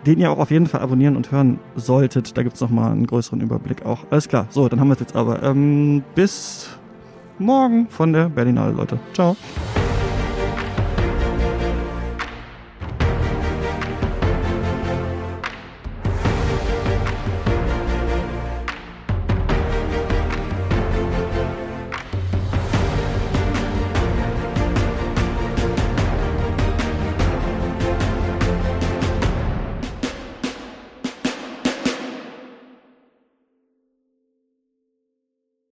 den 0.05 0.19
ihr 0.19 0.31
auch 0.31 0.37
auf 0.37 0.51
jeden 0.51 0.67
Fall 0.67 0.81
abonnieren 0.81 1.17
und 1.17 1.31
hören 1.31 1.59
solltet. 1.75 2.37
Da 2.37 2.43
gibt 2.43 2.55
es 2.55 2.61
nochmal 2.61 2.91
einen 2.91 3.07
größeren 3.07 3.41
Überblick 3.41 3.83
auch. 3.83 4.05
Alles 4.11 4.29
klar, 4.29 4.45
so, 4.51 4.69
dann 4.69 4.79
haben 4.79 4.89
wir 4.89 4.93
es 4.93 4.99
jetzt 4.99 5.15
aber. 5.15 5.41
Ähm, 5.41 6.03
bis 6.13 6.69
morgen 7.39 7.87
von 7.89 8.13
der 8.13 8.29
Berlinale, 8.29 8.73
Leute. 8.73 8.99
Ciao. 9.13 9.35